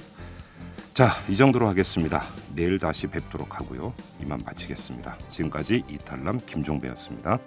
자, 0.94 1.10
이 1.28 1.36
정도로 1.36 1.68
하겠습니다. 1.68 2.22
내일 2.54 2.78
다시 2.78 3.08
뵙도록 3.08 3.60
하고요. 3.60 3.92
이만 4.22 4.40
마치겠습니다. 4.46 5.18
지금까지 5.28 5.84
이탈남 5.88 6.40
김종배였습니다. 6.46 7.38